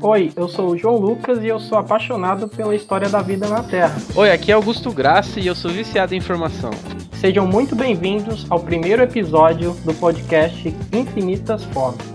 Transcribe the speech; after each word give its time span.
Oi, 0.00 0.32
eu 0.36 0.48
sou 0.48 0.70
o 0.70 0.76
João 0.78 0.96
Lucas 0.96 1.42
e 1.42 1.48
eu 1.48 1.58
sou 1.58 1.76
apaixonado 1.76 2.48
pela 2.48 2.74
história 2.74 3.08
da 3.08 3.20
vida 3.20 3.48
na 3.48 3.62
Terra. 3.62 3.96
Oi, 4.14 4.30
aqui 4.30 4.50
é 4.50 4.54
Augusto 4.54 4.92
Graça 4.92 5.40
e 5.40 5.46
eu 5.46 5.54
sou 5.54 5.70
viciado 5.70 6.14
em 6.14 6.18
informação. 6.18 6.70
Sejam 7.14 7.46
muito 7.46 7.74
bem-vindos 7.74 8.46
ao 8.48 8.60
primeiro 8.60 9.02
episódio 9.02 9.72
do 9.84 9.92
podcast 9.92 10.68
Infinitas 10.92 11.64
Formas. 11.64 12.06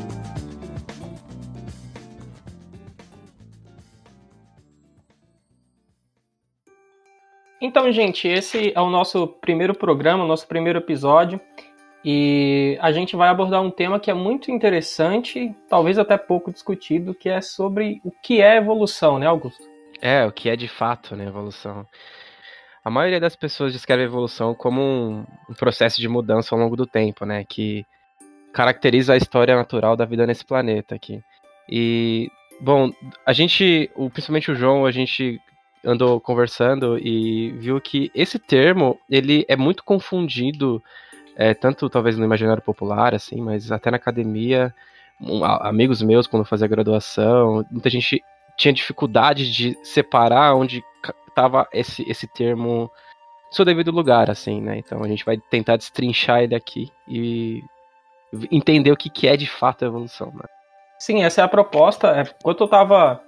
Então, 7.62 7.92
gente, 7.92 8.28
esse 8.28 8.72
é 8.76 8.82
o 8.82 8.90
nosso 8.90 9.28
primeiro 9.28 9.74
programa, 9.74 10.26
nosso 10.26 10.48
primeiro 10.48 10.80
episódio. 10.80 11.40
E 12.06 12.78
a 12.82 12.92
gente 12.92 13.16
vai 13.16 13.30
abordar 13.30 13.62
um 13.62 13.72
tema 13.72 14.00
que 14.00 14.12
é 14.12 14.14
muito 14.14 14.52
interessante, 14.52 15.56
talvez 15.70 15.98
até 15.98 16.18
pouco 16.18 16.52
discutido, 16.52 17.14
que 17.14 17.30
é 17.30 17.40
sobre 17.40 18.02
o 18.04 18.12
que 18.12 18.42
é 18.42 18.58
evolução, 18.58 19.18
né, 19.18 19.26
Augusto? 19.26 19.64
É, 20.02 20.26
o 20.26 20.32
que 20.32 20.50
é 20.50 20.56
de 20.56 20.68
fato, 20.68 21.16
né, 21.16 21.26
evolução. 21.26 21.88
A 22.84 22.90
maioria 22.90 23.22
das 23.22 23.38
pessoas 23.38 23.72
descreve 23.72 24.04
a 24.04 24.06
evolução 24.06 24.54
como 24.54 24.82
um, 24.82 25.26
um 25.50 25.54
processo 25.54 26.02
de 26.02 26.10
mudança 26.10 26.54
ao 26.54 26.60
longo 26.60 26.76
do 26.76 26.86
tempo, 26.86 27.26
né, 27.26 27.46
que 27.48 27.86
caracteriza 28.52 29.14
a 29.14 29.18
história 29.18 29.56
natural 29.56 29.96
da 29.96 30.04
vida 30.04 30.28
nesse 30.28 30.44
planeta 30.44 30.96
aqui. 30.96 31.22
E, 31.70 32.30
bom, 32.60 32.92
a 33.26 33.32
gente, 33.32 33.90
principalmente 34.12 34.52
o 34.52 34.56
João, 34.56 34.86
a 34.86 34.92
gente 34.92 35.40
andou 35.86 36.20
conversando 36.20 36.98
e 37.00 37.52
viu 37.52 37.80
que 37.80 38.12
esse 38.14 38.38
termo, 38.38 39.00
ele 39.10 39.46
é 39.48 39.56
muito 39.56 39.84
confundido 39.84 40.84
é, 41.36 41.54
tanto 41.54 41.90
talvez 41.90 42.18
no 42.18 42.26
imaginário 42.26 42.62
popular, 42.62 43.14
assim, 43.14 43.42
mas 43.42 43.72
até 43.72 43.90
na 43.90 43.98
academia, 43.98 44.74
um, 45.22 45.44
amigos 45.44 46.02
meus, 46.02 46.28
quando 46.28 46.46
fazia 46.46 46.68
graduação, 46.68 47.66
muita 47.72 47.90
gente 47.90 48.24
tinha 48.58 48.74
dificuldade 48.74 49.52
de 49.52 49.78
separar 49.84 50.56
onde 50.56 50.84
estava 51.28 51.68
esse, 51.74 52.08
esse 52.10 52.28
termo 52.28 52.90
seu 53.52 53.64
devido 53.64 53.92
lugar, 53.92 54.32
assim, 54.32 54.60
né? 54.62 54.80
Então 54.80 55.04
a 55.04 55.08
gente 55.08 55.24
vai 55.24 55.38
tentar 55.38 55.78
destrinchar 55.78 56.42
ele 56.42 56.56
aqui 56.56 56.92
e 57.08 57.62
entender 58.52 58.92
o 58.92 58.98
que, 58.98 59.10
que 59.10 59.28
é 59.28 59.38
de 59.38 59.46
fato 59.46 59.84
a 59.84 59.88
evolução, 59.88 60.32
né? 60.34 60.46
Sim, 60.98 61.24
essa 61.24 61.42
é 61.42 61.44
a 61.44 61.48
proposta. 61.48 62.08
É, 62.08 62.26
quando 62.42 62.62
eu 62.62 62.66
estava 62.66 63.22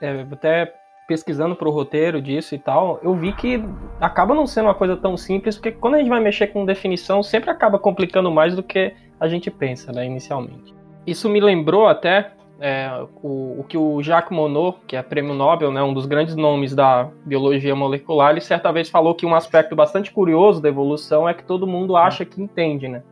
é, 0.00 0.26
até 0.30 0.72
pesquisando 1.06 1.54
para 1.56 1.68
o 1.68 1.70
roteiro 1.70 2.20
disso 2.20 2.54
e 2.54 2.58
tal, 2.58 3.00
eu 3.02 3.14
vi 3.14 3.32
que 3.32 3.62
acaba 4.00 4.34
não 4.34 4.46
sendo 4.46 4.66
uma 4.66 4.74
coisa 4.74 4.96
tão 4.96 5.16
simples, 5.16 5.56
porque 5.56 5.72
quando 5.72 5.94
a 5.94 5.98
gente 5.98 6.08
vai 6.08 6.20
mexer 6.20 6.48
com 6.48 6.64
definição, 6.64 7.22
sempre 7.22 7.50
acaba 7.50 7.78
complicando 7.78 8.30
mais 8.30 8.54
do 8.54 8.62
que 8.62 8.94
a 9.18 9.28
gente 9.28 9.50
pensa, 9.50 9.92
né, 9.92 10.06
inicialmente. 10.06 10.74
Isso 11.06 11.28
me 11.28 11.40
lembrou 11.40 11.86
até 11.86 12.32
é, 12.60 12.90
o, 13.22 13.60
o, 13.60 13.64
que 13.68 13.76
o 13.76 14.00
Jacques 14.02 14.36
Monod, 14.36 14.78
que 14.86 14.94
é 14.94 15.02
prêmio 15.02 15.34
Nobel, 15.34 15.72
né, 15.72 15.82
um 15.82 15.92
dos 15.92 16.06
grandes 16.06 16.36
nomes 16.36 16.74
da 16.74 17.08
biologia 17.26 17.74
molecular, 17.74 18.30
ele 18.30 18.40
certa 18.40 18.70
vez 18.72 18.88
falou 18.88 19.14
que 19.14 19.26
um 19.26 19.34
aspecto 19.34 19.74
bastante 19.74 20.12
curioso 20.12 20.62
da 20.62 20.68
evolução 20.68 21.28
é 21.28 21.34
que 21.34 21.44
todo 21.44 21.66
mundo 21.66 21.96
acha 21.96 22.24
que 22.24 22.40
entende, 22.40 22.86
né? 22.86 23.02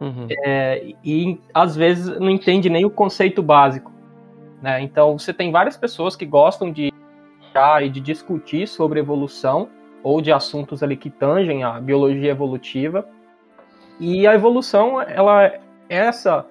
Uhum. 0.00 0.26
É, 0.44 0.92
e 1.04 1.38
às 1.52 1.76
vezes 1.76 2.18
não 2.18 2.30
entende 2.30 2.70
nem 2.70 2.84
o 2.84 2.90
conceito 2.90 3.42
básico. 3.42 3.92
Né? 4.60 4.82
Então 4.82 5.18
você 5.18 5.32
tem 5.32 5.50
várias 5.50 5.76
pessoas 5.76 6.16
que 6.16 6.26
gostam 6.26 6.70
de 6.70 6.89
e 7.82 7.88
de 7.88 8.00
discutir 8.00 8.66
sobre 8.66 9.00
evolução 9.00 9.68
ou 10.02 10.20
de 10.20 10.32
assuntos 10.32 10.82
ali 10.82 10.96
que 10.96 11.10
tangem 11.10 11.62
a 11.62 11.80
biologia 11.80 12.30
evolutiva. 12.30 13.06
E 13.98 14.26
a 14.26 14.34
evolução, 14.34 15.00
ela 15.00 15.44
é 15.44 15.60
essa 15.88 16.46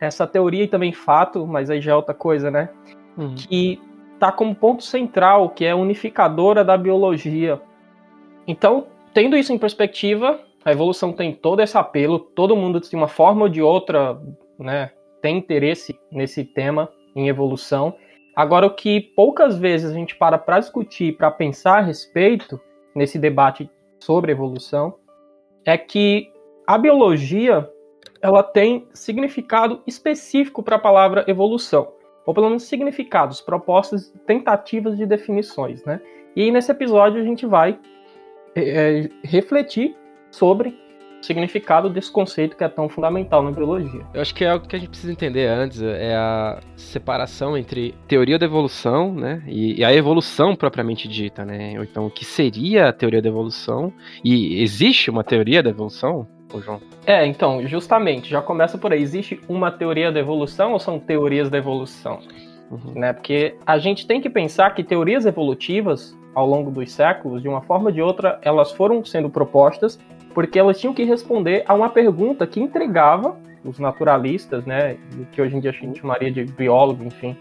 essa 0.00 0.26
teoria 0.26 0.64
e 0.64 0.68
também 0.68 0.92
fato, 0.92 1.46
mas 1.46 1.70
aí 1.70 1.80
já 1.80 1.92
é 1.92 1.94
outra 1.94 2.14
coisa, 2.14 2.50
né? 2.50 2.68
Uhum. 3.16 3.34
Que 3.34 3.80
tá 4.18 4.30
como 4.30 4.54
ponto 4.54 4.82
central, 4.82 5.50
que 5.50 5.64
é 5.64 5.74
unificadora 5.74 6.64
da 6.64 6.76
biologia. 6.76 7.60
Então, 8.46 8.86
tendo 9.12 9.36
isso 9.36 9.52
em 9.52 9.58
perspectiva, 9.58 10.40
a 10.64 10.72
evolução 10.72 11.12
tem 11.12 11.32
todo 11.32 11.60
esse 11.60 11.76
apelo, 11.76 12.18
todo 12.18 12.56
mundo 12.56 12.80
de 12.80 12.96
uma 12.96 13.08
forma 13.08 13.42
ou 13.42 13.48
de 13.48 13.62
outra, 13.62 14.20
né, 14.58 14.90
tem 15.20 15.38
interesse 15.38 15.98
nesse 16.10 16.44
tema 16.44 16.88
em 17.14 17.28
evolução. 17.28 17.94
Agora, 18.34 18.66
o 18.66 18.74
que 18.74 19.00
poucas 19.00 19.58
vezes 19.58 19.90
a 19.90 19.94
gente 19.94 20.16
para 20.16 20.38
para 20.38 20.58
discutir, 20.58 21.16
para 21.16 21.30
pensar 21.30 21.78
a 21.78 21.82
respeito 21.82 22.60
nesse 22.94 23.18
debate 23.18 23.70
sobre 24.00 24.32
evolução, 24.32 24.94
é 25.64 25.78
que 25.78 26.30
a 26.66 26.76
biologia 26.76 27.68
ela 28.20 28.42
tem 28.42 28.88
significado 28.92 29.82
específico 29.86 30.62
para 30.62 30.76
a 30.76 30.78
palavra 30.78 31.24
evolução, 31.28 31.92
ou 32.26 32.34
pelo 32.34 32.48
menos 32.48 32.64
significados, 32.64 33.40
propostas, 33.40 34.12
tentativas 34.26 34.96
de 34.96 35.06
definições, 35.06 35.84
né? 35.84 36.00
E 36.34 36.50
nesse 36.50 36.70
episódio 36.70 37.20
a 37.20 37.24
gente 37.24 37.46
vai 37.46 37.78
é, 38.56 39.08
refletir 39.22 39.96
sobre 40.30 40.76
significado 41.24 41.88
desse 41.88 42.10
conceito 42.10 42.56
que 42.56 42.64
é 42.64 42.68
tão 42.68 42.88
fundamental 42.88 43.42
na 43.42 43.50
biologia. 43.50 44.02
Eu 44.12 44.20
acho 44.20 44.34
que 44.34 44.44
é 44.44 44.50
algo 44.50 44.66
que 44.66 44.76
a 44.76 44.78
gente 44.78 44.88
precisa 44.88 45.12
entender 45.12 45.46
antes, 45.46 45.82
é 45.82 46.14
a 46.14 46.60
separação 46.76 47.56
entre 47.56 47.94
teoria 48.06 48.38
da 48.38 48.46
evolução, 48.46 49.14
né, 49.14 49.42
e, 49.46 49.84
a 49.84 49.92
evolução 49.92 50.54
propriamente 50.54 51.08
dita, 51.08 51.44
né, 51.44 51.74
ou 51.76 51.84
então 51.84 52.06
o 52.06 52.10
que 52.10 52.24
seria 52.24 52.88
a 52.88 52.92
teoria 52.92 53.20
da 53.20 53.28
evolução, 53.28 53.92
e 54.24 54.62
existe 54.62 55.10
uma 55.10 55.24
teoria 55.24 55.62
da 55.62 55.70
evolução, 55.70 56.26
João? 56.60 56.80
É, 57.04 57.26
então, 57.26 57.66
justamente, 57.66 58.30
já 58.30 58.40
começa 58.40 58.78
por 58.78 58.92
aí, 58.92 59.02
existe 59.02 59.40
uma 59.48 59.72
teoria 59.72 60.12
da 60.12 60.20
evolução 60.20 60.72
ou 60.72 60.78
são 60.78 61.00
teorias 61.00 61.50
da 61.50 61.58
evolução? 61.58 62.20
Uhum. 62.70 62.92
Né, 62.94 63.12
porque 63.12 63.56
a 63.66 63.78
gente 63.78 64.06
tem 64.06 64.20
que 64.20 64.30
pensar 64.30 64.70
que 64.74 64.84
teorias 64.84 65.26
evolutivas, 65.26 66.16
ao 66.34 66.46
longo 66.46 66.70
dos 66.70 66.90
séculos, 66.92 67.42
de 67.42 67.48
uma 67.48 67.60
forma 67.62 67.86
ou 67.86 67.92
de 67.92 68.02
outra, 68.02 68.38
elas 68.42 68.72
foram 68.72 69.04
sendo 69.04 69.30
propostas 69.30 69.98
porque 70.34 70.58
elas 70.58 70.78
tinham 70.78 70.92
que 70.92 71.04
responder 71.04 71.62
a 71.66 71.72
uma 71.72 71.88
pergunta 71.88 72.46
que 72.46 72.60
entregava 72.60 73.36
os 73.64 73.78
naturalistas, 73.78 74.66
né, 74.66 74.96
que 75.32 75.40
hoje 75.40 75.56
em 75.56 75.60
dia 75.60 75.70
a 75.70 75.72
gente 75.72 76.00
chamaria 76.00 76.30
de 76.30 76.44
biólogo, 76.44 77.04
enfim, 77.04 77.36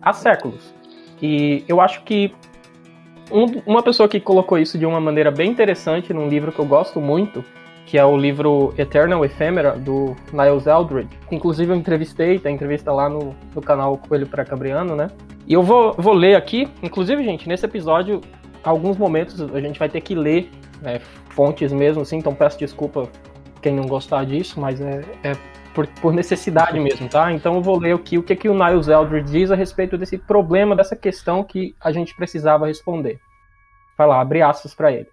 há 0.00 0.12
séculos. 0.12 0.74
E 1.20 1.62
eu 1.68 1.80
acho 1.80 2.02
que 2.02 2.34
um, 3.30 3.62
uma 3.64 3.82
pessoa 3.82 4.08
que 4.08 4.18
colocou 4.18 4.58
isso 4.58 4.76
de 4.76 4.84
uma 4.84 5.00
maneira 5.00 5.30
bem 5.30 5.50
interessante 5.50 6.12
num 6.12 6.28
livro 6.28 6.50
que 6.50 6.58
eu 6.58 6.64
gosto 6.64 7.00
muito, 7.00 7.44
que 7.86 7.96
é 7.96 8.04
o 8.04 8.16
livro 8.16 8.74
Eternal 8.76 9.24
Ephemera, 9.24 9.72
do 9.72 10.16
Niles 10.32 10.66
Eldridge. 10.66 11.10
Inclusive 11.30 11.72
eu 11.72 11.76
entrevistei, 11.76 12.38
tem 12.38 12.54
entrevista 12.54 12.92
lá 12.92 13.08
no, 13.08 13.34
no 13.54 13.60
canal 13.60 13.98
Coelho 13.98 14.26
Precabriano, 14.26 14.96
né? 14.96 15.08
E 15.46 15.52
eu 15.52 15.62
vou, 15.62 15.92
vou 15.98 16.14
ler 16.14 16.34
aqui, 16.34 16.68
inclusive, 16.82 17.22
gente, 17.22 17.48
nesse 17.48 17.66
episódio, 17.66 18.20
alguns 18.62 18.96
momentos 18.96 19.40
a 19.40 19.60
gente 19.60 19.78
vai 19.78 19.88
ter 19.88 20.00
que 20.00 20.14
ler 20.14 20.50
é, 20.84 20.98
fontes 21.30 21.72
mesmo, 21.72 22.02
assim, 22.02 22.18
então 22.18 22.34
peço 22.34 22.58
desculpa 22.58 23.08
quem 23.60 23.74
não 23.74 23.86
gostar 23.86 24.24
disso, 24.24 24.60
mas 24.60 24.80
é, 24.80 25.04
é 25.22 25.36
por, 25.74 25.86
por, 25.86 26.12
necessidade 26.12 26.78
mesmo, 26.78 27.08
tá? 27.08 27.32
Então 27.32 27.54
eu 27.54 27.62
vou 27.62 27.78
ler 27.78 27.94
aqui 27.94 28.18
o 28.18 28.22
que, 28.22 28.36
que 28.36 28.48
o 28.48 28.54
Niles 28.54 28.88
Eldridge 28.88 29.32
diz 29.32 29.50
a 29.50 29.54
respeito 29.54 29.96
desse 29.96 30.18
problema, 30.18 30.76
dessa 30.76 30.96
questão 30.96 31.42
que 31.42 31.74
a 31.80 31.92
gente 31.92 32.14
precisava 32.14 32.66
responder. 32.66 33.18
Vai 33.96 34.06
lá, 34.06 34.20
abre 34.20 34.42
aspas 34.42 34.74
para 34.74 34.92
ele. 34.92 35.08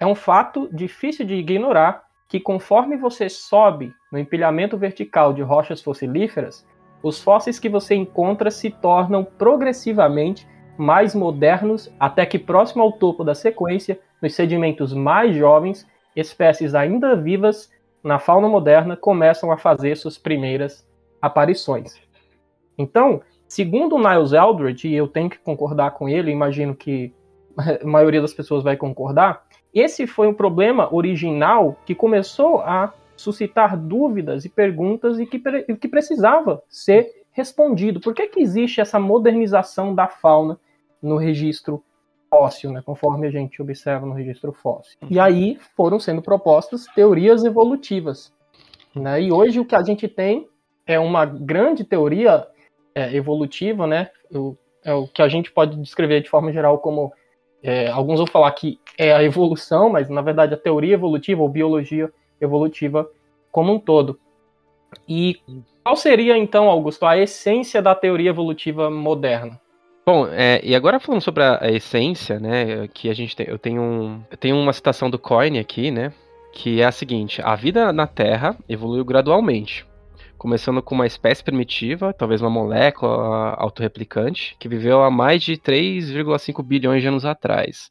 É 0.00 0.06
um 0.06 0.14
fato 0.14 0.68
difícil 0.72 1.24
de 1.24 1.34
ignorar 1.34 2.04
que 2.28 2.38
conforme 2.38 2.96
você 2.96 3.28
sobe 3.28 3.94
no 4.12 4.18
empilhamento 4.18 4.76
vertical 4.76 5.32
de 5.32 5.40
rochas 5.40 5.80
fossilíferas, 5.80 6.66
os 7.02 7.22
fósseis 7.22 7.58
que 7.58 7.68
você 7.68 7.94
encontra 7.94 8.50
se 8.50 8.70
tornam 8.70 9.24
progressivamente 9.24 10.46
mais 10.78 11.14
modernos 11.14 11.92
até 11.98 12.24
que 12.24 12.38
próximo 12.38 12.82
ao 12.82 12.92
topo 12.92 13.24
da 13.24 13.34
sequência 13.34 13.98
nos 14.22 14.34
sedimentos 14.34 14.94
mais 14.94 15.36
jovens, 15.36 15.86
espécies 16.14 16.74
ainda 16.74 17.14
vivas 17.16 17.70
na 18.02 18.18
fauna 18.18 18.48
moderna 18.48 18.96
começam 18.96 19.50
a 19.52 19.56
fazer 19.56 19.96
suas 19.96 20.16
primeiras 20.16 20.86
aparições. 21.20 22.00
Então, 22.76 23.20
segundo 23.46 23.98
Niles 23.98 24.32
Eldridge, 24.32 24.88
e 24.88 24.94
eu 24.94 25.08
tenho 25.08 25.28
que 25.28 25.38
concordar 25.38 25.90
com 25.92 26.08
ele, 26.08 26.30
imagino 26.30 26.74
que 26.74 27.12
a 27.82 27.86
maioria 27.86 28.20
das 28.20 28.32
pessoas 28.32 28.62
vai 28.62 28.76
concordar, 28.76 29.44
esse 29.74 30.06
foi 30.06 30.26
um 30.26 30.34
problema 30.34 30.92
original 30.94 31.76
que 31.84 31.94
começou 31.94 32.60
a 32.60 32.92
suscitar 33.16 33.76
dúvidas 33.76 34.44
e 34.44 34.48
perguntas 34.48 35.18
e 35.18 35.26
que, 35.26 35.38
que 35.38 35.88
precisava 35.88 36.62
ser 36.68 37.24
respondido. 37.32 38.00
Por 38.00 38.14
que, 38.14 38.28
que 38.28 38.40
existe 38.40 38.80
essa 38.80 38.98
modernização 38.98 39.94
da 39.94 40.06
fauna 40.06 40.58
no 41.02 41.16
registro 41.16 41.82
fóssil, 42.30 42.70
né, 42.70 42.82
conforme 42.84 43.26
a 43.26 43.30
gente 43.30 43.60
observa 43.62 44.04
no 44.04 44.12
registro 44.12 44.52
fóssil. 44.52 44.98
E 45.08 45.18
aí 45.18 45.58
foram 45.76 45.98
sendo 45.98 46.20
propostas 46.20 46.86
teorias 46.94 47.44
evolutivas. 47.44 48.32
Né? 48.94 49.22
E 49.22 49.32
hoje 49.32 49.60
o 49.60 49.64
que 49.64 49.74
a 49.74 49.82
gente 49.82 50.06
tem 50.08 50.46
é 50.86 50.98
uma 50.98 51.24
grande 51.24 51.84
teoria 51.84 52.46
é, 52.94 53.14
evolutiva, 53.14 53.86
né? 53.86 54.10
O, 54.30 54.56
é 54.84 54.92
o 54.92 55.06
que 55.06 55.22
a 55.22 55.28
gente 55.28 55.52
pode 55.52 55.76
descrever 55.76 56.22
de 56.22 56.30
forma 56.30 56.52
geral 56.52 56.78
como 56.78 57.12
é, 57.62 57.88
alguns 57.88 58.18
vão 58.18 58.26
falar 58.26 58.50
que 58.52 58.80
é 58.96 59.12
a 59.12 59.22
evolução, 59.22 59.90
mas 59.90 60.08
na 60.08 60.22
verdade 60.22 60.54
a 60.54 60.58
teoria 60.58 60.94
evolutiva 60.94 61.42
ou 61.42 61.48
biologia 61.48 62.10
evolutiva 62.40 63.08
como 63.50 63.72
um 63.72 63.78
todo. 63.78 64.18
E 65.06 65.40
qual 65.84 65.96
seria, 65.96 66.36
então, 66.36 66.68
Augusto, 66.68 67.04
a 67.04 67.18
essência 67.18 67.82
da 67.82 67.94
teoria 67.94 68.30
evolutiva 68.30 68.90
moderna? 68.90 69.60
Bom, 70.10 70.26
é, 70.26 70.58
e 70.64 70.74
agora 70.74 70.98
falando 70.98 71.20
sobre 71.20 71.42
a, 71.42 71.58
a, 71.60 71.70
essência, 71.70 72.40
né, 72.40 72.88
que 72.88 73.10
a 73.10 73.14
gente 73.14 73.36
tem, 73.36 73.46
eu 73.46 73.58
tenho, 73.58 73.82
um, 73.82 74.22
eu 74.30 74.38
tenho 74.38 74.56
uma 74.56 74.72
citação 74.72 75.10
do 75.10 75.18
Coyne 75.18 75.58
aqui, 75.58 75.90
né, 75.90 76.14
que 76.50 76.80
é 76.80 76.86
a 76.86 76.90
seguinte: 76.90 77.42
a 77.44 77.54
vida 77.54 77.92
na 77.92 78.06
Terra 78.06 78.56
evoluiu 78.66 79.04
gradualmente, 79.04 79.86
começando 80.38 80.80
com 80.80 80.94
uma 80.94 81.06
espécie 81.06 81.44
primitiva, 81.44 82.14
talvez 82.14 82.40
uma 82.40 82.48
molécula 82.48 83.50
autorreplicante, 83.58 84.56
que 84.58 84.66
viveu 84.66 85.02
há 85.02 85.10
mais 85.10 85.42
de 85.42 85.58
3,5 85.58 86.64
bilhões 86.64 87.02
de 87.02 87.08
anos 87.08 87.26
atrás. 87.26 87.90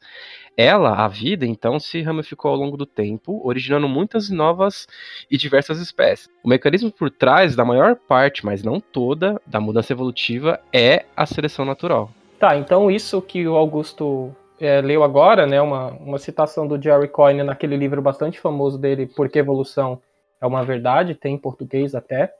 Ela, 0.58 1.06
a 1.06 1.08
vida, 1.08 1.46
então, 1.46 1.80
se 1.80 2.02
ramificou 2.02 2.50
ao 2.50 2.58
longo 2.58 2.76
do 2.76 2.86
tempo, 2.88 3.40
originando 3.48 3.88
muitas 3.88 4.32
novas 4.32 4.88
e 5.30 5.38
diversas 5.38 5.80
espécies. 5.80 6.28
O 6.44 6.50
mecanismo 6.50 6.92
por 6.92 7.12
trás 7.12 7.56
da 7.56 7.64
maior 7.64 7.96
parte, 7.96 8.44
mas 8.44 8.64
não 8.64 8.80
toda, 8.80 9.40
da 9.46 9.62
mudança 9.62 9.94
evolutiva 9.94 10.60
é 10.74 11.06
a 11.16 11.28
seleção 11.28 11.64
natural. 11.64 12.10
Tá, 12.40 12.58
então 12.58 12.90
isso 12.90 13.22
que 13.22 13.48
o 13.48 13.56
Augusto 13.56 14.36
é, 14.60 14.82
leu 14.82 15.04
agora, 15.04 15.46
né, 15.46 15.62
uma, 15.62 15.92
uma 15.92 16.18
citação 16.18 16.68
do 16.68 16.82
Jerry 16.82 17.08
Coyne 17.08 17.44
naquele 17.44 17.78
livro 17.78 18.02
bastante 18.02 18.40
famoso 18.40 18.80
dele, 18.80 19.06
Porque 19.06 19.38
Evolução 19.38 20.02
é 20.42 20.48
uma 20.48 20.64
Verdade, 20.64 21.14
tem 21.14 21.36
em 21.36 21.38
português 21.38 21.94
até. 21.94 22.34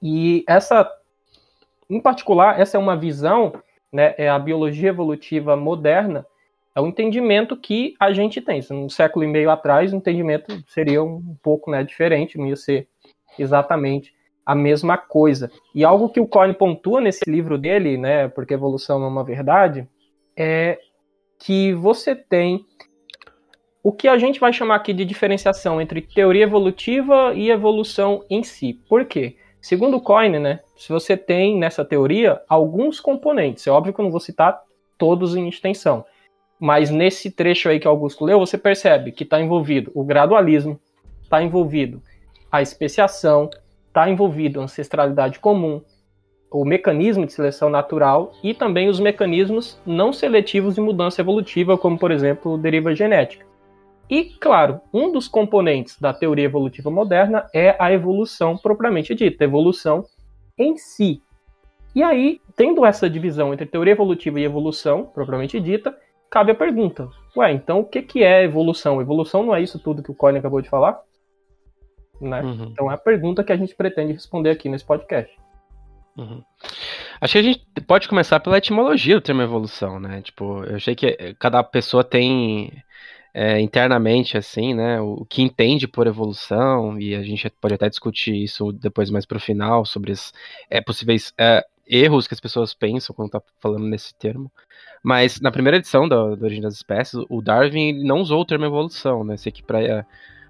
E 0.00 0.44
essa, 0.48 0.88
em 1.90 2.00
particular, 2.00 2.60
essa 2.60 2.76
é 2.76 2.80
uma 2.80 2.96
visão, 2.96 3.52
né, 3.92 4.14
é 4.16 4.28
a 4.28 4.38
biologia 4.38 4.90
evolutiva 4.90 5.56
moderna, 5.56 6.24
é 6.76 6.80
o 6.80 6.86
entendimento 6.86 7.56
que 7.56 7.94
a 7.98 8.12
gente 8.12 8.38
tem. 8.42 8.60
Um 8.70 8.90
século 8.90 9.24
e 9.24 9.28
meio 9.28 9.50
atrás, 9.50 9.92
o 9.92 9.96
entendimento 9.96 10.62
seria 10.68 11.02
um 11.02 11.34
pouco 11.42 11.70
né, 11.70 11.82
diferente, 11.82 12.36
não 12.36 12.46
ia 12.46 12.54
ser 12.54 12.86
exatamente 13.38 14.12
a 14.44 14.54
mesma 14.54 14.98
coisa. 14.98 15.50
E 15.74 15.82
algo 15.82 16.10
que 16.10 16.20
o 16.20 16.26
Coyne 16.26 16.52
pontua 16.52 17.00
nesse 17.00 17.28
livro 17.28 17.56
dele, 17.56 17.96
né, 17.96 18.28
porque 18.28 18.52
evolução 18.52 19.02
é 19.02 19.08
uma 19.08 19.24
verdade, 19.24 19.88
é 20.36 20.78
que 21.38 21.72
você 21.72 22.14
tem 22.14 22.66
o 23.82 23.90
que 23.90 24.06
a 24.06 24.18
gente 24.18 24.38
vai 24.38 24.52
chamar 24.52 24.74
aqui 24.74 24.92
de 24.92 25.04
diferenciação 25.04 25.80
entre 25.80 26.02
teoria 26.02 26.42
evolutiva 26.42 27.32
e 27.34 27.50
evolução 27.50 28.22
em 28.28 28.42
si. 28.42 28.74
Por 28.86 29.06
quê? 29.06 29.36
Segundo 29.62 29.96
o 29.96 30.00
Coyne, 30.00 30.38
né, 30.38 30.60
se 30.76 30.90
você 30.92 31.16
tem 31.16 31.56
nessa 31.56 31.86
teoria 31.86 32.42
alguns 32.46 33.00
componentes, 33.00 33.66
é 33.66 33.70
óbvio 33.70 33.94
que 33.94 34.00
eu 34.00 34.04
não 34.04 34.10
vou 34.10 34.20
citar 34.20 34.60
todos 34.98 35.34
em 35.34 35.48
extensão, 35.48 36.04
mas 36.58 36.90
nesse 36.90 37.30
trecho 37.30 37.68
aí 37.68 37.78
que 37.78 37.86
Augusto 37.86 38.24
leu, 38.24 38.38
você 38.38 38.56
percebe 38.56 39.12
que 39.12 39.24
está 39.24 39.40
envolvido 39.40 39.90
o 39.94 40.04
gradualismo, 40.04 40.80
está 41.22 41.42
envolvido 41.42 42.02
a 42.50 42.62
especiação, 42.62 43.50
está 43.88 44.08
envolvido 44.08 44.60
a 44.60 44.64
ancestralidade 44.64 45.38
comum, 45.38 45.82
o 46.50 46.64
mecanismo 46.64 47.26
de 47.26 47.32
seleção 47.32 47.68
natural 47.68 48.32
e 48.42 48.54
também 48.54 48.88
os 48.88 49.00
mecanismos 49.00 49.78
não 49.84 50.12
seletivos 50.12 50.74
de 50.76 50.80
mudança 50.80 51.20
evolutiva, 51.20 51.76
como 51.76 51.98
por 51.98 52.10
exemplo 52.10 52.56
deriva 52.56 52.94
genética. 52.94 53.44
E, 54.08 54.24
claro, 54.24 54.80
um 54.92 55.10
dos 55.10 55.26
componentes 55.26 55.98
da 56.00 56.14
teoria 56.14 56.44
evolutiva 56.44 56.90
moderna 56.90 57.46
é 57.52 57.74
a 57.78 57.92
evolução 57.92 58.56
propriamente 58.56 59.14
dita, 59.14 59.42
evolução 59.42 60.04
em 60.56 60.76
si. 60.76 61.20
E 61.92 62.02
aí, 62.02 62.40
tendo 62.54 62.86
essa 62.86 63.10
divisão 63.10 63.52
entre 63.52 63.66
teoria 63.66 63.94
evolutiva 63.94 64.38
e 64.38 64.44
evolução 64.44 65.04
propriamente 65.04 65.58
dita, 65.58 65.96
cabe 66.30 66.52
a 66.52 66.54
pergunta: 66.54 67.08
ué, 67.36 67.52
então 67.52 67.80
o 67.80 67.84
que, 67.84 68.02
que 68.02 68.22
é 68.22 68.44
evolução? 68.44 69.00
Evolução 69.00 69.44
não 69.44 69.54
é 69.54 69.60
isso 69.60 69.78
tudo 69.78 70.02
que 70.02 70.10
o 70.10 70.14
Coyne 70.14 70.38
acabou 70.38 70.60
de 70.60 70.68
falar? 70.68 71.00
Né? 72.20 72.40
Uhum. 72.42 72.68
Então 72.72 72.90
é 72.90 72.94
a 72.94 72.98
pergunta 72.98 73.44
que 73.44 73.52
a 73.52 73.56
gente 73.56 73.74
pretende 73.74 74.12
responder 74.12 74.50
aqui 74.50 74.68
nesse 74.68 74.84
podcast. 74.84 75.34
Uhum. 76.16 76.42
Acho 77.20 77.32
que 77.32 77.38
a 77.38 77.42
gente 77.42 77.64
pode 77.86 78.08
começar 78.08 78.40
pela 78.40 78.58
etimologia 78.58 79.14
do 79.16 79.20
termo 79.20 79.42
evolução, 79.42 80.00
né? 80.00 80.22
Tipo, 80.22 80.64
eu 80.64 80.80
sei 80.80 80.94
que 80.94 81.34
cada 81.38 81.62
pessoa 81.62 82.02
tem 82.02 82.72
é, 83.38 83.60
internamente, 83.60 84.38
assim, 84.38 84.72
né, 84.72 84.98
o 84.98 85.26
que 85.26 85.42
entende 85.42 85.86
por 85.86 86.06
evolução, 86.06 86.98
e 86.98 87.14
a 87.14 87.22
gente 87.22 87.50
pode 87.60 87.74
até 87.74 87.86
discutir 87.86 88.34
isso 88.34 88.72
depois 88.72 89.10
mais 89.10 89.26
pro 89.26 89.38
final, 89.38 89.84
sobre 89.84 90.12
os 90.12 90.32
é, 90.70 90.80
possíveis 90.80 91.34
é, 91.38 91.62
erros 91.86 92.26
que 92.26 92.34
as 92.34 92.40
pessoas 92.40 92.74
pensam 92.74 93.14
quando 93.14 93.30
tá 93.30 93.42
falando 93.60 93.86
nesse 93.86 94.14
termo. 94.14 94.50
Mas 95.02 95.40
na 95.40 95.52
primeira 95.52 95.76
edição 95.76 96.08
da, 96.08 96.20
Origem 96.22 96.60
das 96.60 96.74
Espécies, 96.74 97.20
o 97.28 97.40
Darwin 97.40 98.04
não 98.04 98.20
usou 98.20 98.40
o 98.40 98.44
termo 98.44 98.64
evolução, 98.64 99.22
né? 99.24 99.36
Sei 99.36 99.52
que 99.52 99.62
para 99.62 100.06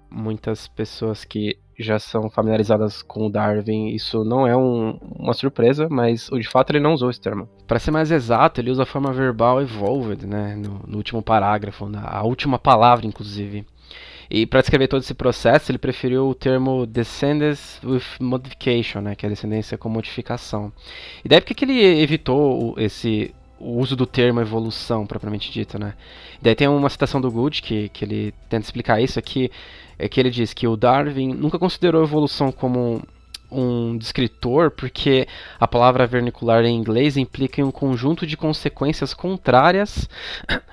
muitas 0.09 0.67
pessoas 0.67 1.23
que 1.23 1.57
já 1.77 1.99
são 1.99 2.29
familiarizadas 2.29 3.03
com 3.03 3.27
o 3.27 3.29
Darwin, 3.29 3.89
isso 3.89 4.23
não 4.23 4.47
é 4.47 4.57
um, 4.57 4.97
uma 5.15 5.33
surpresa, 5.33 5.87
mas 5.89 6.27
de 6.27 6.47
fato 6.47 6.71
ele 6.71 6.79
não 6.79 6.93
usou 6.93 7.09
esse 7.09 7.21
termo. 7.21 7.47
Para 7.67 7.77
ser 7.77 7.91
mais 7.91 8.09
exato, 8.09 8.59
ele 8.59 8.71
usa 8.71 8.83
a 8.83 8.85
forma 8.85 9.13
verbal 9.13 9.61
evolved, 9.61 10.25
né? 10.25 10.55
No, 10.55 10.81
no 10.87 10.97
último 10.97 11.21
parágrafo, 11.21 11.87
na, 11.87 12.03
a 12.03 12.23
última 12.23 12.57
palavra, 12.57 13.05
inclusive. 13.05 13.65
E 14.29 14.45
para 14.45 14.61
descrever 14.61 14.87
todo 14.87 15.01
esse 15.01 15.13
processo, 15.13 15.71
ele 15.71 15.77
preferiu 15.77 16.27
o 16.27 16.35
termo 16.35 16.85
descendants 16.85 17.79
with 17.83 18.03
modification, 18.19 19.01
né, 19.01 19.15
que 19.15 19.25
é 19.25 19.29
descendência 19.29 19.77
com 19.77 19.89
modificação. 19.89 20.71
E 21.23 21.29
daí 21.29 21.41
por 21.41 21.53
que 21.53 21.65
ele 21.65 22.01
evitou 22.01 22.75
esse 22.77 23.33
o 23.59 23.79
uso 23.79 23.95
do 23.95 24.05
termo 24.05 24.39
evolução, 24.39 25.05
propriamente 25.07 25.51
dito, 25.51 25.79
né? 25.79 25.95
Daí 26.41 26.53
tem 26.53 26.67
uma 26.67 26.89
citação 26.89 27.19
do 27.19 27.31
Good 27.31 27.61
que, 27.61 27.89
que 27.89 28.05
ele 28.05 28.33
tenta 28.49 28.65
explicar 28.65 29.01
isso 29.01 29.17
aqui, 29.17 29.49
é 29.97 30.07
que 30.07 30.19
ele 30.19 30.29
diz 30.29 30.53
que 30.53 30.67
o 30.67 30.77
Darwin 30.77 31.33
nunca 31.33 31.57
considerou 31.57 32.01
a 32.01 32.05
evolução 32.05 32.51
como 32.51 33.01
um 33.51 33.97
descritor, 33.97 34.71
porque 34.71 35.27
a 35.59 35.67
palavra 35.67 36.07
vernicular 36.07 36.63
em 36.63 36.75
inglês 36.75 37.17
implica 37.17 37.61
em 37.61 37.63
um 37.63 37.71
conjunto 37.71 38.27
de 38.27 38.35
consequências 38.35 39.13
contrárias 39.13 40.09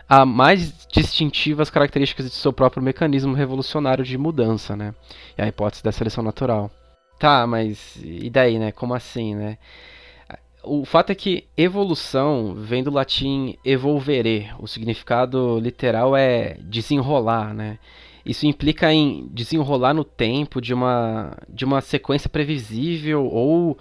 a 0.08 0.24
mais 0.24 0.86
distintivas 0.92 1.70
características 1.70 2.26
de 2.26 2.34
seu 2.34 2.52
próprio 2.52 2.82
mecanismo 2.82 3.34
revolucionário 3.34 4.04
de 4.04 4.18
mudança, 4.18 4.76
né? 4.76 4.94
E 5.36 5.42
a 5.42 5.48
hipótese 5.48 5.82
da 5.82 5.92
seleção 5.92 6.22
natural. 6.22 6.70
Tá, 7.18 7.46
mas 7.46 7.96
e 8.02 8.28
daí, 8.28 8.58
né? 8.58 8.72
Como 8.72 8.94
assim, 8.94 9.34
né? 9.34 9.58
O 10.62 10.84
fato 10.84 11.10
é 11.10 11.14
que 11.14 11.44
evolução 11.56 12.54
vem 12.54 12.82
do 12.82 12.90
latim 12.90 13.56
evolvere. 13.64 14.50
O 14.58 14.66
significado 14.66 15.58
literal 15.60 16.16
é 16.16 16.56
desenrolar, 16.60 17.52
né? 17.52 17.78
Isso 18.24 18.46
implica 18.46 18.92
em 18.92 19.28
desenrolar 19.32 19.94
no 19.94 20.04
tempo 20.04 20.60
de 20.60 20.72
uma, 20.72 21.36
de 21.48 21.64
uma 21.64 21.80
sequência 21.80 22.28
previsível 22.28 23.26
ou 23.26 23.76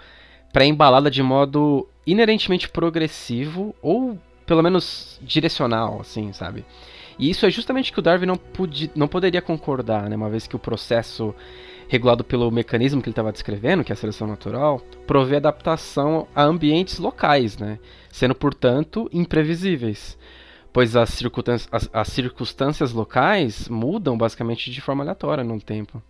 pré-embalada 0.52 1.10
de 1.10 1.24
modo 1.24 1.88
inerentemente 2.06 2.68
progressivo 2.68 3.74
ou 3.82 4.18
pelo 4.46 4.62
menos 4.62 5.20
direcional, 5.22 6.02
assim, 6.02 6.34
sabe? 6.34 6.66
E 7.18 7.30
isso 7.30 7.46
é 7.46 7.50
justamente 7.50 7.94
que 7.94 8.00
o 8.00 8.02
Darwin 8.02 8.26
não, 8.26 8.36
podia, 8.36 8.90
não 8.94 9.08
poderia 9.08 9.42
concordar, 9.42 10.10
né? 10.10 10.16
Uma 10.16 10.30
vez 10.30 10.46
que 10.46 10.56
o 10.56 10.60
processo 10.60 11.34
regulado 11.88 12.24
pelo 12.24 12.50
mecanismo 12.52 13.02
que 13.02 13.08
ele 13.08 13.14
estava 13.14 13.32
descrevendo, 13.32 13.84
que 13.84 13.92
é 13.92 13.94
a 13.94 13.96
seleção 13.96 14.28
natural, 14.28 14.82
provê 15.06 15.38
adaptação 15.38 16.28
a 16.36 16.44
ambientes 16.44 16.98
locais, 16.98 17.58
né? 17.58 17.78
sendo, 18.14 18.36
portanto, 18.36 19.10
imprevisíveis, 19.12 20.18
pois 20.74 20.96
as, 20.96 21.10
circunstâncias, 21.12 21.70
as, 21.72 21.90
as 21.94 22.08
circunstâncias 22.08 22.92
locais 22.92 23.70
mudam 23.70 24.18
basicamente 24.18 24.72
de 24.72 24.82
forma 24.82 25.04
aleatória 25.04 25.44
no 25.44 25.62
tempo. 25.62 26.02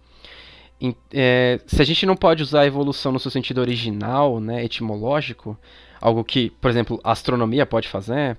É, 1.14 1.60
se 1.68 1.82
a 1.82 1.86
gente 1.86 2.06
não 2.06 2.16
pode 2.16 2.42
usar 2.42 2.62
a 2.62 2.66
evolução 2.66 3.12
no 3.12 3.20
seu 3.20 3.30
sentido 3.30 3.62
original, 3.62 4.40
né, 4.40 4.64
etimológico, 4.64 5.58
algo 6.02 6.24
que, 6.24 6.50
por 6.50 6.70
exemplo, 6.70 7.00
a 7.04 7.12
astronomia 7.12 7.66
pode 7.66 7.88
fazer, 7.88 8.38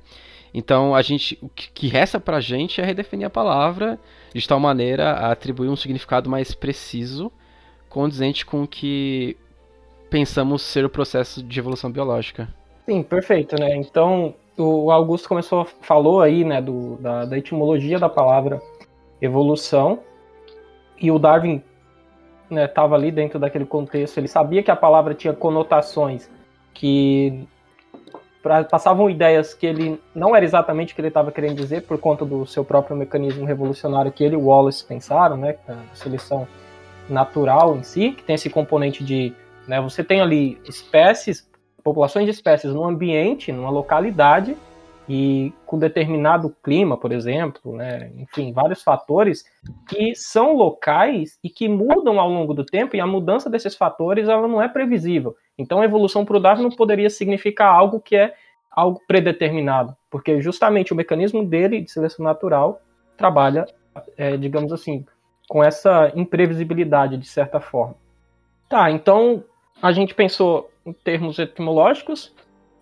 então 0.52 0.94
a 0.94 1.02
gente, 1.02 1.38
o 1.42 1.48
que 1.48 1.88
resta 1.88 2.20
para 2.20 2.38
a 2.38 2.40
gente 2.40 2.80
é 2.80 2.84
redefinir 2.84 3.26
a 3.26 3.30
palavra 3.30 3.98
de 4.34 4.46
tal 4.46 4.60
maneira 4.60 5.12
a 5.12 5.32
atribuir 5.32 5.68
um 5.68 5.76
significado 5.76 6.28
mais 6.28 6.54
preciso, 6.54 7.30
condizente 7.88 8.44
com 8.44 8.62
o 8.62 8.68
que 8.68 9.36
pensamos 10.10 10.62
ser 10.62 10.84
o 10.84 10.90
processo 10.90 11.42
de 11.42 11.58
evolução 11.58 11.90
biológica. 11.90 12.48
Sim, 12.86 13.02
perfeito, 13.02 13.58
né? 13.58 13.74
Então 13.76 14.34
o 14.56 14.90
Augusto 14.90 15.28
começou 15.28 15.64
falou 15.80 16.20
aí, 16.20 16.44
né, 16.44 16.60
do, 16.60 16.96
da, 16.96 17.24
da 17.24 17.38
etimologia 17.38 17.98
da 17.98 18.08
palavra 18.08 18.60
evolução 19.20 20.00
e 21.00 21.10
o 21.10 21.18
Darwin 21.18 21.62
estava 22.50 22.96
né, 22.96 23.02
ali 23.02 23.10
dentro 23.10 23.38
daquele 23.38 23.64
contexto. 23.64 24.18
Ele 24.18 24.28
sabia 24.28 24.62
que 24.62 24.70
a 24.70 24.76
palavra 24.76 25.14
tinha 25.14 25.32
conotações 25.32 26.30
que 26.72 27.46
pra, 28.42 28.62
passavam 28.64 29.08
ideias 29.08 29.54
que 29.54 29.66
ele 29.66 30.00
não 30.14 30.36
era 30.36 30.44
exatamente 30.44 30.92
o 30.92 30.94
que 30.94 31.00
ele 31.00 31.08
estava 31.08 31.32
querendo 31.32 31.56
dizer 31.56 31.82
por 31.82 31.98
conta 31.98 32.24
do 32.24 32.46
seu 32.46 32.64
próprio 32.64 32.96
mecanismo 32.96 33.44
revolucionário 33.44 34.12
que 34.12 34.22
ele 34.22 34.34
e 34.34 34.38
Wallace 34.38 34.84
pensaram, 34.84 35.36
né, 35.36 35.56
é 35.66 35.72
a 35.72 35.94
seleção 35.94 36.46
natural 37.08 37.76
em 37.76 37.82
si, 37.82 38.12
que 38.12 38.22
tem 38.22 38.34
esse 38.34 38.50
componente 38.50 39.02
de, 39.02 39.32
né, 39.66 39.80
você 39.80 40.04
tem 40.04 40.20
ali 40.20 40.60
espécies, 40.68 41.48
populações 41.84 42.24
de 42.24 42.30
espécies 42.30 42.72
num 42.72 42.84
ambiente, 42.84 43.52
numa 43.52 43.70
localidade, 43.70 44.56
e 45.06 45.52
com 45.66 45.78
determinado 45.78 46.54
clima, 46.62 46.96
por 46.96 47.12
exemplo, 47.12 47.76
né? 47.76 48.10
enfim, 48.16 48.52
vários 48.52 48.82
fatores 48.82 49.44
que 49.86 50.14
são 50.14 50.54
locais 50.54 51.38
e 51.44 51.50
que 51.50 51.68
mudam 51.68 52.18
ao 52.18 52.28
longo 52.28 52.54
do 52.54 52.64
tempo, 52.64 52.96
e 52.96 53.00
a 53.00 53.06
mudança 53.06 53.50
desses 53.50 53.74
fatores 53.74 54.28
ela 54.28 54.48
não 54.48 54.62
é 54.62 54.68
previsível. 54.68 55.36
Então, 55.58 55.82
a 55.82 55.84
evolução 55.84 56.24
para 56.24 56.36
o 56.38 56.40
Darwin 56.40 56.62
não 56.62 56.70
poderia 56.70 57.10
significar 57.10 57.68
algo 57.68 58.00
que 58.00 58.16
é 58.16 58.34
algo 58.70 59.00
predeterminado, 59.06 59.94
porque 60.10 60.40
justamente 60.40 60.92
o 60.92 60.96
mecanismo 60.96 61.44
dele 61.44 61.80
de 61.80 61.90
seleção 61.90 62.24
natural 62.24 62.80
trabalha, 63.16 63.66
é, 64.16 64.36
digamos 64.36 64.72
assim, 64.72 65.04
com 65.48 65.62
essa 65.62 66.10
imprevisibilidade 66.16 67.16
de 67.16 67.26
certa 67.26 67.60
forma. 67.60 67.94
Tá, 68.68 68.90
então 68.90 69.44
a 69.80 69.92
gente 69.92 70.14
pensou 70.14 70.70
em 70.84 70.92
termos 70.92 71.38
etimológicos, 71.38 72.34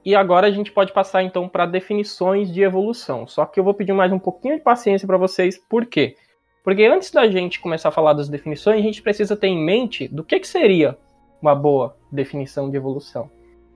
e 0.04 0.14
agora 0.14 0.49
a 0.49 0.50
gente 0.50 0.73
pode 0.73 0.92
passar 0.92 1.23
então 1.23 1.49
para 1.49 1.64
definições 1.64 2.52
de 2.52 2.62
evolução. 2.62 3.26
Só 3.26 3.47
que 3.47 3.61
eu 3.61 3.64
vou 3.64 3.75
pedir 3.75 3.92
mais 3.92 4.12
um 4.12 4.18
pouquinho 4.18 4.56
de 4.56 4.62
paciência 4.62 5.06
para 5.06 5.16
vocês, 5.16 5.56
por 5.56 5.87
quê? 5.87 6.16
Porque 6.64 6.85
antes 6.85 7.11
da 7.11 7.28
gente 7.28 7.61
começar 7.61 7.88
a 7.88 7.92
falar 7.92 8.12
das 8.12 8.28
definições, 8.28 8.78
a 8.78 8.82
gente 8.82 9.02
precisa 9.02 9.37
ter 9.37 9.49
em 9.49 9.64
mente 9.64 10.09
do 10.09 10.25
que, 10.25 10.38
que 10.40 10.47
seria 10.47 10.97
uma 11.40 11.54
boa 11.54 11.97
definição 12.11 12.71
de 12.71 12.76
evolução, 12.76 13.30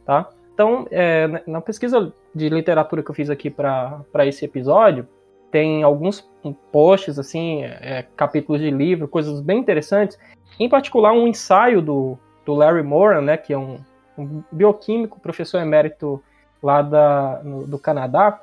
tá? 0.04 0.30
Então, 0.54 0.87
é, 0.90 1.42
na 1.47 1.61
pesquisa 1.61 2.12
de 2.35 2.49
literatura 2.49 3.02
que 3.02 3.11
eu 3.11 3.14
fiz 3.14 3.28
aqui 3.28 3.50
para 3.50 4.26
esse 4.26 4.45
episódio, 4.45 5.06
tem 5.50 5.83
alguns 5.83 6.28
posts, 6.73 7.18
assim, 7.18 7.62
é, 7.64 8.06
capítulos 8.16 8.61
de 8.61 8.71
livro, 8.71 9.09
coisas 9.09 9.40
bem 9.40 9.59
interessantes. 9.59 10.18
Em 10.59 10.68
particular, 10.68 11.12
um 11.12 11.26
ensaio 11.26 11.83
do, 11.83 12.18
do 12.45 12.54
Larry 12.54 12.83
Moran, 12.83 13.21
né, 13.23 13.37
que 13.37 13.52
é 13.52 13.59
um 13.59 13.78
um 14.17 14.43
bioquímico, 14.51 15.21
professor 15.21 15.61
emérito 15.61 16.23
lá 16.63 16.83
da, 16.83 17.41
no, 17.45 17.67
do 17.67 17.79
Canadá, 17.79 18.41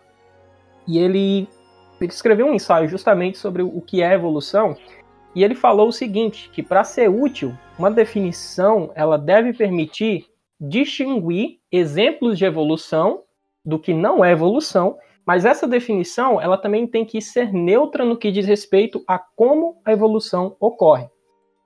e 0.88 0.98
ele, 0.98 1.48
ele 2.00 2.12
escreveu 2.12 2.48
um 2.48 2.53
ensaio 2.53 2.88
justamente 2.88 3.38
sobre 3.38 3.62
o 3.63 3.82
que 3.82 4.01
é 4.01 4.13
evolução, 4.13 4.75
e 5.36 5.44
ele 5.44 5.56
falou 5.56 5.88
o 5.88 5.94
seguinte, 5.94 6.50
que 6.53 6.62
para 6.62 6.84
ser 6.84 7.10
útil, 7.10 7.58
uma 7.77 7.89
definição 7.89 8.92
ela 8.94 9.18
deve 9.18 9.53
permitir 9.53 10.27
distinguir 10.60 11.60
exemplos 11.72 12.38
de 12.38 12.46
evolução 12.46 13.24
do 13.65 13.80
que 13.80 13.94
não 13.94 14.24
é 14.24 14.32
evolução, 14.32 14.98
mas 15.25 15.46
essa 15.46 15.68
definição 15.68 16.39
ela 16.39 16.58
também 16.58 16.86
tem 16.86 17.03
que 17.03 17.22
ser 17.22 17.51
neutra 17.51 18.06
no 18.06 18.18
que 18.18 18.32
diz 18.32 18.46
respeito 18.46 19.03
a 19.08 19.18
como 19.18 19.82
a 19.84 19.92
evolução 19.92 20.56
ocorre. 20.60 21.08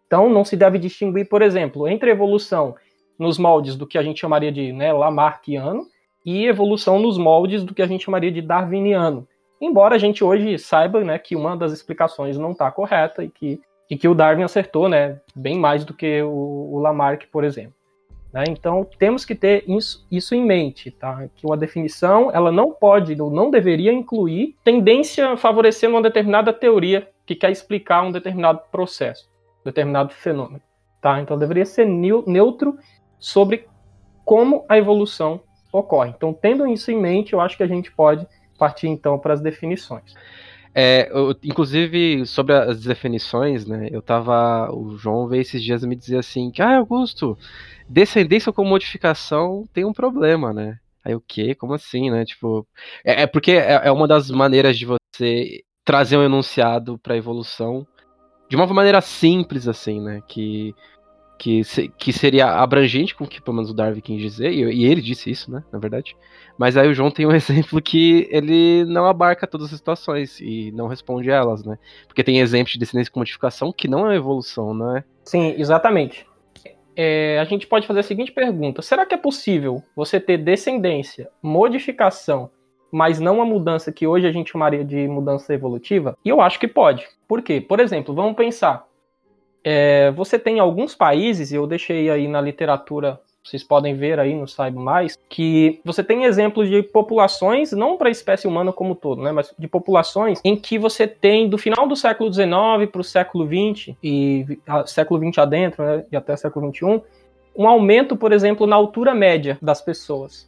Então 0.05 0.29
não 0.29 0.45
se 0.45 0.55
deve 0.55 0.79
distinguir, 0.79 1.27
por 1.27 1.41
exemplo, 1.41 1.87
entre 1.87 2.09
evolução 2.09 2.75
nos 3.17 3.37
moldes 3.37 3.75
do 3.75 3.87
que 3.87 3.97
a 3.97 4.03
gente 4.03 4.19
chamaria 4.19 4.51
de 4.51 4.71
né, 4.71 4.93
Lamarckiano 4.93 5.87
e 6.25 6.45
evolução 6.45 6.99
nos 6.99 7.17
moldes 7.17 7.63
do 7.63 7.73
que 7.73 7.81
a 7.81 7.87
gente 7.87 8.05
chamaria 8.05 8.31
de 8.31 8.41
Darwiniano. 8.41 9.27
Embora 9.59 9.95
a 9.95 9.97
gente 9.97 10.23
hoje 10.23 10.57
saiba 10.59 11.03
né, 11.03 11.17
que 11.17 11.35
uma 11.35 11.55
das 11.55 11.71
explicações 11.71 12.37
não 12.37 12.51
está 12.51 12.69
correta 12.69 13.23
e 13.23 13.29
que, 13.29 13.59
e 13.89 13.97
que 13.97 14.07
o 14.07 14.13
Darwin 14.13 14.43
acertou 14.43 14.87
né, 14.87 15.19
bem 15.35 15.57
mais 15.57 15.83
do 15.83 15.93
que 15.93 16.21
o, 16.21 16.69
o 16.73 16.79
Lamarck, 16.79 17.25
por 17.31 17.43
exemplo. 17.43 17.73
Né? 18.31 18.43
Então 18.49 18.85
temos 18.99 19.25
que 19.25 19.33
ter 19.33 19.63
isso, 19.67 20.05
isso 20.11 20.35
em 20.35 20.45
mente, 20.45 20.91
tá? 20.91 21.27
que 21.35 21.45
uma 21.45 21.57
definição 21.57 22.29
ela 22.31 22.51
não 22.51 22.71
pode 22.71 23.19
ou 23.19 23.31
não 23.31 23.49
deveria 23.49 23.91
incluir 23.91 24.55
tendência 24.63 25.35
favorecendo 25.37 25.95
uma 25.95 26.01
determinada 26.01 26.53
teoria 26.53 27.09
que 27.25 27.35
quer 27.35 27.51
explicar 27.51 28.03
um 28.03 28.11
determinado 28.11 28.61
processo, 28.71 29.29
determinado 29.65 30.13
fenômeno. 30.13 30.61
Tá? 31.01 31.19
Então 31.19 31.37
deveria 31.37 31.65
ser 31.65 31.85
neutro 31.85 32.77
sobre 33.19 33.67
como 34.25 34.65
a 34.67 34.77
evolução 34.77 35.41
ocorre. 35.71 36.13
Então, 36.15 36.33
tendo 36.33 36.67
isso 36.67 36.91
em 36.91 36.99
mente, 36.99 37.33
eu 37.33 37.41
acho 37.41 37.57
que 37.57 37.63
a 37.63 37.67
gente 37.67 37.91
pode 37.91 38.27
partir 38.57 38.87
então 38.87 39.17
para 39.19 39.33
as 39.33 39.41
definições. 39.41 40.13
É, 40.73 41.09
eu, 41.11 41.35
inclusive, 41.43 42.25
sobre 42.25 42.53
as 42.53 42.81
definições, 42.81 43.65
né, 43.65 43.87
eu 43.91 44.01
tava, 44.01 44.71
o 44.71 44.95
João 44.97 45.27
veio 45.27 45.41
esses 45.41 45.63
dias 45.63 45.83
me 45.83 45.95
dizer 45.95 46.19
assim, 46.19 46.51
que, 46.51 46.61
ah, 46.61 46.77
Augusto, 46.77 47.37
descendência 47.89 48.51
com 48.51 48.63
modificação 48.63 49.67
tem 49.73 49.85
um 49.85 49.93
problema, 49.93 50.53
né? 50.53 50.77
Aí 51.03 51.15
o 51.15 51.23
quê? 51.25 51.55
Como 51.55 51.73
assim, 51.73 52.11
né? 52.11 52.25
Tipo, 52.25 52.67
é, 53.03 53.23
é 53.23 53.27
porque 53.27 53.53
é, 53.53 53.87
é, 53.87 53.91
uma 53.91 54.07
das 54.07 54.29
maneiras 54.29 54.77
de 54.77 54.85
você 54.85 55.63
trazer 55.85 56.17
um 56.17 56.23
enunciado 56.23 56.97
para 56.99 57.15
evolução 57.15 57.87
de 58.49 58.55
uma 58.55 58.67
maneira 58.67 58.99
simples, 59.01 59.67
assim, 59.67 60.01
né? 60.01 60.21
Que 60.27 60.75
que, 61.37 61.61
que 61.97 62.11
seria 62.11 62.47
abrangente 62.47 63.15
com 63.15 63.23
o 63.23 63.27
que 63.27 63.41
pelo 63.41 63.55
menos 63.55 63.69
o 63.69 63.73
Darwin 63.73 64.01
quis 64.01 64.19
dizer, 64.19 64.51
e, 64.51 64.63
e, 64.63 64.85
ele 64.85 65.01
disse 65.01 65.29
isso, 65.29 65.51
né, 65.51 65.63
na 65.71 65.79
verdade. 65.79 66.15
Mas 66.57 66.75
aí 66.75 66.87
o 66.87 66.93
João 66.93 67.11
tem 67.11 67.25
um 67.25 67.31
exemplo 67.35 67.81
que 67.81 68.27
ele 68.31 68.83
não 68.85 69.05
abarca 69.05 69.47
todas 69.47 69.67
as 69.67 69.77
situações 69.77 70.39
e 70.39 70.71
não 70.73 70.87
responde 70.87 71.31
a 71.31 71.35
elas, 71.35 71.63
né? 71.63 71.77
Porque 72.07 72.23
tem 72.23 72.39
exemplos 72.39 72.73
de 72.73 72.79
descendência 72.79 73.11
com 73.11 73.19
modificação 73.19 73.71
que 73.71 73.87
não 73.87 74.09
é 74.09 74.15
evolução, 74.15 74.73
não 74.73 74.97
é? 74.97 75.03
Sim, 75.23 75.53
exatamente. 75.57 76.25
É, 76.95 77.37
a 77.39 77.43
gente 77.43 77.67
pode 77.67 77.85
fazer 77.85 77.99
a 77.99 78.03
seguinte 78.03 78.31
pergunta: 78.31 78.81
será 78.81 79.05
que 79.05 79.13
é 79.13 79.17
possível 79.17 79.83
você 79.95 80.19
ter 80.19 80.37
descendência, 80.37 81.29
modificação, 81.43 82.49
mas 82.91 83.19
não 83.19 83.39
a 83.39 83.45
mudança 83.45 83.91
que 83.91 84.07
hoje 84.07 84.25
a 84.25 84.31
gente 84.31 84.51
chamaria 84.51 84.83
de 84.83 85.07
mudança 85.07 85.53
evolutiva? 85.53 86.17
E 86.25 86.29
eu 86.29 86.41
acho 86.41 86.59
que 86.59 86.67
pode. 86.67 87.07
Por 87.27 87.43
quê? 87.43 87.61
Por 87.61 87.79
exemplo, 87.79 88.15
vamos 88.15 88.35
pensar 88.35 88.86
é, 89.63 90.11
você 90.11 90.37
tem 90.37 90.59
alguns 90.59 90.95
países, 90.95 91.51
e 91.51 91.55
eu 91.55 91.67
deixei 91.67 92.09
aí 92.09 92.27
na 92.27 92.39
literatura, 92.41 93.19
vocês 93.43 93.63
podem 93.63 93.95
ver 93.95 94.19
aí 94.19 94.35
no 94.35 94.47
Saiba 94.47 94.79
Mais, 94.79 95.17
que 95.29 95.79
você 95.83 96.03
tem 96.03 96.25
exemplos 96.25 96.69
de 96.69 96.83
populações, 96.83 97.71
não 97.71 97.97
para 97.97 98.09
a 98.09 98.11
espécie 98.11 98.47
humana 98.47 98.73
como 98.73 98.91
um 98.91 98.95
todo, 98.95 99.21
né, 99.21 99.31
mas 99.31 99.53
de 99.57 99.67
populações 99.67 100.39
em 100.43 100.55
que 100.55 100.77
você 100.77 101.07
tem 101.07 101.49
do 101.49 101.57
final 101.57 101.87
do 101.87 101.95
século 101.95 102.31
XIX 102.33 102.89
para 102.91 103.01
o 103.01 103.03
século 103.03 103.45
XX, 103.45 103.95
e 104.03 104.59
a, 104.67 104.85
século 104.85 105.19
XX 105.25 105.37
adentro, 105.39 105.83
né, 105.83 106.05
e 106.11 106.15
até 106.15 106.35
século 106.35 106.73
XXI, 106.73 107.01
um 107.55 107.67
aumento, 107.67 108.15
por 108.15 108.31
exemplo, 108.31 108.67
na 108.67 108.75
altura 108.75 109.15
média 109.15 109.57
das 109.61 109.81
pessoas. 109.81 110.47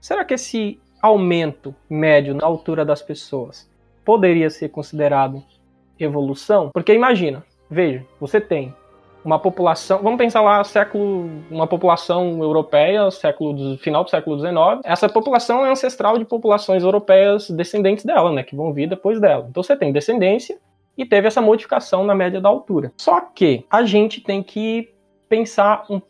Será 0.00 0.24
que 0.24 0.34
esse 0.34 0.78
aumento 1.02 1.74
médio 1.90 2.34
na 2.34 2.46
altura 2.46 2.84
das 2.84 3.02
pessoas 3.02 3.68
poderia 4.04 4.48
ser 4.48 4.68
considerado 4.68 5.42
evolução? 5.98 6.70
Porque 6.72 6.92
imagina, 6.94 7.44
Veja, 7.70 8.04
você 8.20 8.40
tem 8.40 8.74
uma 9.24 9.38
população, 9.38 10.02
vamos 10.02 10.18
pensar 10.18 10.42
lá, 10.42 10.62
século, 10.62 11.30
uma 11.50 11.66
população 11.66 12.42
europeia, 12.42 13.10
século 13.10 13.78
final 13.78 14.04
do 14.04 14.10
século 14.10 14.38
XIX. 14.38 14.54
Essa 14.84 15.08
população 15.08 15.64
é 15.64 15.70
ancestral 15.70 16.18
de 16.18 16.26
populações 16.26 16.82
europeias 16.82 17.48
descendentes 17.48 18.04
dela, 18.04 18.30
né, 18.30 18.42
que 18.42 18.54
vão 18.54 18.72
vir 18.72 18.88
depois 18.88 19.18
dela. 19.20 19.46
Então 19.48 19.62
você 19.62 19.74
tem 19.76 19.92
descendência 19.92 20.58
e 20.96 21.06
teve 21.06 21.26
essa 21.26 21.40
modificação 21.40 22.04
na 22.04 22.14
média 22.14 22.40
da 22.40 22.48
altura. 22.48 22.92
Só 22.98 23.20
que 23.20 23.64
a 23.70 23.82
gente 23.82 24.20
tem 24.20 24.42
que 24.42 24.92
pensar 25.28 25.84
um 25.88 26.00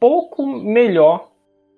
pouco 0.00 0.44
melhor, 0.44 1.28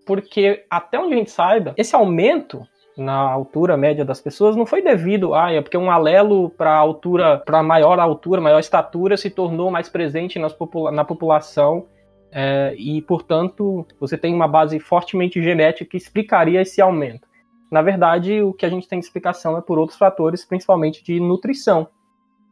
porque 0.07 0.65
até 0.71 0.99
onde 0.99 1.15
a 1.15 1.19
gente 1.19 1.31
saiba, 1.31 1.75
esse 1.77 1.95
aumento 1.95 2.67
na 2.97 3.15
altura 3.15 3.77
média 3.77 4.05
das 4.05 4.21
pessoas 4.21 4.57
não 4.57 4.65
foi 4.65 4.81
devido 4.81 5.35
a 5.35 5.47
ah, 5.47 5.53
é 5.53 5.61
porque 5.61 5.77
um 5.77 5.91
alelo 5.91 6.49
para 6.49 6.75
altura 6.75 7.39
para 7.45 7.63
maior 7.63 8.01
altura 8.01 8.41
maior 8.41 8.59
estatura 8.59 9.19
se 9.19 9.29
tornou 9.29 9.71
mais 9.71 9.89
presente 9.89 10.39
nas 10.39 10.55
popula 10.55 10.91
na 10.91 11.05
população 11.05 11.87
é, 12.33 12.75
e 12.79 13.03
portanto 13.03 13.87
você 14.01 14.17
tem 14.17 14.35
uma 14.35 14.49
base 14.49 14.81
fortemente 14.81 15.43
genética 15.43 15.91
que 15.91 15.97
explicaria 15.97 16.63
esse 16.63 16.81
aumento. 16.81 17.29
Na 17.71 17.83
verdade 17.83 18.41
o 18.43 18.55
que 18.55 18.65
a 18.65 18.71
gente 18.71 18.89
tem 18.89 18.99
de 18.99 19.05
explicação 19.05 19.59
é 19.59 19.61
por 19.61 19.79
outros 19.79 19.99
fatores 19.99 20.45
principalmente 20.45 21.05
de 21.05 21.21
nutrição 21.21 21.89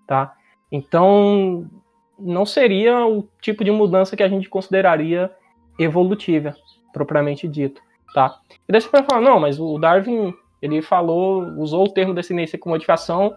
tá? 0.06 0.34
Então 0.70 1.70
não 2.18 2.44
seria 2.44 3.06
o 3.06 3.26
tipo 3.40 3.64
de 3.64 3.70
mudança 3.70 4.14
que 4.14 4.22
a 4.22 4.28
gente 4.28 4.48
consideraria 4.50 5.30
evolutiva 5.78 6.54
propriamente 6.92 7.48
dito 7.48 7.82
tá? 8.14 8.38
E 8.66 8.72
daí 8.72 8.80
você 8.80 8.88
pode 8.88 9.04
falar, 9.04 9.20
não, 9.20 9.38
mas 9.38 9.60
o 9.60 9.76
Darwin, 9.76 10.32
ele 10.62 10.80
falou, 10.80 11.42
usou 11.58 11.84
o 11.84 11.92
termo 11.92 12.14
descendência 12.14 12.58
com 12.58 12.70
modificação 12.70 13.34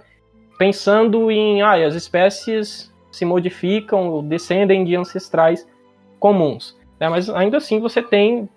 pensando 0.57 1.29
em, 1.29 1.61
ah, 1.61 1.85
as 1.85 1.95
espécies 1.95 2.93
se 3.11 3.25
modificam 3.25 4.09
ou 4.09 4.21
descendem 4.21 4.85
de 4.85 4.95
ancestrais 4.95 5.67
comuns. 6.19 6.77
Né? 6.99 7.09
Mas 7.09 7.29
ainda 7.29 7.57
assim 7.57 7.79
você 7.79 8.01
tem 8.01 8.47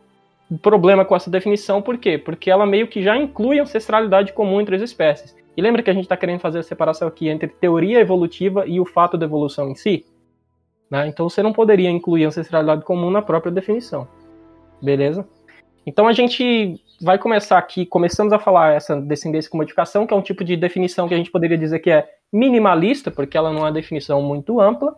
um 0.51 0.57
problema 0.57 1.05
com 1.05 1.15
essa 1.15 1.31
definição, 1.31 1.81
por 1.81 1.97
quê? 1.99 2.19
Porque 2.19 2.51
ela 2.51 2.67
meio 2.67 2.89
que 2.89 3.03
já 3.03 3.17
inclui 3.17 3.61
ancestralidade 3.61 4.33
comum 4.33 4.61
entre 4.61 4.77
as 4.77 4.83
espécies. 4.83 5.37
E 5.57 5.63
lembra 5.63 5.83
que 5.83 5.91
a 5.91 5.93
gente 5.95 6.05
está 6.05 6.17
querendo 6.17 6.41
fazer 6.41 6.61
a 6.61 6.63
separação 6.63 7.07
aqui 7.07 7.29
entre 7.29 7.49
teoria 7.49 8.01
evolutiva 8.01 8.67
e 8.67 8.81
o 8.81 8.85
fato 8.85 9.17
da 9.17 9.27
evolução 9.27 9.71
em 9.71 9.75
si? 9.75 10.07
Né? 10.91 11.07
Então 11.07 11.29
você 11.29 11.43
não 11.43 11.53
poderia 11.53 11.91
incluir 11.91 12.25
ancestralidade 12.25 12.85
comum 12.85 13.11
na 13.11 13.23
própria 13.23 13.53
definição. 13.53 14.09
Beleza? 14.83 15.29
Então 15.87 16.07
a 16.07 16.13
gente 16.13 16.81
vai 17.01 17.19
começar 17.19 17.59
aqui, 17.59 17.87
começamos 17.87 18.33
a 18.33 18.39
falar 18.39 18.75
essa 18.75 19.01
descendência 19.01 19.51
com 19.51 19.57
modificação, 19.57 20.07
que 20.07 20.13
é 20.13 20.17
um 20.17 20.23
tipo 20.23 20.45
de 20.45 20.57
definição 20.57 21.09
que 21.09 21.15
a 21.15 21.17
gente 21.17 21.31
poderia 21.31 21.57
dizer 21.57 21.79
que 21.79 21.91
é 21.91 22.09
minimalista, 22.33 23.11
porque 23.11 23.37
ela 23.37 23.51
não 23.51 23.61
é 23.61 23.63
uma 23.63 23.73
definição 23.73 24.21
muito 24.23 24.61
ampla. 24.61 24.95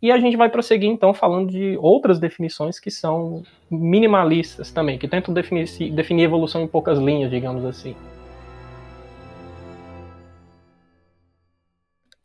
E 0.00 0.10
a 0.10 0.18
gente 0.18 0.36
vai 0.36 0.50
prosseguir 0.50 0.90
então 0.90 1.14
falando 1.14 1.50
de 1.50 1.78
outras 1.80 2.18
definições 2.18 2.78
que 2.78 2.90
são 2.90 3.42
minimalistas 3.70 4.70
também, 4.70 4.98
que 4.98 5.08
tentam 5.08 5.32
definir, 5.32 5.66
definir 5.92 6.24
evolução 6.24 6.62
em 6.62 6.66
poucas 6.66 6.98
linhas, 6.98 7.30
digamos 7.30 7.64
assim. 7.64 7.96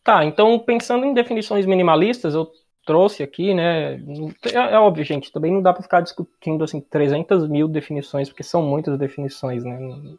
Tá, 0.03 0.25
então 0.25 0.57
pensando 0.59 1.05
em 1.05 1.13
definições 1.13 1.65
minimalistas, 1.65 2.33
eu 2.33 2.51
trouxe 2.89 3.21
aqui, 3.21 3.53
né? 3.53 4.01
É, 4.51 4.73
é 4.73 4.79
óbvio, 4.79 5.05
gente, 5.05 5.31
também 5.31 5.53
não 5.53 5.61
dá 5.61 5.71
para 5.71 5.83
ficar 5.83 6.01
discutindo 6.01 6.63
assim 6.63 6.81
300 6.81 7.47
mil 7.47 7.67
definições, 7.67 8.29
porque 8.29 8.41
são 8.41 8.63
muitas 8.63 8.97
definições, 8.97 9.63
né? 9.63 9.77
O 9.77 10.17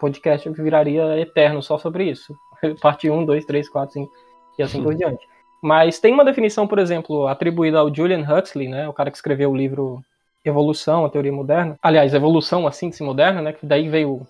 podcast 0.00 0.48
viraria 0.48 1.20
eterno 1.20 1.62
só 1.62 1.76
sobre 1.76 2.04
isso. 2.10 2.34
Parte 2.80 3.10
1, 3.10 3.26
2, 3.26 3.44
3, 3.44 3.68
4, 3.68 3.92
5 3.92 4.10
e 4.58 4.62
assim 4.62 4.82
por 4.82 4.94
diante. 4.94 5.22
Mas 5.62 6.00
tem 6.00 6.14
uma 6.14 6.24
definição, 6.24 6.66
por 6.66 6.78
exemplo, 6.78 7.26
atribuída 7.26 7.80
ao 7.80 7.94
Julian 7.94 8.24
Huxley, 8.26 8.66
né? 8.66 8.88
O 8.88 8.94
cara 8.94 9.10
que 9.10 9.18
escreveu 9.18 9.50
o 9.50 9.56
livro 9.56 10.00
Evolução, 10.42 11.04
a 11.04 11.10
Teoria 11.10 11.32
Moderna. 11.32 11.76
Aliás, 11.82 12.14
Evolução, 12.14 12.66
a 12.66 12.72
Síntese 12.72 13.02
Moderna, 13.02 13.42
né? 13.42 13.52
Que 13.52 13.66
daí 13.66 13.90
veio 13.90 14.26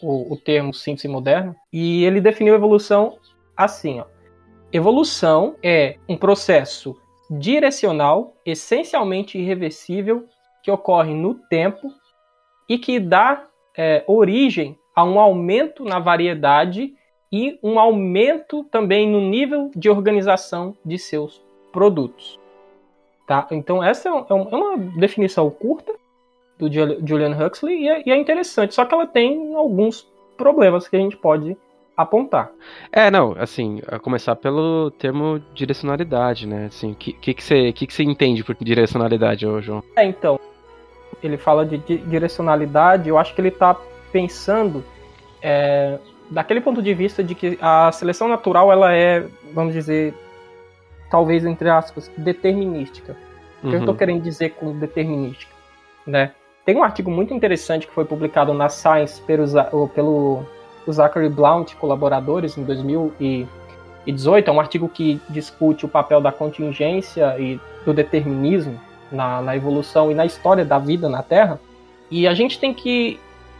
o, 0.00 0.32
o 0.32 0.36
termo 0.38 0.72
síntese 0.72 1.06
moderna. 1.06 1.54
E 1.70 2.02
ele 2.02 2.18
definiu 2.18 2.54
evolução 2.54 3.18
assim, 3.54 4.00
ó. 4.00 4.06
Evolução 4.72 5.54
é 5.62 5.96
um 6.08 6.16
processo 6.16 6.96
direcional, 7.30 8.34
essencialmente 8.44 9.38
irreversível, 9.38 10.26
que 10.62 10.70
ocorre 10.70 11.14
no 11.14 11.34
tempo 11.34 11.92
e 12.68 12.78
que 12.78 12.98
dá 12.98 13.46
é, 13.76 14.04
origem 14.06 14.78
a 14.94 15.04
um 15.04 15.20
aumento 15.20 15.84
na 15.84 15.98
variedade 15.98 16.94
e 17.30 17.58
um 17.62 17.78
aumento 17.78 18.64
também 18.64 19.08
no 19.08 19.20
nível 19.20 19.70
de 19.74 19.90
organização 19.90 20.76
de 20.84 20.98
seus 20.98 21.42
produtos. 21.72 22.38
Tá? 23.26 23.46
Então, 23.50 23.82
essa 23.82 24.08
é, 24.08 24.12
é, 24.12 24.24
é 24.30 24.34
uma 24.34 24.78
definição 24.98 25.50
curta 25.50 25.92
do 26.58 26.72
Julian 26.72 27.36
Huxley 27.36 27.88
é, 27.88 28.02
e 28.06 28.10
é 28.10 28.16
interessante, 28.16 28.74
só 28.74 28.84
que 28.84 28.94
ela 28.94 29.06
tem 29.06 29.54
alguns 29.54 30.08
problemas 30.36 30.88
que 30.88 30.96
a 30.96 30.98
gente 30.98 31.16
pode 31.16 31.56
apontar. 31.96 32.50
É, 32.92 33.10
não, 33.10 33.34
assim, 33.38 33.80
a 33.88 33.98
começar 33.98 34.36
pelo 34.36 34.90
termo 34.90 35.40
direcionalidade, 35.54 36.46
né? 36.46 36.66
Assim, 36.66 36.92
o 36.92 36.94
que, 36.94 37.12
que, 37.12 37.42
você, 37.42 37.72
que, 37.72 37.86
que 37.86 37.94
você 37.94 38.02
entende 38.02 38.44
por 38.44 38.54
direcionalidade, 38.60 39.46
ô, 39.46 39.60
João? 39.62 39.82
É, 39.96 40.04
então, 40.04 40.38
ele 41.22 41.38
fala 41.38 41.64
de 41.64 41.78
direcionalidade, 41.78 43.08
eu 43.08 43.16
acho 43.16 43.34
que 43.34 43.40
ele 43.40 43.48
está 43.48 43.74
pensando 44.12 44.84
é, 45.40 45.98
daquele 46.30 46.60
ponto 46.60 46.82
de 46.82 46.92
vista 46.92 47.24
de 47.24 47.34
que 47.34 47.58
a 47.60 47.90
seleção 47.92 48.28
natural, 48.28 48.70
ela 48.70 48.92
é, 48.92 49.26
vamos 49.54 49.72
dizer, 49.72 50.14
talvez, 51.10 51.44
entre 51.46 51.70
aspas, 51.70 52.10
determinística. 52.16 53.16
O 53.62 53.68
que 53.68 53.74
eu 53.74 53.78
estou 53.78 53.94
uhum. 53.94 53.98
querendo 53.98 54.22
dizer 54.22 54.50
com 54.50 54.78
determinística, 54.78 55.52
né? 56.06 56.32
Tem 56.64 56.76
um 56.76 56.82
artigo 56.82 57.10
muito 57.10 57.32
interessante 57.32 57.86
que 57.86 57.92
foi 57.92 58.04
publicado 58.04 58.52
na 58.52 58.68
Science 58.68 59.20
pelo, 59.22 59.88
pelo 59.88 60.44
o 60.86 60.92
Zachary 60.92 61.28
Blount, 61.28 61.74
colaboradores, 61.74 62.56
em 62.56 62.64
2018. 62.64 64.48
É 64.48 64.52
um 64.52 64.60
artigo 64.60 64.88
que 64.88 65.20
discute 65.28 65.84
o 65.84 65.88
papel 65.88 66.20
da 66.20 66.32
contingência 66.32 67.36
e 67.38 67.60
do 67.84 67.92
determinismo 67.92 68.80
na, 69.10 69.42
na 69.42 69.56
evolução 69.56 70.10
e 70.10 70.14
na 70.14 70.24
história 70.24 70.64
da 70.64 70.78
vida 70.78 71.08
na 71.08 71.22
Terra. 71.22 71.60
E 72.10 72.26
a 72.26 72.34
gente 72.34 72.58
tem 72.58 72.72
que, 72.72 73.18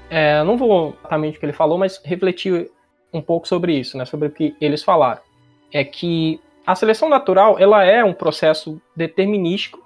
é, 0.09 0.43
não 0.45 0.57
vou 0.57 0.95
exatamente 1.01 1.37
o 1.37 1.41
que 1.41 1.47
ele 1.47 1.53
falou, 1.53 1.79
mas 1.79 2.01
refletir 2.05 2.71
um 3.13 3.21
pouco 3.21 3.49
sobre 3.49 3.75
isso, 3.75 3.97
né, 3.97 4.05
sobre 4.05 4.29
o 4.29 4.31
que 4.31 4.55
eles 4.61 4.83
falaram. 4.83 5.21
É 5.73 5.83
que 5.83 6.41
a 6.67 6.75
seleção 6.75 7.09
natural 7.09 7.59
ela 7.59 7.85
é 7.85 8.05
um 8.05 8.13
processo 8.13 8.81
determinístico 8.95 9.85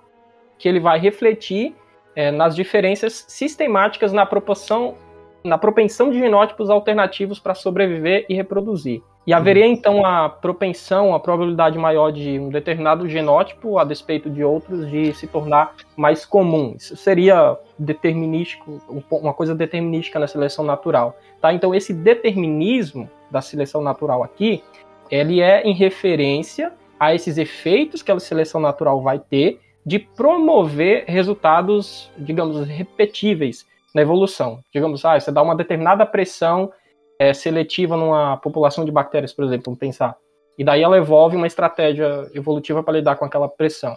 que 0.59 0.69
ele 0.69 0.81
vai 0.81 0.99
refletir 0.99 1.75
é, 2.15 2.31
nas 2.31 2.55
diferenças 2.55 3.25
sistemáticas 3.29 4.13
na 4.13 4.27
proporção 4.27 4.97
na 5.43 5.59
propensão 5.59 6.11
de 6.11 6.19
genótipos 6.19 6.71
alternativos 6.71 7.39
para 7.39 7.55
sobreviver 7.55 8.27
e 8.29 8.35
reproduzir. 8.35 9.03
E 9.27 9.33
haveria 9.33 9.67
uhum. 9.67 9.73
então 9.73 10.05
a 10.05 10.29
propensão, 10.29 11.15
a 11.15 11.21
probabilidade 11.21 11.79
maior 11.79 12.11
de 12.11 12.39
um 12.39 12.49
determinado 12.49 13.09
genótipo, 13.09 13.79
a 13.79 13.85
despeito 13.85 14.31
de 14.31 14.43
outros, 14.43 14.91
de 14.91 15.13
se 15.13 15.27
tornar 15.27 15.75
mais 15.97 16.25
comum. 16.25 16.75
Isso 16.77 16.97
seria 16.97 17.57
determinístico, 17.79 18.81
uma 19.11 19.35
coisa 19.35 19.55
determinística 19.55 20.19
na 20.19 20.27
seleção 20.27 20.65
natural. 20.65 21.17
Tá? 21.41 21.53
Então 21.53 21.75
esse 21.75 21.93
determinismo 21.93 23.09
da 23.31 23.41
seleção 23.41 23.83
natural 23.83 24.23
aqui, 24.23 24.63
ele 25.11 25.41
é 25.41 25.63
em 25.63 25.75
referência 25.75 26.73
a 26.99 27.15
esses 27.15 27.39
efeitos 27.39 28.03
que 28.03 28.11
a 28.11 28.19
seleção 28.19 28.61
natural 28.61 29.01
vai 29.03 29.19
ter 29.19 29.61
de 29.85 29.99
promover 29.99 31.05
resultados, 31.07 32.11
digamos, 32.19 32.67
repetíveis 32.67 33.67
na 33.95 34.03
evolução. 34.03 34.61
Digamos, 34.73 35.05
ah, 35.05 35.19
você 35.19 35.31
dá 35.31 35.43
uma 35.43 35.57
determinada 35.57 36.05
pressão 36.07 36.73
é, 37.19 37.35
seletiva 37.35 37.97
numa 37.97 38.37
população 38.39 38.85
de 38.85 38.91
bactérias, 38.91 39.33
por 39.33 39.45
exemplo, 39.45 39.67
vamos 39.67 39.81
pensar. 39.81 40.17
E 40.57 40.65
daí 40.65 40.83
ela 40.83 40.97
evolve 40.97 41.37
uma 41.37 41.47
estratégia 41.47 42.31
evolutiva 42.35 42.83
para 42.83 42.95
lidar 42.95 43.17
com 43.17 43.25
aquela 43.25 43.49
pressão. 43.49 43.97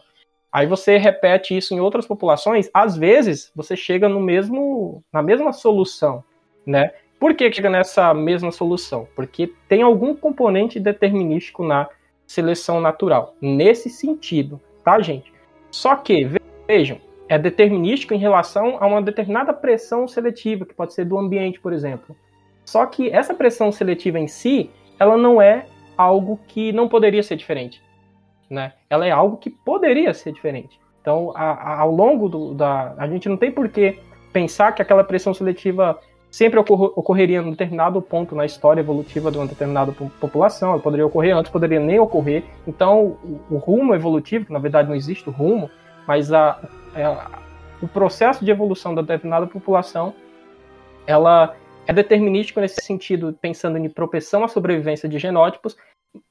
Aí 0.51 0.67
você 0.67 0.97
repete 0.97 1.57
isso 1.57 1.73
em 1.73 1.79
outras 1.79 2.05
populações, 2.05 2.69
às 2.73 2.95
vezes 2.95 3.51
você 3.55 3.75
chega 3.75 4.07
no 4.07 4.19
mesmo, 4.19 5.03
na 5.11 5.21
mesma 5.21 5.51
solução, 5.51 6.23
né? 6.65 6.91
Por 7.19 7.33
que 7.33 7.51
chega 7.51 7.69
nessa 7.69 8.13
mesma 8.13 8.51
solução? 8.51 9.07
Porque 9.15 9.51
tem 9.67 9.81
algum 9.81 10.13
componente 10.13 10.79
determinístico 10.79 11.63
na 11.63 11.89
seleção 12.27 12.79
natural, 12.79 13.35
nesse 13.41 13.89
sentido, 13.89 14.59
tá, 14.83 14.99
gente? 14.99 15.33
Só 15.71 15.95
que, 15.95 16.29
vejam, 16.67 16.99
é 17.27 17.37
determinístico 17.37 18.13
em 18.13 18.17
relação 18.17 18.77
a 18.79 18.85
uma 18.85 19.01
determinada 19.01 19.53
pressão 19.53 20.07
seletiva, 20.07 20.65
que 20.65 20.73
pode 20.73 20.93
ser 20.93 21.05
do 21.05 21.17
ambiente, 21.17 21.59
por 21.59 21.73
exemplo. 21.73 22.15
Só 22.65 22.85
que 22.85 23.09
essa 23.09 23.33
pressão 23.33 23.71
seletiva 23.71 24.19
em 24.19 24.27
si, 24.27 24.69
ela 24.99 25.17
não 25.17 25.41
é 25.41 25.65
algo 25.97 26.39
que 26.47 26.71
não 26.71 26.87
poderia 26.87 27.23
ser 27.23 27.35
diferente. 27.35 27.81
Né? 28.49 28.73
Ela 28.89 29.05
é 29.07 29.11
algo 29.11 29.37
que 29.37 29.49
poderia 29.49 30.13
ser 30.13 30.31
diferente. 30.31 30.79
Então, 31.01 31.33
a, 31.35 31.51
a, 31.51 31.79
ao 31.81 31.91
longo 31.91 32.29
do, 32.29 32.53
da. 32.53 32.93
A 32.97 33.07
gente 33.07 33.27
não 33.27 33.35
tem 33.35 33.51
por 33.51 33.67
que 33.67 33.99
pensar 34.31 34.71
que 34.71 34.81
aquela 34.81 35.03
pressão 35.03 35.33
seletiva 35.33 35.99
sempre 36.31 36.59
ocor, 36.59 36.93
ocorreria 36.95 37.39
em 37.39 37.41
um 37.41 37.51
determinado 37.51 38.01
ponto 38.01 38.33
na 38.35 38.45
história 38.45 38.81
evolutiva 38.81 39.29
de 39.29 39.37
uma 39.37 39.45
determinada 39.45 39.91
população. 40.19 40.71
Ela 40.71 40.79
poderia 40.79 41.05
ocorrer 41.05 41.35
antes, 41.35 41.51
poderia 41.51 41.79
nem 41.79 41.99
ocorrer. 41.99 42.43
Então, 42.65 43.17
o, 43.23 43.39
o 43.51 43.57
rumo 43.57 43.93
evolutivo, 43.93 44.45
que 44.45 44.53
na 44.53 44.59
verdade 44.59 44.87
não 44.87 44.95
existe 44.95 45.27
o 45.29 45.31
rumo, 45.31 45.69
mas 46.07 46.31
a, 46.31 46.57
o 47.81 47.87
processo 47.87 48.43
de 48.43 48.51
evolução 48.51 48.93
da 48.93 49.01
determinada 49.01 49.47
população, 49.47 50.13
ela 51.05 51.55
é 51.85 51.93
determinístico 51.93 52.61
nesse 52.61 52.81
sentido, 52.81 53.37
pensando 53.41 53.77
em 53.77 53.89
propensão 53.89 54.43
à 54.43 54.47
sobrevivência 54.47 55.09
de 55.09 55.19
genótipos, 55.19 55.75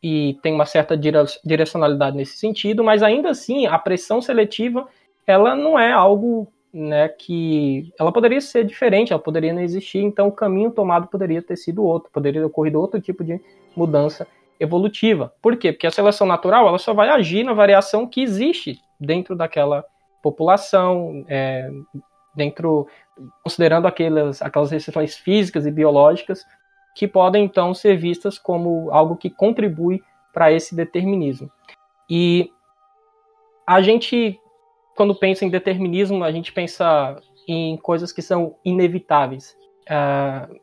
e 0.02 0.38
tem 0.42 0.54
uma 0.54 0.66
certa 0.66 0.96
direcionalidade 0.96 2.16
nesse 2.16 2.36
sentido, 2.36 2.84
mas 2.84 3.02
ainda 3.02 3.30
assim, 3.30 3.66
a 3.66 3.78
pressão 3.78 4.22
seletiva, 4.22 4.86
ela 5.26 5.54
não 5.56 5.78
é 5.78 5.92
algo 5.92 6.46
né, 6.72 7.08
que 7.08 7.92
ela 7.98 8.12
poderia 8.12 8.40
ser 8.40 8.64
diferente, 8.64 9.12
ela 9.12 9.20
poderia 9.20 9.52
não 9.52 9.60
existir, 9.60 9.98
então 9.98 10.28
o 10.28 10.32
caminho 10.32 10.70
tomado 10.70 11.08
poderia 11.08 11.42
ter 11.42 11.56
sido 11.56 11.84
outro, 11.84 12.10
poderia 12.12 12.40
ter 12.40 12.46
ocorrido 12.46 12.80
outro 12.80 13.00
tipo 13.00 13.22
de 13.22 13.40
mudança 13.76 14.26
evolutiva. 14.58 15.32
Por 15.42 15.56
quê? 15.56 15.72
Porque 15.72 15.86
a 15.86 15.90
seleção 15.90 16.26
natural 16.26 16.68
ela 16.68 16.78
só 16.78 16.94
vai 16.94 17.08
agir 17.08 17.44
na 17.44 17.52
variação 17.52 18.06
que 18.06 18.22
existe 18.22 18.80
dentro 18.98 19.34
daquela 19.34 19.84
população, 20.22 21.24
é, 21.28 21.68
dentro, 22.34 22.86
considerando 23.42 23.86
aquelas, 23.86 24.40
aquelas 24.40 24.70
restrições 24.70 25.16
físicas 25.16 25.66
e 25.66 25.70
biológicas 25.70 26.44
que 26.94 27.08
podem 27.08 27.44
então 27.44 27.74
ser 27.74 27.96
vistas 27.96 28.38
como 28.38 28.90
algo 28.90 29.16
que 29.16 29.30
contribui 29.30 30.02
para 30.32 30.52
esse 30.52 30.74
determinismo. 30.74 31.50
E 32.08 32.50
a 33.66 33.80
gente, 33.80 34.38
quando 34.96 35.14
pensa 35.14 35.44
em 35.44 35.50
determinismo, 35.50 36.22
a 36.24 36.30
gente 36.30 36.52
pensa 36.52 37.16
em 37.48 37.76
coisas 37.76 38.12
que 38.12 38.22
são 38.22 38.56
inevitáveis, 38.64 39.56
uh, 39.88 40.60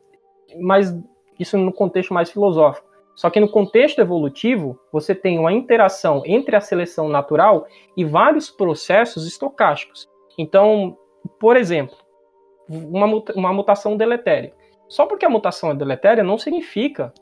mas 0.60 0.96
isso 1.38 1.56
no 1.58 1.72
contexto 1.72 2.14
mais 2.14 2.30
filosófico. 2.30 2.89
Só 3.20 3.28
que 3.28 3.38
no 3.38 3.50
contexto 3.50 3.98
evolutivo, 3.98 4.80
você 4.90 5.14
tem 5.14 5.38
uma 5.38 5.52
interação 5.52 6.22
entre 6.24 6.56
a 6.56 6.60
seleção 6.60 7.06
natural 7.06 7.66
e 7.94 8.02
vários 8.02 8.48
processos 8.48 9.26
estocásticos. 9.26 10.08
Então, 10.38 10.96
por 11.38 11.54
exemplo, 11.54 11.94
uma, 12.66 13.04
uma 13.34 13.52
mutação 13.52 13.94
deletéria. 13.94 14.54
Só 14.88 15.04
porque 15.04 15.26
a 15.26 15.28
mutação 15.28 15.70
é 15.70 15.74
deletéria 15.74 16.24
não 16.24 16.38
significa 16.38 17.12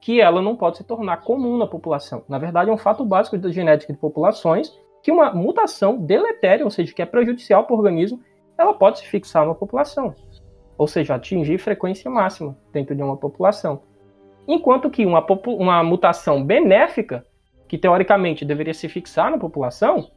que 0.00 0.20
ela 0.20 0.42
não 0.42 0.56
pode 0.56 0.78
se 0.78 0.84
tornar 0.84 1.18
comum 1.18 1.56
na 1.56 1.68
população. 1.68 2.24
Na 2.28 2.36
verdade, 2.36 2.68
é 2.68 2.72
um 2.72 2.76
fato 2.76 3.04
básico 3.04 3.38
da 3.38 3.52
genética 3.52 3.92
de 3.92 4.00
populações 4.00 4.76
que 5.00 5.12
uma 5.12 5.32
mutação 5.32 5.96
deletéria, 5.96 6.64
ou 6.64 6.72
seja, 6.72 6.92
que 6.92 7.02
é 7.02 7.06
prejudicial 7.06 7.62
para 7.62 7.76
o 7.76 7.78
organismo, 7.78 8.20
ela 8.58 8.74
pode 8.74 8.98
se 8.98 9.06
fixar 9.06 9.46
na 9.46 9.54
população. 9.54 10.12
Ou 10.76 10.88
seja, 10.88 11.14
atingir 11.14 11.58
frequência 11.58 12.10
máxima 12.10 12.58
dentro 12.72 12.96
de 12.96 13.02
uma 13.02 13.16
população. 13.16 13.86
Enquanto 14.48 14.88
que 14.88 15.04
uma, 15.04 15.24
uma 15.46 15.84
mutação 15.84 16.42
benéfica, 16.42 17.22
que 17.68 17.76
teoricamente 17.76 18.46
deveria 18.46 18.72
se 18.72 18.88
fixar 18.88 19.30
na 19.30 19.36
população, 19.36 20.10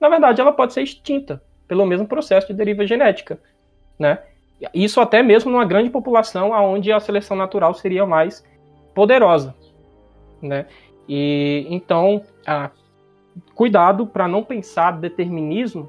na 0.00 0.08
verdade 0.08 0.40
ela 0.40 0.52
pode 0.52 0.72
ser 0.72 0.82
extinta 0.82 1.40
pelo 1.68 1.86
mesmo 1.86 2.04
processo 2.04 2.48
de 2.48 2.54
deriva 2.54 2.84
genética, 2.84 3.38
né? 3.96 4.18
Isso 4.74 5.00
até 5.00 5.22
mesmo 5.22 5.52
numa 5.52 5.64
grande 5.64 5.88
população 5.88 6.50
onde 6.50 6.90
a 6.90 6.98
seleção 6.98 7.36
natural 7.36 7.74
seria 7.74 8.04
mais 8.04 8.44
poderosa, 8.92 9.54
né? 10.42 10.66
E 11.08 11.64
então, 11.70 12.22
ah, 12.44 12.70
cuidado 13.54 14.04
para 14.04 14.26
não 14.26 14.42
pensar 14.42 14.92
determinismo 14.92 15.88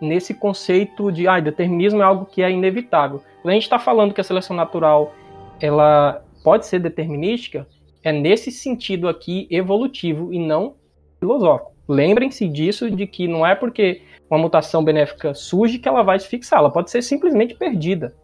nesse 0.00 0.32
conceito 0.32 1.12
de 1.12 1.28
ah, 1.28 1.40
determinismo 1.40 2.00
é 2.00 2.04
algo 2.04 2.24
que 2.24 2.42
é 2.42 2.50
inevitável. 2.50 3.20
Quando 3.42 3.50
a 3.50 3.54
gente 3.54 3.64
está 3.64 3.78
falando 3.78 4.14
que 4.14 4.20
a 4.20 4.24
seleção 4.24 4.56
natural 4.56 5.12
ela 5.60 6.24
pode 6.42 6.66
ser 6.66 6.80
determinística, 6.80 7.66
é 8.02 8.12
nesse 8.12 8.50
sentido 8.50 9.08
aqui 9.08 9.46
evolutivo 9.50 10.32
e 10.32 10.38
não 10.38 10.74
filosófico. 11.20 11.72
Lembrem-se 11.88 12.48
disso, 12.48 12.90
de 12.90 13.06
que 13.06 13.28
não 13.28 13.46
é 13.46 13.54
porque 13.54 14.02
uma 14.30 14.38
mutação 14.38 14.82
benéfica 14.82 15.34
surge 15.34 15.78
que 15.78 15.88
ela 15.88 16.02
vai 16.02 16.18
se 16.18 16.26
fixar, 16.26 16.58
ela 16.58 16.70
pode 16.70 16.90
ser 16.90 17.02
simplesmente 17.02 17.54
perdida. 17.54 18.14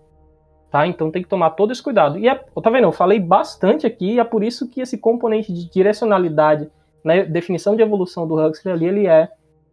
Tá? 0.71 0.87
Então 0.87 1.11
tem 1.11 1.23
que 1.23 1.29
tomar 1.29 1.51
todo 1.51 1.73
esse 1.73 1.83
cuidado. 1.83 2.19
E 2.19 2.29
é, 2.29 2.35
tá 2.35 2.71
vendo? 2.71 2.85
Eu 2.85 2.93
falei 2.93 3.19
bastante 3.19 3.87
aqui, 3.87 4.15
e 4.15 4.19
é 4.19 4.25
por 4.25 4.43
isso 4.43 4.69
que 4.69 4.81
esse 4.81 4.99
componente 4.99 5.53
de 5.53 5.71
direcionalidade 5.71 6.71
na 7.05 7.23
definição 7.23 7.77
de 7.77 7.83
evolução 7.83 8.27
do 8.27 8.35
Huxley 8.35 8.75
ali, 8.75 8.87
ele 8.87 9.07
é, 9.07 9.29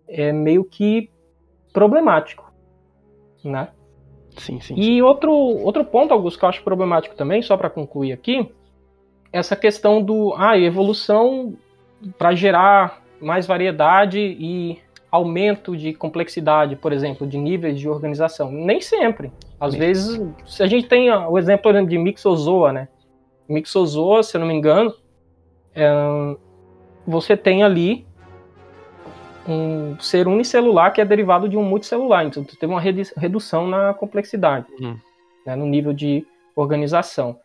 é 0.08 0.32
meio 0.32 0.64
que 0.64 1.10
problemático, 1.74 2.52
né? 3.44 3.70
Sim, 4.38 4.60
sim. 4.60 4.76
E 4.76 5.02
outro, 5.02 5.32
outro 5.32 5.84
ponto, 5.86 6.14
Augusto, 6.14 6.40
que 6.40 6.46
eu 6.46 6.50
acho 6.50 6.64
problemático 6.64 7.16
também, 7.16 7.42
só 7.42 7.56
para 7.56 7.70
concluir 7.70 8.12
aqui, 8.12 8.50
essa 9.32 9.56
questão 9.56 10.02
do 10.02 10.34
ah, 10.38 10.58
evolução 10.58 11.56
para 12.18 12.34
gerar 12.34 13.04
mais 13.20 13.48
variedade 13.48 14.20
e 14.20 14.80
aumento 15.12 15.76
de 15.76 15.94
complexidade, 15.94 16.76
por 16.76 16.92
exemplo, 16.92 17.26
de 17.26 17.38
níveis 17.38 17.80
de 17.80 17.88
organização. 17.88 18.52
Nem 18.52 18.82
sempre. 18.82 19.32
Às 19.60 19.74
Sim. 19.74 19.80
vezes, 19.80 20.22
se 20.46 20.62
a 20.62 20.68
gente 20.68 20.88
tem 20.88 21.10
o 21.12 21.38
exemplo 21.38 21.72
de 21.86 21.98
Mixozoa, 21.98 22.74
né? 22.74 22.88
Mixozoa, 23.48 24.24
se 24.24 24.36
eu 24.36 24.42
não 24.42 24.48
me 24.48 24.54
engano, 24.54 24.94
é, 25.74 25.88
você 27.08 27.38
tem 27.38 27.64
ali 27.64 28.06
um 29.48 30.00
ser 30.00 30.28
unicelular 30.28 30.94
que 30.94 31.02
é 31.02 31.06
derivado 31.06 31.48
de 31.48 31.58
um 31.58 31.64
multicelular. 31.64 32.26
Então, 32.26 32.44
você 32.44 32.56
teve 32.58 32.72
uma 32.72 32.82
redução 32.82 33.68
na 33.68 33.94
complexidade, 33.94 34.66
uhum. 34.80 34.98
né, 35.46 35.56
no 35.56 35.66
nível 35.66 35.94
de 35.94 36.26
organização. 36.56 37.38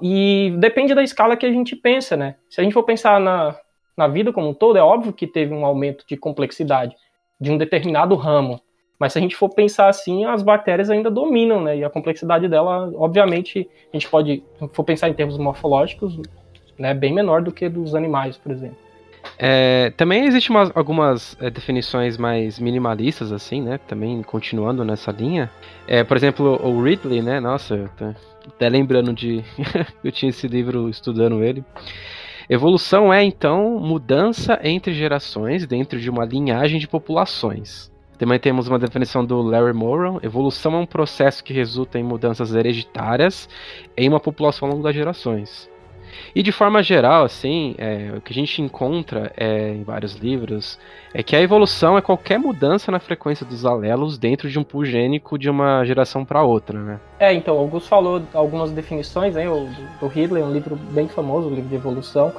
E 0.00 0.54
depende 0.58 0.94
da 0.94 1.02
escala 1.02 1.36
que 1.36 1.46
a 1.46 1.52
gente 1.52 1.74
pensa, 1.74 2.16
né? 2.16 2.36
Se 2.48 2.60
a 2.60 2.64
gente 2.64 2.72
for 2.72 2.84
pensar 2.84 3.20
na, 3.20 3.56
na 3.96 4.06
vida 4.06 4.32
como 4.32 4.48
um 4.48 4.54
todo, 4.54 4.78
é 4.78 4.82
óbvio 4.82 5.12
que 5.12 5.26
teve 5.26 5.52
um 5.52 5.64
aumento 5.64 6.04
de 6.06 6.16
complexidade 6.16 6.94
de 7.40 7.50
um 7.50 7.58
determinado 7.58 8.14
ramo. 8.14 8.60
Mas 8.98 9.12
se 9.12 9.18
a 9.18 9.22
gente 9.22 9.34
for 9.34 9.48
pensar 9.48 9.88
assim, 9.88 10.24
as 10.24 10.42
bactérias 10.42 10.88
ainda 10.90 11.10
dominam, 11.10 11.60
né? 11.60 11.76
E 11.78 11.84
a 11.84 11.90
complexidade 11.90 12.46
dela, 12.48 12.92
obviamente, 12.94 13.68
a 13.92 13.96
gente 13.96 14.08
pode, 14.08 14.44
se 14.58 14.68
for 14.68 14.84
pensar 14.84 15.08
em 15.08 15.14
termos 15.14 15.36
morfológicos, 15.36 16.20
né, 16.78 16.94
bem 16.94 17.12
menor 17.12 17.42
do 17.42 17.52
que 17.52 17.68
dos 17.68 17.94
animais, 17.94 18.36
por 18.36 18.52
exemplo. 18.52 18.83
É, 19.38 19.90
também 19.96 20.26
existem 20.26 20.54
algumas 20.74 21.36
é, 21.40 21.50
definições 21.50 22.16
mais 22.16 22.58
minimalistas, 22.58 23.32
assim, 23.32 23.62
né? 23.62 23.78
Também 23.78 24.22
continuando 24.22 24.84
nessa 24.84 25.10
linha. 25.10 25.50
É, 25.86 26.04
por 26.04 26.16
exemplo, 26.16 26.60
o 26.62 26.82
Ridley, 26.82 27.22
né? 27.22 27.40
Nossa, 27.40 27.90
até 28.46 28.68
lembrando 28.68 29.12
de. 29.12 29.44
eu 30.02 30.12
tinha 30.12 30.30
esse 30.30 30.46
livro 30.46 30.88
estudando 30.88 31.42
ele. 31.42 31.64
Evolução 32.48 33.12
é, 33.12 33.24
então, 33.24 33.78
mudança 33.80 34.60
entre 34.62 34.92
gerações 34.92 35.66
dentro 35.66 35.98
de 35.98 36.10
uma 36.10 36.24
linhagem 36.24 36.78
de 36.78 36.86
populações. 36.86 37.90
Também 38.18 38.38
temos 38.38 38.68
uma 38.68 38.78
definição 38.78 39.24
do 39.24 39.40
Larry 39.42 39.72
Moran. 39.72 40.18
Evolução 40.22 40.74
é 40.74 40.78
um 40.78 40.86
processo 40.86 41.42
que 41.42 41.52
resulta 41.52 41.98
em 41.98 42.02
mudanças 42.02 42.54
hereditárias 42.54 43.48
em 43.96 44.08
uma 44.08 44.20
população 44.20 44.68
ao 44.68 44.74
longo 44.74 44.84
das 44.84 44.94
gerações. 44.94 45.68
E 46.34 46.42
de 46.42 46.50
forma 46.50 46.82
geral, 46.82 47.24
assim, 47.24 47.74
é, 47.78 48.12
o 48.16 48.20
que 48.20 48.32
a 48.32 48.34
gente 48.34 48.60
encontra 48.60 49.32
é, 49.36 49.70
em 49.70 49.82
vários 49.82 50.14
livros 50.14 50.78
é 51.12 51.22
que 51.22 51.36
a 51.36 51.40
evolução 51.40 51.96
é 51.96 52.00
qualquer 52.00 52.38
mudança 52.38 52.90
na 52.90 52.98
frequência 52.98 53.46
dos 53.46 53.64
alelos 53.64 54.18
dentro 54.18 54.48
de 54.48 54.58
um 54.58 54.64
pool 54.64 54.84
gênico 54.84 55.38
de 55.38 55.48
uma 55.48 55.84
geração 55.84 56.24
para 56.24 56.42
outra, 56.42 56.78
né? 56.78 57.00
É, 57.18 57.32
então, 57.32 57.56
Augusto 57.58 57.88
falou 57.88 58.22
algumas 58.32 58.70
definições, 58.72 59.34
né, 59.34 59.48
o, 59.48 59.68
do 60.00 60.06
Ridley, 60.06 60.42
um 60.42 60.52
livro 60.52 60.76
bem 60.76 61.08
famoso, 61.08 61.48
o 61.48 61.54
livro 61.54 61.68
de 61.68 61.76
evolução. 61.76 62.32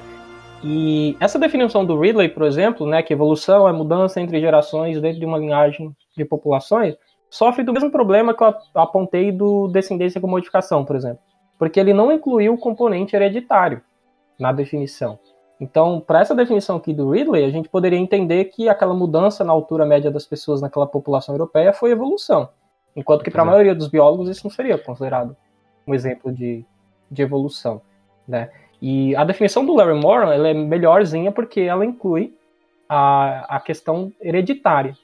E 0.63 1.15
essa 1.19 1.39
definição 1.39 1.85
do 1.85 1.99
Ridley, 1.99 2.29
por 2.29 2.43
exemplo, 2.43 2.85
né, 2.85 3.01
que 3.01 3.13
evolução 3.13 3.67
é 3.67 3.71
mudança 3.71 4.19
entre 4.19 4.39
gerações 4.39 4.99
dentro 4.99 5.19
de 5.19 5.25
uma 5.25 5.37
linhagem 5.37 5.95
de 6.17 6.25
populações, 6.25 6.95
sofre 7.29 7.63
do 7.63 7.73
mesmo 7.73 7.91
problema 7.91 8.33
que 8.33 8.43
eu 8.43 8.53
apontei 8.75 9.31
do 9.31 9.67
descendência 9.67 10.19
com 10.19 10.27
modificação, 10.27 10.83
por 10.83 10.95
exemplo 10.95 11.19
porque 11.57 11.79
ele 11.79 11.93
não 11.93 12.11
incluiu 12.11 12.53
o 12.53 12.57
componente 12.57 13.15
hereditário 13.15 13.81
na 14.39 14.51
definição. 14.51 15.17
Então, 15.59 16.01
para 16.05 16.19
essa 16.19 16.35
definição 16.35 16.75
aqui 16.75 16.93
do 16.93 17.11
Ridley, 17.11 17.45
a 17.45 17.49
gente 17.49 17.69
poderia 17.69 17.97
entender 17.97 18.45
que 18.45 18.67
aquela 18.67 18.93
mudança 18.93 19.43
na 19.43 19.53
altura 19.53 19.85
média 19.85 20.11
das 20.11 20.25
pessoas 20.25 20.61
naquela 20.61 20.85
população 20.85 21.33
europeia 21.33 21.71
foi 21.71 21.91
evolução, 21.91 22.49
enquanto 22.95 23.23
que 23.23 23.31
para 23.31 23.43
a 23.43 23.45
maioria 23.45 23.73
dos 23.73 23.87
biólogos 23.87 24.29
isso 24.29 24.45
não 24.45 24.51
seria 24.51 24.77
considerado 24.77 25.35
um 25.87 25.93
exemplo 25.93 26.31
de, 26.31 26.65
de 27.09 27.21
evolução, 27.21 27.81
né? 28.27 28.49
E 28.81 29.15
a 29.15 29.23
definição 29.23 29.65
do 29.65 29.73
Larry 29.73 29.99
Moran 29.99 30.33
ela 30.33 30.49
é 30.49 30.53
melhorzinha 30.53 31.31
porque 31.31 31.61
ela 31.61 31.85
inclui 31.85 32.35
a, 32.89 33.55
a 33.55 33.59
questão 33.59 34.11
hereditária. 34.21 34.95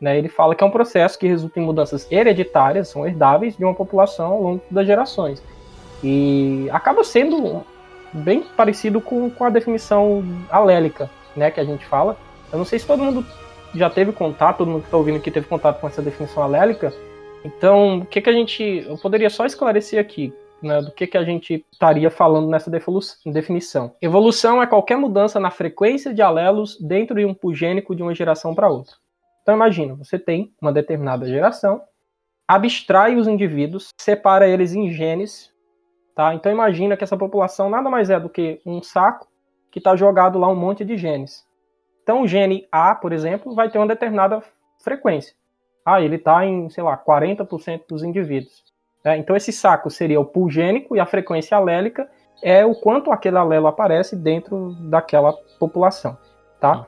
Né? 0.00 0.18
Ele 0.18 0.28
fala 0.28 0.54
que 0.54 0.64
é 0.64 0.66
um 0.66 0.70
processo 0.70 1.18
que 1.18 1.28
resulta 1.28 1.60
em 1.60 1.62
mudanças 1.62 2.10
hereditárias, 2.10 2.88
são 2.88 3.06
herdáveis, 3.06 3.56
de 3.56 3.64
uma 3.64 3.74
população 3.74 4.32
ao 4.32 4.42
longo 4.42 4.62
das 4.70 4.86
gerações. 4.86 5.42
E 6.02 6.68
acaba 6.70 7.04
sendo 7.04 7.64
bem 8.12 8.42
parecido 8.56 9.00
com, 9.00 9.30
com 9.30 9.44
a 9.44 9.50
definição 9.50 10.24
alélica, 10.50 11.10
né, 11.36 11.50
que 11.50 11.60
a 11.60 11.64
gente 11.64 11.86
fala. 11.86 12.16
Eu 12.52 12.58
não 12.58 12.64
sei 12.64 12.78
se 12.78 12.86
todo 12.86 13.02
mundo 13.02 13.24
já 13.74 13.88
teve 13.88 14.12
contato, 14.12 14.58
todo 14.58 14.70
mundo 14.70 14.82
que 14.82 14.88
está 14.88 14.96
ouvindo 14.96 15.16
aqui 15.16 15.30
teve 15.30 15.46
contato 15.46 15.80
com 15.80 15.86
essa 15.86 16.02
definição 16.02 16.42
alélica. 16.42 16.92
Então, 17.44 17.98
o 18.00 18.06
que, 18.06 18.20
que 18.20 18.30
a 18.30 18.32
gente. 18.32 18.84
Eu 18.86 18.98
poderia 18.98 19.30
só 19.30 19.46
esclarecer 19.46 19.98
aqui, 19.98 20.32
né, 20.62 20.80
do 20.80 20.92
que, 20.92 21.06
que 21.06 21.16
a 21.16 21.24
gente 21.24 21.64
estaria 21.72 22.10
falando 22.10 22.48
nessa 22.48 22.70
definição. 23.26 23.94
Evolução 24.00 24.62
é 24.62 24.66
qualquer 24.66 24.96
mudança 24.96 25.40
na 25.40 25.50
frequência 25.50 26.12
de 26.12 26.22
alelos 26.22 26.78
dentro 26.80 27.16
de 27.16 27.24
um 27.24 27.34
pugênico 27.34 27.96
de 27.96 28.02
uma 28.02 28.14
geração 28.14 28.54
para 28.54 28.68
outra. 28.68 28.94
Então, 29.42 29.54
imagina, 29.54 29.94
você 29.94 30.18
tem 30.18 30.52
uma 30.60 30.72
determinada 30.72 31.26
geração, 31.26 31.82
abstrai 32.46 33.16
os 33.16 33.26
indivíduos, 33.26 33.88
separa 33.98 34.46
eles 34.46 34.72
em 34.72 34.92
genes 34.92 35.51
Tá? 36.14 36.34
Então 36.34 36.52
imagina 36.52 36.96
que 36.96 37.04
essa 37.04 37.16
população 37.16 37.70
nada 37.70 37.88
mais 37.88 38.10
é 38.10 38.20
do 38.20 38.28
que 38.28 38.60
um 38.66 38.82
saco 38.82 39.28
que 39.70 39.78
está 39.78 39.96
jogado 39.96 40.38
lá 40.38 40.48
um 40.48 40.56
monte 40.56 40.84
de 40.84 40.96
genes. 40.96 41.46
Então 42.02 42.22
o 42.22 42.28
gene 42.28 42.66
A, 42.70 42.94
por 42.94 43.12
exemplo, 43.12 43.54
vai 43.54 43.70
ter 43.70 43.78
uma 43.78 43.86
determinada 43.86 44.42
frequência. 44.82 45.34
Ah, 45.84 46.00
ele 46.00 46.16
está 46.16 46.44
em, 46.44 46.68
sei 46.68 46.84
lá, 46.84 46.96
40% 46.96 47.82
dos 47.88 48.02
indivíduos. 48.02 48.64
É, 49.04 49.16
então 49.16 49.34
esse 49.34 49.52
saco 49.52 49.90
seria 49.90 50.20
o 50.20 50.24
pool 50.24 50.50
gênico 50.50 50.94
e 50.94 51.00
a 51.00 51.06
frequência 51.06 51.56
alélica 51.56 52.08
é 52.42 52.64
o 52.64 52.74
quanto 52.74 53.10
aquele 53.10 53.36
alelo 53.36 53.66
aparece 53.66 54.14
dentro 54.14 54.74
daquela 54.90 55.32
população. 55.58 56.16
Tá? 56.60 56.86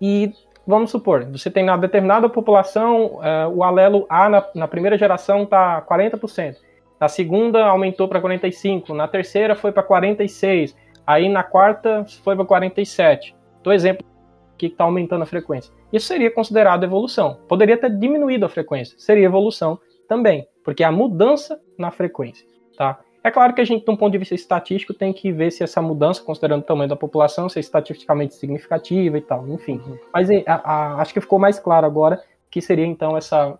E 0.00 0.32
vamos 0.66 0.90
supor, 0.90 1.24
você 1.24 1.50
tem 1.50 1.64
na 1.64 1.76
determinada 1.76 2.28
população, 2.28 3.20
é, 3.22 3.46
o 3.46 3.62
alelo 3.62 4.04
A 4.08 4.28
na, 4.28 4.44
na 4.54 4.68
primeira 4.68 4.98
geração 4.98 5.44
está 5.44 5.80
40%. 5.82 6.56
Na 7.00 7.08
segunda 7.08 7.66
aumentou 7.66 8.08
para 8.08 8.20
45, 8.20 8.94
na 8.94 9.06
terceira 9.06 9.54
foi 9.54 9.70
para 9.70 9.82
46, 9.82 10.76
aí 11.06 11.28
na 11.28 11.42
quarta 11.42 12.04
foi 12.22 12.34
para 12.34 12.44
47. 12.44 13.34
Do 13.62 13.72
exemplo 13.72 14.06
que 14.56 14.66
está 14.66 14.84
aumentando 14.84 15.22
a 15.22 15.26
frequência. 15.26 15.72
Isso 15.92 16.06
seria 16.06 16.30
considerado 16.30 16.84
evolução. 16.84 17.38
Poderia 17.46 17.76
ter 17.76 17.90
diminuído 17.90 18.46
a 18.46 18.48
frequência, 18.48 18.98
seria 18.98 19.26
evolução 19.26 19.78
também, 20.08 20.46
porque 20.64 20.82
é 20.82 20.86
a 20.86 20.92
mudança 20.92 21.60
na 21.78 21.90
frequência, 21.90 22.46
tá? 22.76 23.00
É 23.22 23.30
claro 23.30 23.52
que 23.52 23.60
a 23.60 23.64
gente, 23.64 23.84
de 23.84 23.90
um 23.90 23.96
ponto 23.96 24.12
de 24.12 24.18
vista 24.18 24.36
estatístico, 24.36 24.94
tem 24.94 25.12
que 25.12 25.32
ver 25.32 25.50
se 25.50 25.64
essa 25.64 25.82
mudança, 25.82 26.22
considerando 26.22 26.60
o 26.60 26.64
tamanho 26.64 26.88
da 26.88 26.94
população, 26.94 27.48
se 27.48 27.58
é 27.58 27.60
estatisticamente 27.60 28.36
significativa 28.36 29.18
e 29.18 29.20
tal, 29.20 29.48
enfim. 29.48 29.82
Mas 30.14 30.30
a, 30.46 30.54
a, 30.54 31.00
acho 31.00 31.12
que 31.12 31.20
ficou 31.20 31.36
mais 31.36 31.58
claro 31.58 31.84
agora 31.84 32.22
que 32.48 32.60
seria 32.60 32.86
então 32.86 33.16
essa 33.16 33.58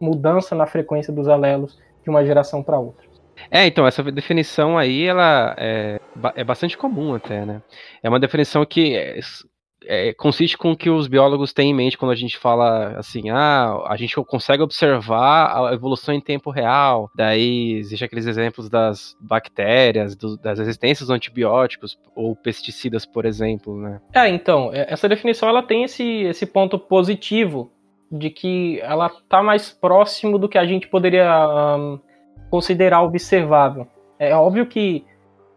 mudança 0.00 0.54
na 0.54 0.66
frequência 0.66 1.12
dos 1.12 1.26
alelos 1.26 1.76
de 2.08 2.10
uma 2.10 2.24
geração 2.24 2.62
para 2.62 2.78
outra. 2.78 3.06
É, 3.50 3.66
então, 3.66 3.86
essa 3.86 4.02
definição 4.02 4.76
aí, 4.76 5.04
ela 5.04 5.54
é, 5.58 6.00
é 6.34 6.42
bastante 6.42 6.76
comum 6.76 7.14
até, 7.14 7.44
né? 7.44 7.62
É 8.02 8.08
uma 8.08 8.18
definição 8.18 8.64
que 8.66 8.96
é, 8.96 9.20
é, 9.84 10.12
consiste 10.12 10.58
com 10.58 10.72
o 10.72 10.76
que 10.76 10.90
os 10.90 11.06
biólogos 11.06 11.52
têm 11.52 11.70
em 11.70 11.74
mente 11.74 11.96
quando 11.96 12.10
a 12.10 12.16
gente 12.16 12.36
fala 12.36 12.96
assim, 12.98 13.30
ah, 13.30 13.84
a 13.86 13.96
gente 13.96 14.16
consegue 14.24 14.62
observar 14.62 15.68
a 15.68 15.72
evolução 15.72 16.12
em 16.12 16.20
tempo 16.20 16.50
real. 16.50 17.10
Daí 17.14 17.74
existe 17.74 18.04
aqueles 18.04 18.26
exemplos 18.26 18.68
das 18.68 19.14
bactérias, 19.20 20.16
do, 20.16 20.36
das 20.36 20.58
resistências 20.58 21.08
a 21.10 21.14
antibióticos 21.14 21.96
ou 22.16 22.34
pesticidas, 22.34 23.06
por 23.06 23.24
exemplo, 23.24 23.80
né? 23.80 24.00
É, 24.14 24.28
então, 24.28 24.70
é, 24.72 24.86
essa 24.92 25.08
definição 25.08 25.48
ela 25.48 25.62
tem 25.62 25.84
esse, 25.84 26.22
esse 26.22 26.44
ponto 26.44 26.78
positivo 26.78 27.70
de 28.10 28.30
que 28.30 28.80
ela 28.80 29.06
está 29.06 29.42
mais 29.42 29.70
próximo 29.70 30.38
do 30.38 30.48
que 30.48 30.58
a 30.58 30.64
gente 30.64 30.88
poderia 30.88 31.76
um, 31.76 32.00
considerar 32.50 33.02
observável. 33.02 33.86
É 34.18 34.34
óbvio 34.34 34.66
que 34.66 35.04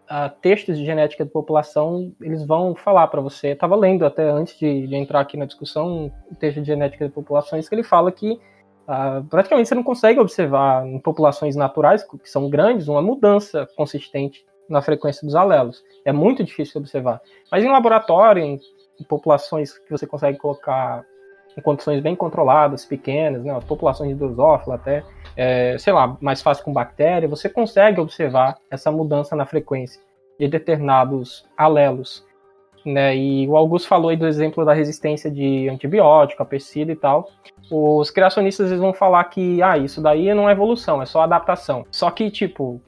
uh, 0.09 0.29
textos 0.41 0.77
de 0.77 0.85
genética 0.85 1.23
de 1.23 1.31
população, 1.31 2.13
eles 2.21 2.45
vão 2.45 2.75
falar 2.75 3.07
para 3.07 3.21
você. 3.21 3.49
Eu 3.49 3.53
estava 3.53 3.75
lendo 3.75 4.05
até 4.05 4.29
antes 4.29 4.57
de, 4.59 4.87
de, 4.87 4.95
entrar 4.95 5.21
aqui 5.21 5.37
na 5.37 5.45
discussão 5.45 6.11
um 6.29 6.35
texto 6.35 6.59
de 6.59 6.67
genética 6.67 7.07
de 7.07 7.13
populações 7.13 7.69
que 7.69 7.75
ele 7.75 7.83
fala 7.83 8.11
que 8.11 8.33
uh, 8.33 9.23
praticamente 9.29 9.69
você 9.69 9.75
não 9.75 9.83
consegue 9.83 10.19
observar 10.19 10.85
em 10.85 10.99
populações 10.99 11.55
naturais, 11.55 12.03
que 12.03 12.29
são 12.29 12.49
grandes, 12.49 12.87
uma 12.87 13.01
mudança 13.01 13.67
consistente 13.75 14.45
na 14.69 14.81
frequência 14.81 15.25
dos 15.25 15.35
alelos. 15.35 15.83
É 16.05 16.11
muito 16.11 16.43
difícil 16.43 16.79
observar. 16.79 17.21
Mas 17.49 17.63
em 17.63 17.69
laboratório, 17.69 18.43
em 18.43 18.59
populações 19.07 19.77
que 19.77 19.89
você 19.89 20.05
consegue 20.05 20.37
colocar 20.37 21.03
em 21.57 21.61
condições 21.61 22.01
bem 22.01 22.15
controladas, 22.15 22.85
pequenas, 22.85 23.43
né, 23.43 23.57
populações 23.67 24.09
de 24.09 24.15
drosófila 24.15 24.75
até, 24.75 25.03
é, 25.35 25.77
sei 25.77 25.93
lá, 25.93 26.17
mais 26.21 26.41
fácil 26.41 26.63
com 26.63 26.73
bactéria, 26.73 27.27
você 27.27 27.49
consegue 27.49 27.99
observar 27.99 28.57
essa 28.69 28.91
mudança 28.91 29.35
na 29.35 29.45
frequência 29.45 30.01
de 30.39 30.47
determinados 30.47 31.45
alelos. 31.57 32.25
Né? 32.85 33.15
E 33.15 33.47
o 33.47 33.55
Augusto 33.55 33.87
falou 33.87 34.09
aí 34.09 34.17
do 34.17 34.27
exemplo 34.27 34.65
da 34.65 34.73
resistência 34.73 35.29
de 35.29 35.69
antibiótico, 35.69 36.41
a 36.41 36.45
pesticida 36.45 36.91
e 36.91 36.95
tal. 36.95 37.29
Os 37.69 38.09
criacionistas 38.09 38.67
eles 38.67 38.81
vão 38.81 38.93
falar 38.93 39.23
que 39.25 39.61
ah, 39.61 39.77
isso 39.77 40.01
daí 40.01 40.33
não 40.33 40.49
é 40.49 40.51
evolução, 40.51 41.01
é 41.01 41.05
só 41.05 41.21
adaptação. 41.21 41.85
Só 41.91 42.09
que, 42.09 42.31
tipo, 42.31 42.81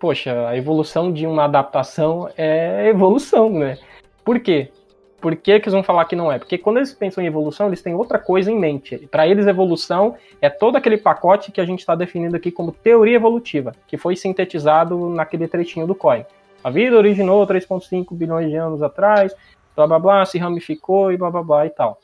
poxa, 0.00 0.48
a 0.48 0.56
evolução 0.56 1.12
de 1.12 1.26
uma 1.26 1.44
adaptação 1.44 2.28
é 2.36 2.88
evolução, 2.88 3.50
né? 3.50 3.78
Por 4.24 4.40
quê? 4.40 4.70
Por 5.20 5.36
que, 5.36 5.60
que 5.60 5.66
eles 5.66 5.74
vão 5.74 5.82
falar 5.82 6.04
que 6.06 6.16
não 6.16 6.32
é? 6.32 6.38
Porque 6.38 6.56
quando 6.56 6.78
eles 6.78 6.94
pensam 6.94 7.22
em 7.22 7.26
evolução, 7.26 7.66
eles 7.66 7.82
têm 7.82 7.94
outra 7.94 8.18
coisa 8.18 8.50
em 8.50 8.58
mente. 8.58 8.96
Para 9.10 9.26
eles, 9.26 9.46
evolução 9.46 10.16
é 10.40 10.48
todo 10.48 10.76
aquele 10.76 10.96
pacote 10.96 11.52
que 11.52 11.60
a 11.60 11.64
gente 11.64 11.80
está 11.80 11.94
definindo 11.94 12.36
aqui 12.36 12.50
como 12.50 12.72
teoria 12.72 13.16
evolutiva, 13.16 13.72
que 13.86 13.98
foi 13.98 14.16
sintetizado 14.16 15.10
naquele 15.10 15.46
trechinho 15.46 15.86
do 15.86 15.94
COI. 15.94 16.24
A 16.64 16.70
vida 16.70 16.96
originou 16.96 17.46
3,5 17.46 18.14
bilhões 18.14 18.48
de 18.48 18.56
anos 18.56 18.82
atrás, 18.82 19.34
blá 19.76 19.86
blá 19.86 19.98
blá, 19.98 20.24
se 20.24 20.38
ramificou 20.38 21.12
e 21.12 21.16
blá 21.16 21.30
blá 21.30 21.42
blá 21.42 21.66
e 21.66 21.70
tal. 21.70 21.98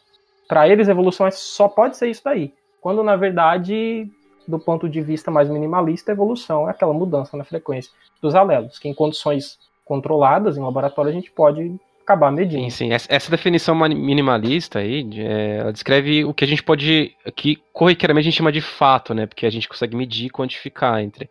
Para 0.47 0.69
eles, 0.69 0.89
evolução 0.89 1.27
é, 1.27 1.31
só 1.31 1.69
pode 1.69 1.97
ser 1.97 2.09
isso 2.09 2.23
daí. 2.25 2.53
Quando, 2.81 3.03
na 3.03 3.17
verdade, 3.17 4.09
do 4.47 4.59
ponto 4.59 4.89
de 4.89 5.01
vista 5.01 5.31
mais 5.31 5.49
minimalista, 5.49 6.13
evolução 6.13 6.69
é 6.69 6.71
aquela 6.71 6.93
mudança 6.93 7.37
na 7.37 7.45
frequência 7.45 7.91
dos 8.23 8.35
alelos, 8.35 8.79
que 8.79 8.89
em 8.89 8.95
condições 8.95 9.59
controladas, 9.85 10.57
em 10.57 10.63
laboratório, 10.63 11.11
a 11.11 11.15
gente 11.15 11.31
pode 11.31 11.75
acabar 12.07 12.31
medindo. 12.31 12.63
Sim, 12.63 12.71
sim. 12.71 12.93
Essa 12.93 13.31
definição 13.31 13.75
minimalista 13.75 14.79
aí, 14.79 15.05
é, 15.17 15.57
ela 15.57 15.73
descreve 15.73 16.25
o 16.25 16.33
que 16.33 16.45
a 16.45 16.47
gente 16.49 16.63
pode, 16.63 17.17
que 17.35 17.59
corriqueiramente 17.73 18.29
a 18.29 18.31
gente 18.31 18.39
chama 18.39 18.53
de 18.53 18.61
fato, 18.61 19.13
né? 19.13 19.27
Porque 19.27 19.45
a 19.45 19.51
gente 19.51 19.69
consegue 19.69 19.97
medir 19.97 20.27
e 20.27 20.31
quantificar 20.31 21.01
entre. 21.01 21.29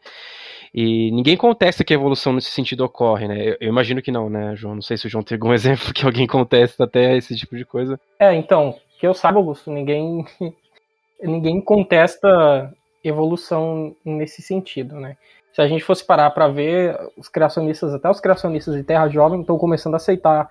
E 0.73 1.09
ninguém 1.11 1.37
contesta 1.37 1.85
que 1.85 1.93
a 1.93 1.95
evolução 1.95 2.33
nesse 2.33 2.51
sentido 2.51 2.83
ocorre, 2.83 3.29
né? 3.29 3.41
Eu, 3.41 3.57
eu, 3.61 3.69
imagino 3.69 4.01
que 4.01 4.11
não, 4.11 4.29
né, 4.29 4.53
João? 4.57 4.75
Não 4.75 4.81
sei 4.81 4.97
se 4.97 5.07
o 5.07 5.09
João 5.09 5.23
tem 5.23 5.37
algum 5.37 5.53
exemplo 5.55 5.93
que 5.93 6.05
alguém 6.05 6.27
contesta 6.27 6.83
até 6.83 7.15
esse 7.15 7.33
tipo 7.37 7.55
de 7.55 7.63
coisa. 7.63 7.97
É, 8.19 8.35
então, 8.35 8.75
que 8.99 9.07
eu 9.07 9.13
saiba, 9.13 9.39
Augusto, 9.39 9.71
ninguém, 9.71 10.25
ninguém 11.23 11.61
contesta 11.61 12.73
evolução 13.01 13.95
nesse 14.03 14.41
sentido, 14.41 14.99
né? 14.99 15.15
Se 15.53 15.61
a 15.61 15.67
gente 15.69 15.85
fosse 15.85 16.05
parar 16.05 16.31
para 16.31 16.49
ver, 16.49 16.99
os 17.15 17.29
criacionistas, 17.29 17.93
até 17.93 18.09
os 18.09 18.19
criacionistas 18.19 18.75
de 18.75 18.83
Terra 18.83 19.07
Jovem, 19.07 19.39
estão 19.39 19.57
começando 19.57 19.93
a 19.93 19.97
aceitar 19.97 20.49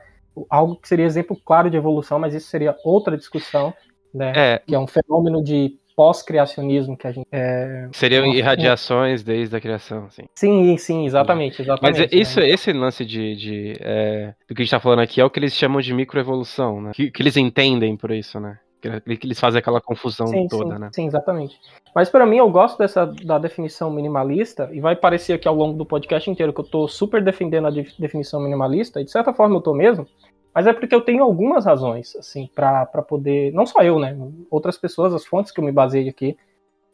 algo 0.51 0.77
que 0.77 0.88
seria 0.88 1.05
exemplo 1.05 1.37
claro 1.44 1.70
de 1.70 1.77
evolução, 1.77 2.18
mas 2.18 2.35
isso 2.35 2.49
seria 2.49 2.77
outra 2.85 3.16
discussão, 3.16 3.73
né? 4.12 4.33
É. 4.35 4.62
Que 4.66 4.75
é 4.75 4.79
um 4.79 4.87
fenômeno 4.87 5.42
de 5.42 5.79
pós-criacionismo 5.97 6.97
que 6.97 7.07
a 7.07 7.12
gente. 7.12 7.27
É, 7.31 7.88
Seriam 7.92 8.27
irradiações 8.27 9.23
desde 9.23 9.57
a 9.57 9.61
criação, 9.61 10.11
sim. 10.11 10.25
Sim, 10.35 10.77
sim, 10.77 11.07
exatamente, 11.07 11.62
exatamente. 11.62 12.01
Mas 12.01 12.12
isso, 12.12 12.40
né? 12.40 12.49
esse 12.49 12.73
lance 12.73 13.05
de, 13.05 13.37
de 13.37 13.77
é, 13.81 14.35
do 14.49 14.55
que 14.55 14.62
a 14.62 14.64
gente 14.64 14.75
está 14.75 14.81
falando 14.81 15.01
aqui 15.01 15.20
é 15.20 15.25
o 15.25 15.31
que 15.31 15.38
eles 15.38 15.55
chamam 15.55 15.81
de 15.81 15.94
microevolução, 15.94 16.81
né? 16.81 16.90
Que, 16.94 17.11
que 17.11 17.23
eles 17.23 17.37
entendem 17.37 17.97
por 17.97 18.11
isso, 18.11 18.40
né? 18.40 18.59
Que 18.90 19.27
eles 19.27 19.40
fazem 19.40 19.59
aquela 19.59 19.81
confusão 19.81 20.27
sim, 20.27 20.47
toda, 20.49 20.75
sim, 20.75 20.81
né? 20.81 20.90
Sim, 20.92 21.07
exatamente. 21.07 21.59
Mas 21.94 22.09
para 22.09 22.27
mim 22.27 22.37
eu 22.37 22.51
gosto 22.51 22.79
dessa 22.79 23.07
da 23.07 23.38
definição 23.38 23.90
minimalista 23.90 24.68
e 24.73 24.81
vai 24.81 24.94
parecer 24.94 25.35
aqui 25.35 25.49
ao 25.49 25.55
longo 25.55 25.77
do 25.79 25.87
podcast 25.87 26.31
inteiro 26.31 26.53
que 26.53 26.61
eu 26.61 26.64
tô 26.64 26.88
super 26.88 27.23
defendendo 27.23 27.66
a 27.66 27.70
de, 27.70 27.87
definição 27.99 28.40
minimalista 28.40 29.01
e 29.01 29.05
de 29.05 29.11
certa 29.11 29.33
forma 29.33 29.57
eu 29.57 29.61
tô 29.61 29.73
mesmo, 29.73 30.07
mas 30.55 30.66
é 30.66 30.73
porque 30.73 30.94
eu 30.94 31.01
tenho 31.01 31.23
algumas 31.23 31.64
razões 31.64 32.14
assim 32.16 32.49
para 32.55 32.87
poder, 33.09 33.53
não 33.53 33.66
só 33.66 33.83
eu, 33.83 33.99
né, 33.99 34.16
outras 34.51 34.77
pessoas, 34.77 35.14
as 35.14 35.25
fontes 35.25 35.51
que 35.51 35.61
eu 35.61 35.64
me 35.64 35.73
baseei 35.73 36.09
aqui 36.09 36.37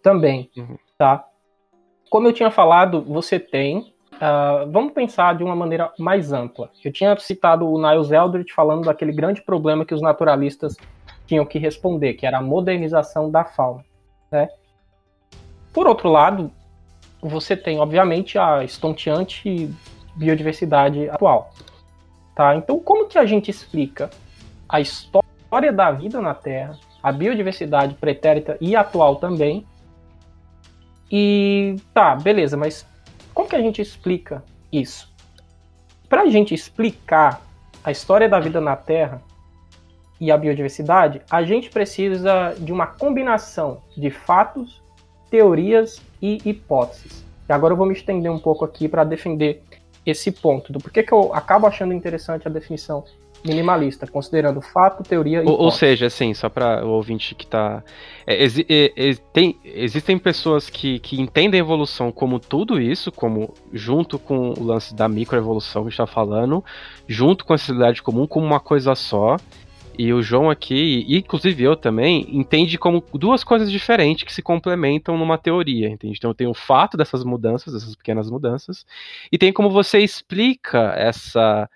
também, 0.03 0.50
uhum. 0.57 0.79
tá? 0.96 1.26
Como 2.09 2.26
eu 2.26 2.33
tinha 2.33 2.50
falado, 2.50 3.03
você 3.03 3.38
tem 3.38 3.92
Uh, 4.20 4.70
vamos 4.70 4.92
pensar 4.92 5.35
de 5.35 5.42
uma 5.42 5.57
maneira 5.57 5.90
mais 5.98 6.31
ampla. 6.31 6.68
Eu 6.85 6.92
tinha 6.92 7.18
citado 7.18 7.66
o 7.66 7.81
Niles 7.81 8.11
Eldridge 8.11 8.53
falando 8.53 8.85
daquele 8.85 9.12
grande 9.12 9.40
problema 9.40 9.83
que 9.83 9.94
os 9.94 10.03
naturalistas 10.03 10.76
tinham 11.30 11.46
que 11.46 11.60
responder, 11.60 12.14
que 12.14 12.26
era 12.26 12.38
a 12.38 12.42
modernização 12.42 13.30
da 13.30 13.44
fauna. 13.44 13.84
Né? 14.32 14.48
Por 15.72 15.86
outro 15.86 16.08
lado, 16.08 16.50
você 17.22 17.56
tem, 17.56 17.78
obviamente, 17.78 18.36
a 18.36 18.64
estonteante 18.64 19.72
biodiversidade 20.16 21.08
atual. 21.08 21.52
Tá? 22.34 22.56
Então, 22.56 22.80
como 22.80 23.06
que 23.06 23.16
a 23.16 23.24
gente 23.24 23.48
explica 23.48 24.10
a 24.68 24.80
história 24.80 25.72
da 25.72 25.92
vida 25.92 26.20
na 26.20 26.34
Terra, 26.34 26.76
a 27.00 27.12
biodiversidade 27.12 27.94
pretérita 27.94 28.58
e 28.60 28.74
atual 28.74 29.14
também? 29.14 29.64
E 31.12 31.76
tá, 31.94 32.16
beleza, 32.16 32.56
mas 32.56 32.84
como 33.32 33.48
que 33.48 33.54
a 33.54 33.62
gente 33.62 33.80
explica 33.80 34.42
isso? 34.72 35.08
Para 36.08 36.22
a 36.22 36.28
gente 36.28 36.52
explicar 36.52 37.40
a 37.84 37.92
história 37.92 38.28
da 38.28 38.40
vida 38.40 38.60
na 38.60 38.74
Terra, 38.74 39.22
e 40.20 40.30
a 40.30 40.37
biodiversidade, 40.37 41.22
a 41.30 41.42
gente 41.42 41.70
precisa 41.70 42.54
de 42.59 42.72
uma 42.72 42.87
combinação 42.87 43.83
de 43.96 44.11
fatos, 44.11 44.83
teorias 45.30 46.00
e 46.20 46.38
hipóteses. 46.44 47.24
E 47.48 47.52
agora 47.52 47.72
eu 47.72 47.76
vou 47.76 47.87
me 47.87 47.94
estender 47.94 48.30
um 48.30 48.38
pouco 48.38 48.64
aqui 48.64 48.87
para 48.87 49.02
defender 49.02 49.62
esse 50.04 50.30
ponto 50.30 50.72
do 50.72 50.78
porquê 50.78 51.02
que 51.02 51.12
eu 51.12 51.35
acabo 51.35 51.66
achando 51.66 51.94
interessante 51.94 52.46
a 52.46 52.50
definição 52.50 53.04
minimalista, 53.44 54.06
considerando 54.06 54.61
fato, 54.61 55.02
teoria 55.02 55.42
e 55.42 55.46
ou, 55.46 55.59
ou 55.59 55.70
seja, 55.70 56.06
assim, 56.06 56.35
só 56.35 56.48
para 56.48 56.85
o 56.85 56.90
ouvinte 56.90 57.35
que 57.35 57.44
está 57.44 57.83
é, 58.26 58.42
exi 58.42 58.66
é, 58.68 59.14
tem, 59.33 59.59
existem 59.64 60.18
pessoas 60.18 60.68
que, 60.68 60.98
que 60.98 61.20
entendem 61.20 61.59
a 61.59 61.64
evolução 61.64 62.12
como 62.12 62.38
tudo 62.38 62.80
isso, 62.80 63.11
como 63.11 63.54
junto 63.72 64.18
com 64.18 64.50
o 64.50 64.62
lance 64.62 64.94
da 64.94 65.09
microevolução 65.09 65.83
que 65.83 65.88
a 65.88 65.90
gente 65.90 66.00
está 66.00 66.06
falando, 66.06 66.62
junto 67.09 67.44
com 67.44 67.54
a 67.54 67.59
sociedade 67.59 68.02
comum 68.02 68.26
como 68.26 68.44
uma 68.44 68.61
coisa 68.61 68.94
só, 68.94 69.37
e 69.98 70.12
o 70.12 70.22
João 70.22 70.50
aqui, 70.50 71.05
e 71.07 71.18
inclusive 71.18 71.62
eu 71.62 71.76
também, 71.76 72.26
entende 72.31 72.79
como 72.79 73.05
duas 73.12 73.44
coisas 73.44 73.70
diferentes 73.70 74.24
que 74.24 74.33
se 74.33 74.42
complementam 74.42 75.16
numa 75.16 75.38
teoria, 75.38 75.88
entende? 75.88 76.16
Então 76.16 76.35
tem 76.35 76.46
o 76.46 76.55
fato 76.55 76.96
dessas 76.96 77.24
mudanças, 77.24 77.72
dessas 77.72 77.94
pequenas 77.94 78.31
mudanças, 78.31 78.85
e 79.31 79.38
tem 79.38 79.53
como 79.53 79.70
você 79.70 79.98
explica 79.98 80.94
essa 80.96 81.68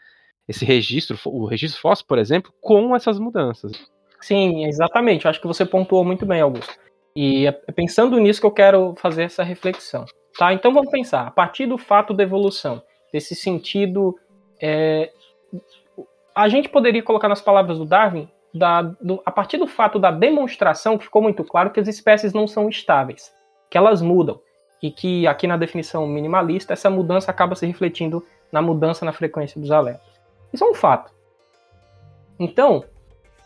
esse 0.46 0.64
registro, 0.64 1.18
o 1.24 1.46
registro 1.46 1.80
fóssil, 1.80 2.04
por 2.06 2.18
exemplo, 2.18 2.52
com 2.60 2.94
essas 2.94 3.18
mudanças. 3.18 3.72
Sim, 4.20 4.66
exatamente. 4.66 5.24
Eu 5.24 5.30
acho 5.30 5.40
que 5.40 5.46
você 5.46 5.64
pontuou 5.64 6.04
muito 6.04 6.26
bem, 6.26 6.40
Augusto. 6.40 6.74
E 7.16 7.46
é 7.46 7.52
pensando 7.52 8.18
nisso 8.18 8.40
que 8.40 8.46
eu 8.46 8.50
quero 8.50 8.94
fazer 8.96 9.22
essa 9.22 9.42
reflexão. 9.42 10.04
Tá? 10.36 10.52
Então 10.52 10.72
vamos 10.72 10.90
pensar, 10.90 11.26
a 11.26 11.30
partir 11.30 11.66
do 11.66 11.78
fato 11.78 12.12
da 12.12 12.24
evolução, 12.24 12.82
desse 13.12 13.34
sentido 13.34 14.18
é, 14.60 15.10
a 16.34 16.48
gente 16.48 16.68
poderia 16.68 17.02
colocar 17.02 17.28
nas 17.28 17.40
palavras 17.40 17.78
do 17.78 17.84
Darwin, 17.84 18.28
da, 18.52 18.82
do, 18.82 19.22
a 19.24 19.30
partir 19.30 19.56
do 19.56 19.66
fato 19.66 19.98
da 19.98 20.10
demonstração, 20.10 20.98
que 20.98 21.04
ficou 21.04 21.22
muito 21.22 21.44
claro 21.44 21.70
que 21.70 21.80
as 21.80 21.88
espécies 21.88 22.32
não 22.32 22.46
são 22.46 22.68
estáveis, 22.68 23.32
que 23.70 23.78
elas 23.78 24.02
mudam. 24.02 24.40
E 24.82 24.90
que 24.90 25.26
aqui 25.26 25.46
na 25.46 25.56
definição 25.56 26.06
minimalista, 26.06 26.72
essa 26.72 26.90
mudança 26.90 27.30
acaba 27.30 27.54
se 27.54 27.66
refletindo 27.66 28.22
na 28.52 28.60
mudança 28.60 29.04
na 29.04 29.12
frequência 29.12 29.58
dos 29.60 29.70
alelos. 29.70 30.02
Isso 30.52 30.62
é 30.62 30.68
um 30.68 30.74
fato. 30.74 31.12
Então, 32.38 32.84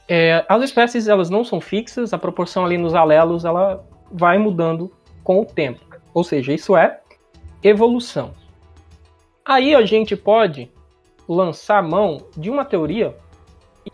é, 0.08 0.44
as 0.48 0.62
espécies 0.62 1.06
elas 1.06 1.30
não 1.30 1.44
são 1.44 1.60
fixas, 1.60 2.12
a 2.12 2.18
proporção 2.18 2.64
ali 2.64 2.76
nos 2.76 2.94
alelos 2.94 3.44
ela 3.44 3.86
vai 4.10 4.36
mudando 4.36 4.90
com 5.22 5.40
o 5.40 5.44
tempo. 5.44 5.80
Ou 6.12 6.24
seja, 6.24 6.52
isso 6.52 6.76
é 6.76 7.00
evolução. 7.62 8.32
Aí 9.44 9.74
a 9.74 9.84
gente 9.84 10.16
pode 10.16 10.70
lançar 11.28 11.82
mão 11.82 12.26
de 12.36 12.50
uma 12.50 12.64
teoria 12.64 13.14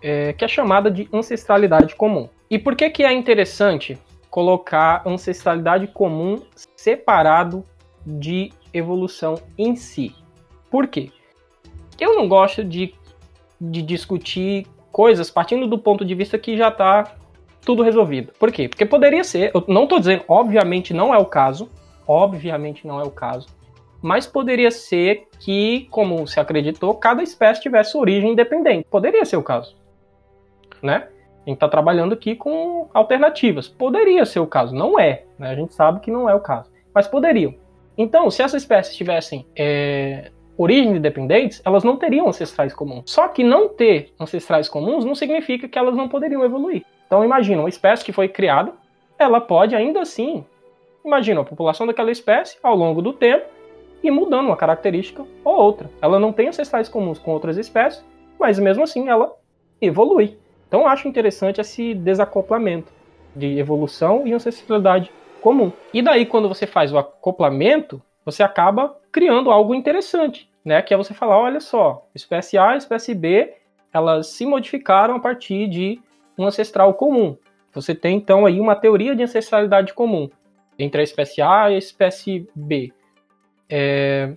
é, 0.01 0.33
que 0.33 0.45
é 0.45 0.49
chamada 0.49 0.91
de 0.91 1.09
ancestralidade 1.13 1.95
comum. 1.95 2.29
E 2.49 2.59
por 2.59 2.77
que, 2.77 2.89
que 2.91 3.03
é 3.03 3.13
interessante 3.13 3.99
colocar 4.31 5.03
ancestralidade 5.07 5.87
comum 5.89 6.41
separado 6.77 7.65
de 8.05 8.53
evolução 8.73 9.41
em 9.57 9.77
si? 9.77 10.15
Por 10.71 10.87
quê? 10.87 11.11
Eu 12.01 12.17
não 12.17 12.29
gosto 12.29 12.65
de, 12.65 12.95
de 13.61 13.83
discutir 13.83 14.67
coisas 14.91 15.31
partindo 15.31 15.67
do 15.67 15.79
ponto 15.79 16.05
de 16.05 16.15
vista 16.15 16.39
que 16.39 16.57
já 16.57 16.69
está 16.69 17.17
tudo 17.65 17.83
resolvido. 17.83 18.33
Por 18.39 18.53
quê? 18.53 18.69
Porque 18.69 18.85
poderia 18.85 19.25
ser, 19.25 19.51
eu 19.55 19.65
não 19.67 19.85
estou 19.85 19.99
dizendo, 19.99 20.25
obviamente 20.29 20.93
não 20.93 21.15
é 21.15 21.19
o 21.19 21.25
caso, 21.25 21.71
obviamente 22.07 22.87
não 22.87 23.01
é 23.01 23.05
o 23.05 23.11
caso, 23.11 23.49
mas 24.05 24.27
poderia 24.27 24.71
ser 24.71 25.29
que, 25.41 25.89
como 25.91 26.27
se 26.27 26.39
acreditou, 26.39 26.93
cada 26.93 27.23
espécie 27.23 27.63
tivesse 27.63 27.97
origem 27.97 28.33
independente. 28.33 28.87
Poderia 28.91 29.25
ser 29.25 29.39
o 29.39 29.43
caso. 29.43 29.75
Né? 30.83 31.09
A 31.47 31.49
gente 31.49 31.57
está 31.57 31.71
trabalhando 31.71 32.13
aqui 32.13 32.37
com 32.37 32.87
alternativas. 32.93 33.67
Poderia 33.67 34.27
ser 34.27 34.41
o 34.41 34.47
caso, 34.47 34.75
não 34.75 35.01
é. 35.01 35.25
Né? 35.39 35.49
A 35.49 35.55
gente 35.55 35.73
sabe 35.73 36.01
que 36.01 36.11
não 36.11 36.29
é 36.29 36.35
o 36.35 36.41
caso, 36.41 36.71
mas 36.95 37.09
poderiam. 37.09 37.55
Então, 37.97 38.31
se 38.31 38.43
essas 38.43 38.61
espécies 38.61 38.95
tivessem 38.95 39.47
é, 39.57 40.31
origens 40.59 40.99
independentes, 40.99 41.63
elas 41.65 41.83
não 41.83 41.97
teriam 41.97 42.29
ancestrais 42.29 42.75
comuns. 42.75 43.05
Só 43.11 43.27
que 43.29 43.43
não 43.43 43.71
ter 43.71 44.13
ancestrais 44.21 44.69
comuns 44.69 45.07
não 45.07 45.15
significa 45.15 45.67
que 45.67 45.79
elas 45.79 45.97
não 45.97 46.11
poderiam 46.11 46.45
evoluir. 46.45 46.85
Então, 47.07 47.25
imagina, 47.25 47.63
uma 47.63 47.71
espécie 47.71 48.05
que 48.05 48.13
foi 48.13 48.29
criada, 48.29 48.71
ela 49.19 49.41
pode 49.41 49.75
ainda 49.75 50.03
assim, 50.03 50.45
imagina 51.03 51.41
a 51.41 51.45
população 51.45 51.87
daquela 51.87 52.11
espécie 52.11 52.59
ao 52.63 52.77
longo 52.77 53.01
do 53.01 53.15
tempo 53.15 53.54
e 54.05 54.11
mudando 54.11 54.47
uma 54.47 54.57
característica 54.57 55.25
ou 55.43 55.55
outra. 55.55 55.91
Ela 56.01 56.21
não 56.21 56.33
tem 56.33 56.49
ancestrais 56.49 56.89
comuns 56.89 57.19
com 57.19 57.33
outras 57.33 57.57
espécies, 57.57 58.05
mas 58.39 58.59
mesmo 58.59 58.85
assim 58.85 59.09
ela 59.09 59.35
evolui. 59.81 60.37
Então, 60.69 60.87
acho 60.87 61.09
interessante 61.09 61.61
esse 61.61 61.95
desacoplamento 61.95 62.93
de 63.35 63.59
evolução 63.59 64.27
e 64.27 64.33
ancestralidade 64.33 65.11
comum. 65.41 65.73
E 65.93 66.03
daí, 66.03 66.27
quando 66.27 66.49
você 66.49 66.67
faz 66.67 66.93
o 66.93 66.99
acoplamento, 66.99 68.03
você 68.25 68.43
acaba 68.43 68.97
criando 69.11 69.51
algo 69.51 69.75
interessante, 69.75 70.51
né? 70.65 70.83
Que 70.83 70.93
é 70.93 70.97
você 70.97 71.15
falar, 71.15 71.39
olha 71.39 71.61
só, 71.61 72.07
espécie 72.15 72.59
A 72.59 72.77
espécie 72.77 73.15
B, 73.15 73.55
elas 73.93 74.29
se 74.29 74.45
modificaram 74.45 75.15
a 75.15 75.21
partir 75.21 75.69
de 75.69 76.01
um 76.37 76.47
ancestral 76.47 76.93
comum. 76.95 77.37
Você 77.73 77.95
tem 77.95 78.17
então 78.17 78.45
aí 78.45 78.61
uma 78.61 78.75
teoria 78.75 79.15
de 79.15 79.23
ancestralidade 79.23 79.95
comum 79.95 80.29
entre 80.79 81.01
a 81.01 81.05
espécie 81.05 81.41
A 81.41 81.71
e 81.71 81.75
a 81.75 81.79
espécie 81.79 82.49
B. 82.55 82.93
É... 83.77 84.31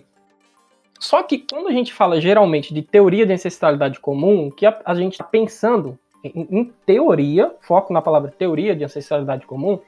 Só 0.98 1.22
que 1.22 1.38
quando 1.38 1.68
a 1.68 1.72
gente 1.72 1.94
fala 1.94 2.20
geralmente 2.20 2.74
de 2.74 2.82
teoria 2.82 3.24
de 3.24 3.32
ancestralidade 3.32 4.00
comum, 4.00 4.50
que 4.50 4.66
a, 4.66 4.76
a 4.84 4.96
gente 4.96 5.12
está 5.12 5.22
pensando 5.22 5.96
em, 6.24 6.48
em, 6.50 6.72
teoria, 6.84 7.54
foco 7.60 7.92
na 7.92 8.02
palavra 8.02 8.34
teoria 8.36 8.74
de 8.74 8.82
ancestralidade 8.82 9.46
comum, 9.46 9.78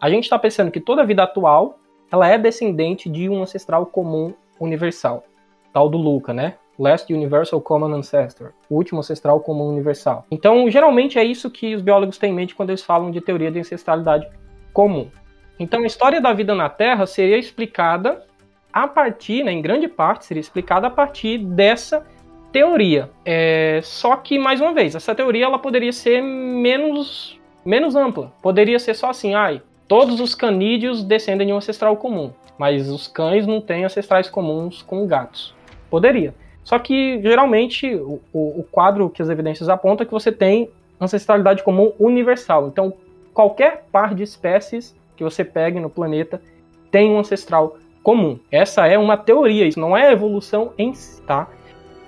a 0.00 0.08
gente 0.08 0.24
está 0.24 0.38
pensando 0.38 0.70
que 0.70 0.78
toda 0.78 1.02
a 1.02 1.04
vida 1.04 1.24
atual 1.24 1.80
ela 2.12 2.28
é 2.28 2.38
descendente 2.38 3.10
de 3.10 3.28
um 3.28 3.42
ancestral 3.42 3.84
comum 3.84 4.32
universal, 4.60 5.24
tal 5.72 5.88
do 5.88 5.98
Luca, 5.98 6.32
né? 6.32 6.54
Last 6.78 7.12
Universal 7.12 7.60
Common 7.60 7.92
Ancestor, 7.92 8.52
o 8.70 8.76
último 8.76 9.00
ancestral 9.00 9.40
comum 9.40 9.68
universal. 9.68 10.24
Então, 10.30 10.70
geralmente 10.70 11.18
é 11.18 11.24
isso 11.24 11.50
que 11.50 11.74
os 11.74 11.82
biólogos 11.82 12.16
têm 12.16 12.30
em 12.30 12.34
mente 12.34 12.54
quando 12.54 12.70
eles 12.70 12.82
falam 12.82 13.10
de 13.10 13.20
teoria 13.20 13.50
de 13.50 13.58
ancestralidade 13.58 14.26
comum. 14.72 15.10
Então, 15.58 15.82
a 15.82 15.86
história 15.86 16.20
da 16.20 16.32
vida 16.32 16.54
na 16.54 16.70
Terra 16.70 17.06
seria 17.06 17.36
explicada 17.36 18.24
a 18.72 18.86
partir, 18.86 19.44
né, 19.44 19.52
em 19.52 19.62
grande 19.62 19.88
parte, 19.88 20.24
seria 20.24 20.40
explicada 20.40 20.86
a 20.86 20.90
partir 20.90 21.38
dessa 21.38 22.06
teoria. 22.52 23.10
É, 23.24 23.80
só 23.82 24.16
que, 24.16 24.38
mais 24.38 24.60
uma 24.60 24.72
vez, 24.72 24.94
essa 24.94 25.14
teoria 25.14 25.44
ela 25.44 25.58
poderia 25.58 25.92
ser 25.92 26.22
menos, 26.22 27.38
menos 27.64 27.94
ampla. 27.94 28.32
Poderia 28.42 28.78
ser 28.78 28.94
só 28.94 29.10
assim, 29.10 29.34
ai, 29.34 29.62
Todos 29.90 30.20
os 30.20 30.36
canídeos 30.36 31.02
descendem 31.02 31.48
de 31.48 31.52
um 31.52 31.56
ancestral 31.56 31.96
comum, 31.96 32.30
mas 32.56 32.88
os 32.88 33.08
cães 33.08 33.44
não 33.44 33.60
têm 33.60 33.84
ancestrais 33.84 34.30
comuns 34.30 34.82
com 34.82 35.04
gatos. 35.04 35.52
Poderia. 35.90 36.32
Só 36.62 36.78
que, 36.78 37.20
geralmente, 37.20 37.92
o, 37.96 38.20
o 38.32 38.64
quadro 38.70 39.10
que 39.10 39.20
as 39.20 39.28
evidências 39.28 39.68
apontam 39.68 40.04
é 40.04 40.06
que 40.06 40.12
você 40.12 40.30
tem 40.30 40.70
ancestralidade 41.00 41.64
comum 41.64 41.92
universal. 41.98 42.68
Então, 42.68 42.92
qualquer 43.34 43.86
par 43.90 44.14
de 44.14 44.22
espécies 44.22 44.94
que 45.16 45.24
você 45.24 45.44
pegue 45.44 45.80
no 45.80 45.90
planeta 45.90 46.40
tem 46.88 47.10
um 47.10 47.18
ancestral 47.18 47.76
comum. 48.02 48.38
Essa 48.50 48.86
é 48.86 48.98
uma 48.98 49.16
teoria, 49.16 49.66
isso 49.66 49.80
não 49.80 49.96
é 49.96 50.12
evolução 50.12 50.72
em 50.78 50.94
si, 50.94 51.22
tá? 51.22 51.48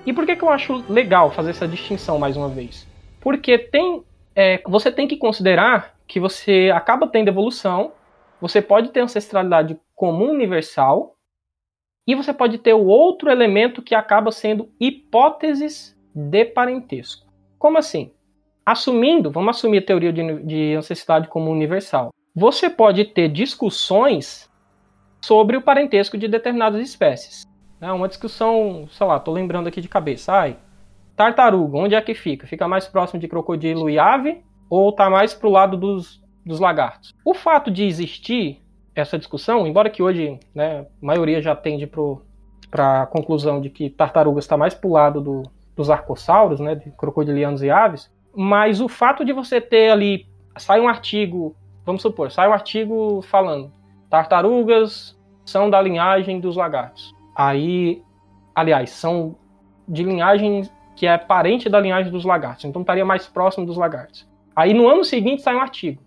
E 0.05 0.13
por 0.13 0.27
que, 0.27 0.37
que 0.37 0.43
eu 0.43 0.51
acho 0.51 0.85
legal 0.89 1.31
fazer 1.31 1.51
essa 1.51 1.69
distinção 1.69 2.19
mais 2.19 2.37
uma 2.37 2.49
vez? 2.49 2.87
Porque 3.21 3.57
tem, 3.57 4.03
é, 4.35 4.61
você 4.67 4.91
tem 4.91 5.07
que 5.07 5.17
considerar 5.17 5.95
que 6.07 6.19
você 6.19 6.73
acaba 6.75 7.07
tendo 7.07 7.29
evolução, 7.29 7.93
você 8.41 8.61
pode 8.61 8.89
ter 8.91 9.01
ancestralidade 9.01 9.79
comum 9.95 10.31
universal, 10.31 11.15
e 12.07 12.15
você 12.15 12.33
pode 12.33 12.59
ter 12.59 12.75
o 12.75 12.87
outro 12.87 13.31
elemento 13.31 13.81
que 13.81 13.95
acaba 13.95 14.33
sendo 14.33 14.69
hipóteses 14.81 15.97
de 16.13 16.45
parentesco. 16.45 17.27
Como 17.59 17.79
assim? 17.79 18.11
Assumindo, 18.67 19.31
vamos 19.31 19.57
assumir 19.57 19.79
a 19.79 19.87
teoria 19.87 20.13
de, 20.13 20.43
de 20.43 20.75
ancestralidade 20.75 21.31
comum 21.31 21.53
universal. 21.53 22.11
Você 22.35 22.69
pode 22.69 23.05
ter 23.05 23.29
discussões 23.29 24.51
sobre 25.23 25.57
o 25.57 25.63
parentesco 25.63 26.19
de 26.19 26.27
determinadas 26.29 26.81
espécies. 26.83 27.47
É 27.81 27.91
uma 27.91 28.09
discussão, 28.09 28.89
sei 28.91 29.07
lá, 29.07 29.19
tô 29.19 29.33
lembrando 29.33 29.69
aqui 29.69 29.81
de 29.81 29.89
cabeça. 29.89 30.33
Ai, 30.33 30.57
tartaruga, 31.17 31.79
onde 31.79 31.95
é 31.95 32.01
que 32.01 32.15
fica? 32.15 32.47
Fica 32.47 32.69
mais 32.69 32.87
próximo 32.87 33.21
de 33.21 33.29
crocodilo 33.29 33.89
e 33.89 33.99
ave 33.99 34.43
ou 34.69 34.91
está 34.91 35.09
mais 35.09 35.33
para 35.33 35.49
o 35.49 35.53
lado 35.53 35.77
dos, 35.77 36.23
dos 36.45 36.59
lagartos. 36.59 37.15
O 37.25 37.35
fato 37.35 37.71
de 37.71 37.85
existir 37.85 38.61
essa 38.95 39.19
discussão, 39.19 39.67
embora 39.67 39.91
que 39.91 40.03
hoje 40.03 40.39
né, 40.55 40.81
a 40.81 41.07
maioria 41.07 41.41
já 41.41 41.55
tende 41.55 41.87
para 42.71 43.03
a 43.03 43.07
conclusão 43.07 43.61
de 43.61 43.71
que 43.71 43.91
tartarugas 43.91 44.45
está 44.45 44.57
mais 44.57 44.75
para 44.75 44.89
o 44.89 44.93
lado 44.93 45.21
do, 45.21 45.43
dos 45.77 45.89
arcossauros, 45.91 46.61
né, 46.61 46.75
de 46.75 46.91
crocodilianos 46.93 47.63
e 47.63 47.71
aves, 47.71 48.11
mas 48.35 48.81
o 48.81 48.89
fato 48.89 49.25
de 49.25 49.33
você 49.33 49.61
ter 49.61 49.91
ali, 49.91 50.27
sai 50.57 50.81
um 50.81 50.89
artigo, 50.89 51.57
vamos 51.85 52.03
supor, 52.03 52.31
sai 52.31 52.49
um 52.49 52.53
artigo 52.53 53.23
falando 53.23 53.73
tartarugas 54.13 55.19
são 55.43 55.71
da 55.71 55.81
linhagem 55.81 56.39
dos 56.39 56.55
lagartos. 56.55 57.15
Aí, 57.35 58.03
aliás, 58.55 58.91
são 58.91 59.35
de 59.89 60.05
linhagem 60.05 60.69
que 60.95 61.07
é 61.07 61.17
parente 61.17 61.67
da 61.71 61.81
linhagem 61.81 62.13
dos 62.13 62.23
lagartos, 62.23 62.67
então 62.67 62.83
estaria 62.83 63.07
mais 63.07 63.27
próximo 63.27 63.65
dos 63.65 63.79
lagartos. 63.79 64.29
Aí 64.55 64.75
no 64.75 64.87
ano 64.87 65.03
seguinte 65.03 65.41
sai 65.41 65.57
um 65.57 65.61
artigo. 65.61 66.03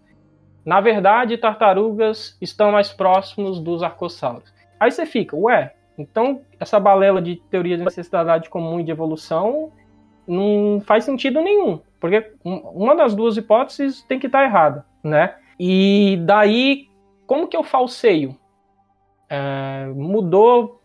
Na 0.64 0.80
verdade, 0.80 1.36
tartarugas 1.36 2.38
estão 2.40 2.72
mais 2.72 2.94
próximos 2.94 3.60
dos 3.60 3.82
arcossauros. 3.82 4.54
Aí 4.80 4.92
você 4.92 5.08
fica, 5.08 5.36
ué, 5.36 5.74
então 5.98 6.42
essa 6.60 6.80
balela 6.80 7.20
de 7.20 7.38
teoria 7.50 7.76
de 7.76 7.84
necessidade 7.84 8.52
comum 8.52 8.80
e 8.80 8.84
de 8.84 8.92
evolução 8.92 9.72
não 10.28 10.80
faz 10.86 11.06
sentido 11.06 11.42
nenhum, 11.42 11.80
porque 12.00 12.34
uma 12.44 12.96
das 12.96 13.16
duas 13.16 13.36
hipóteses 13.36 14.04
tem 14.04 14.20
que 14.20 14.28
estar 14.28 14.44
errada, 14.44 14.86
né? 15.04 15.34
E 15.60 16.20
daí, 16.22 16.88
como 17.26 17.48
que 17.48 17.58
eu 17.58 17.64
falseio? 17.64 18.38
É, 19.30 19.88
mudou, 19.96 20.82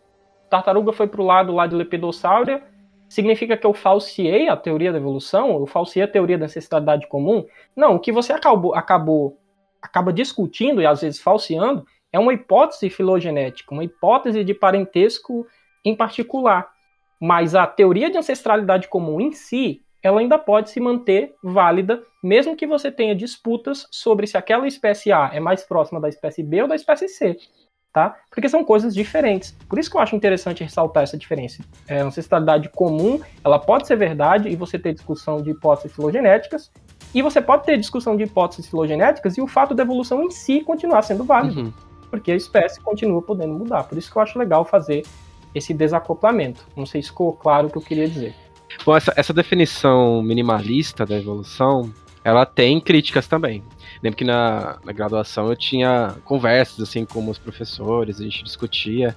tartaruga 0.49 0.91
foi 0.91 1.07
para 1.07 1.21
o 1.21 1.25
lado 1.25 1.53
lá 1.53 1.67
de 1.67 1.75
Lepidossauro 1.75 2.61
significa 3.11 3.57
que 3.57 3.67
eu 3.67 3.73
falseei 3.73 4.47
a 4.47 4.55
teoria 4.55 4.89
da 4.89 4.97
evolução? 4.97 5.51
Eu 5.59 5.67
falseei 5.67 6.01
a 6.01 6.07
teoria 6.07 6.37
da 6.37 6.45
necessidade 6.45 7.05
comum? 7.07 7.45
Não, 7.75 7.95
o 7.95 7.99
que 7.99 8.09
você 8.09 8.31
acabou, 8.31 8.73
acabou 8.73 9.37
acaba 9.81 10.13
discutindo 10.13 10.81
e 10.81 10.85
às 10.85 11.01
vezes 11.01 11.19
falseando 11.19 11.85
é 12.09 12.17
uma 12.17 12.33
hipótese 12.33 12.89
filogenética, 12.89 13.73
uma 13.73 13.83
hipótese 13.83 14.45
de 14.45 14.53
parentesco 14.53 15.45
em 15.83 15.93
particular. 15.93 16.69
Mas 17.19 17.53
a 17.53 17.67
teoria 17.67 18.09
de 18.09 18.17
ancestralidade 18.17 18.87
comum 18.87 19.19
em 19.19 19.33
si, 19.33 19.81
ela 20.03 20.19
ainda 20.19 20.37
pode 20.37 20.69
se 20.69 20.79
manter 20.79 21.35
válida, 21.43 22.03
mesmo 22.23 22.55
que 22.55 22.67
você 22.67 22.91
tenha 22.91 23.15
disputas 23.15 23.87
sobre 23.91 24.27
se 24.27 24.37
aquela 24.37 24.67
espécie 24.67 25.11
A 25.11 25.29
é 25.33 25.39
mais 25.39 25.63
próxima 25.63 25.99
da 25.99 26.09
espécie 26.09 26.43
B 26.43 26.63
ou 26.63 26.67
da 26.67 26.75
espécie 26.75 27.07
C 27.07 27.37
tá? 27.93 28.15
Porque 28.29 28.47
são 28.47 28.63
coisas 28.63 28.93
diferentes. 28.93 29.55
Por 29.67 29.77
isso 29.77 29.89
que 29.89 29.97
eu 29.97 30.01
acho 30.01 30.15
interessante 30.15 30.63
ressaltar 30.63 31.03
essa 31.03 31.17
diferença. 31.17 31.63
É, 31.87 32.01
a 32.01 32.05
ancestralidade 32.05 32.69
comum, 32.69 33.19
ela 33.43 33.59
pode 33.59 33.87
ser 33.87 33.97
verdade 33.97 34.49
e 34.49 34.55
você 34.55 34.79
ter 34.79 34.93
discussão 34.93 35.41
de 35.41 35.51
hipóteses 35.51 35.93
filogenéticas, 35.93 36.71
e 37.13 37.21
você 37.21 37.41
pode 37.41 37.65
ter 37.65 37.77
discussão 37.77 38.15
de 38.15 38.23
hipóteses 38.23 38.67
filogenéticas 38.67 39.37
e 39.37 39.41
o 39.41 39.47
fato 39.47 39.75
da 39.75 39.83
evolução 39.83 40.23
em 40.23 40.31
si 40.31 40.61
continuar 40.61 41.01
sendo 41.01 41.25
válido, 41.25 41.63
uhum. 41.63 41.73
porque 42.09 42.31
a 42.31 42.35
espécie 42.35 42.79
continua 42.79 43.21
podendo 43.21 43.53
mudar. 43.53 43.83
Por 43.83 43.97
isso 43.97 44.09
que 44.09 44.17
eu 44.17 44.21
acho 44.21 44.39
legal 44.39 44.63
fazer 44.63 45.03
esse 45.53 45.73
desacoplamento. 45.73 46.65
Não 46.75 46.85
sei 46.85 47.01
se 47.01 47.09
ficou 47.09 47.33
claro 47.33 47.67
o 47.67 47.69
que 47.69 47.77
eu 47.77 47.81
queria 47.81 48.07
dizer. 48.07 48.33
Bom, 48.85 48.95
essa, 48.95 49.13
essa 49.15 49.33
definição 49.33 50.21
minimalista 50.21 51.05
da 51.05 51.17
evolução, 51.17 51.93
ela 52.23 52.45
tem 52.45 52.79
críticas 52.79 53.27
também. 53.27 53.63
Lembro 54.01 54.17
que 54.17 54.23
na, 54.23 54.79
na 54.83 54.91
graduação 54.91 55.49
eu 55.49 55.55
tinha 55.55 56.15
conversas 56.23 56.79
assim 56.79 57.05
com 57.05 57.27
os 57.29 57.37
professores, 57.37 58.19
a 58.19 58.23
gente 58.23 58.43
discutia. 58.43 59.15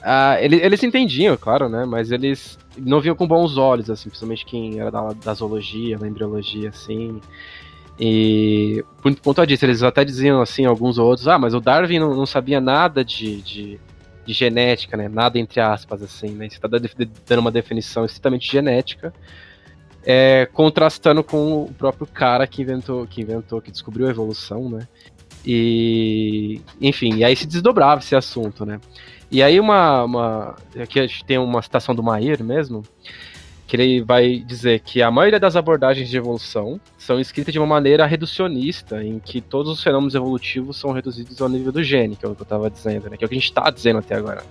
Uh, 0.00 0.40
eles, 0.40 0.62
eles 0.62 0.82
entendiam, 0.82 1.36
claro, 1.36 1.68
né? 1.68 1.84
Mas 1.84 2.10
eles 2.10 2.58
não 2.76 3.00
viam 3.00 3.14
com 3.14 3.26
bons 3.26 3.56
olhos, 3.56 3.90
assim, 3.90 4.08
principalmente 4.08 4.46
quem 4.46 4.80
era 4.80 4.90
da, 4.90 5.12
da 5.12 5.34
zoologia, 5.34 5.98
da 5.98 6.08
embriologia, 6.08 6.70
assim. 6.70 7.20
E 7.98 8.82
por 9.02 9.14
ponto 9.16 9.46
disso, 9.46 9.66
eles 9.66 9.82
até 9.82 10.04
diziam 10.04 10.40
assim, 10.40 10.64
alguns 10.64 10.96
outros, 10.96 11.28
ah, 11.28 11.38
mas 11.38 11.52
o 11.52 11.60
Darwin 11.60 11.98
não, 11.98 12.16
não 12.16 12.24
sabia 12.24 12.58
nada 12.58 13.04
de, 13.04 13.42
de, 13.42 13.80
de, 14.24 14.32
genética, 14.32 14.96
né? 14.96 15.08
Nada 15.08 15.38
entre 15.38 15.60
aspas, 15.60 16.02
assim, 16.02 16.30
né? 16.30 16.48
Você 16.48 16.56
está 16.56 16.68
dando 16.68 17.40
uma 17.40 17.50
definição 17.50 18.04
estritamente 18.04 18.50
genética 18.50 19.12
é, 20.04 20.48
contrastando 20.52 21.22
com 21.22 21.64
o 21.64 21.74
próprio 21.74 22.06
cara 22.06 22.46
que 22.46 22.62
inventou, 22.62 23.06
que 23.06 23.20
inventou, 23.20 23.60
que 23.60 23.70
descobriu 23.70 24.06
a 24.06 24.10
evolução, 24.10 24.68
né? 24.68 24.88
E, 25.44 26.60
enfim, 26.80 27.16
e 27.16 27.24
aí 27.24 27.34
se 27.34 27.46
desdobrava 27.46 28.00
esse 28.00 28.14
assunto, 28.14 28.64
né? 28.64 28.80
E 29.30 29.42
aí 29.42 29.60
uma, 29.60 30.04
uma 30.04 30.56
aqui 30.78 30.98
a 30.98 31.06
gente 31.06 31.24
tem 31.24 31.38
uma 31.38 31.62
citação 31.62 31.94
do 31.94 32.02
Mair 32.02 32.42
mesmo, 32.42 32.82
que 33.70 33.76
ele 33.76 34.02
vai 34.02 34.40
dizer 34.40 34.80
que 34.80 35.00
a 35.00 35.12
maioria 35.12 35.38
das 35.38 35.54
abordagens 35.54 36.08
de 36.08 36.16
evolução 36.16 36.80
são 36.98 37.20
escritas 37.20 37.52
de 37.52 37.58
uma 37.60 37.68
maneira 37.68 38.04
reducionista, 38.04 39.00
em 39.00 39.20
que 39.20 39.40
todos 39.40 39.70
os 39.70 39.80
fenômenos 39.80 40.16
evolutivos 40.16 40.76
são 40.76 40.90
reduzidos 40.90 41.40
ao 41.40 41.48
nível 41.48 41.70
do 41.70 41.80
gene, 41.80 42.16
que 42.16 42.26
é 42.26 42.28
o 42.28 42.34
que 42.34 42.42
eu 42.42 42.42
estava 42.42 42.68
dizendo, 42.68 43.08
né? 43.08 43.16
que 43.16 43.22
é 43.22 43.26
o 43.26 43.28
que 43.28 43.34
a 43.36 43.38
gente 43.38 43.48
está 43.48 43.70
dizendo 43.70 44.00
até 44.00 44.16
agora. 44.16 44.42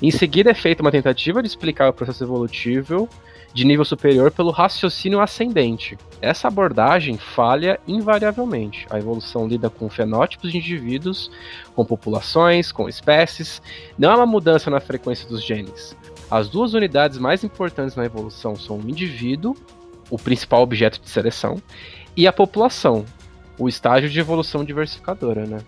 Em 0.00 0.10
seguida 0.10 0.52
é 0.52 0.54
feita 0.54 0.80
uma 0.80 0.90
tentativa 0.90 1.42
de 1.42 1.48
explicar 1.48 1.90
o 1.90 1.92
processo 1.92 2.24
evolutivo 2.24 3.06
de 3.52 3.66
nível 3.66 3.84
superior 3.84 4.30
pelo 4.30 4.50
raciocínio 4.50 5.20
ascendente. 5.20 5.98
Essa 6.22 6.48
abordagem 6.48 7.18
falha 7.18 7.78
invariavelmente. 7.86 8.86
A 8.88 8.98
evolução 8.98 9.46
lida 9.46 9.68
com 9.68 9.90
fenótipos 9.90 10.50
de 10.50 10.56
indivíduos, 10.56 11.30
com 11.74 11.84
populações, 11.84 12.72
com 12.72 12.88
espécies, 12.88 13.60
não 13.98 14.10
é 14.10 14.16
uma 14.16 14.24
mudança 14.24 14.70
na 14.70 14.80
frequência 14.80 15.28
dos 15.28 15.44
genes. 15.44 15.94
As 16.30 16.48
duas 16.48 16.74
unidades 16.74 17.18
mais 17.18 17.42
importantes 17.42 17.96
na 17.96 18.04
evolução 18.04 18.54
são 18.54 18.78
o 18.78 18.88
indivíduo, 18.88 19.56
o 20.08 20.16
principal 20.16 20.62
objeto 20.62 21.00
de 21.00 21.10
seleção, 21.10 21.60
e 22.16 22.26
a 22.26 22.32
população, 22.32 23.04
o 23.58 23.68
estágio 23.68 24.08
de 24.08 24.20
evolução 24.20 24.64
diversificadora, 24.64 25.44
né? 25.44 25.58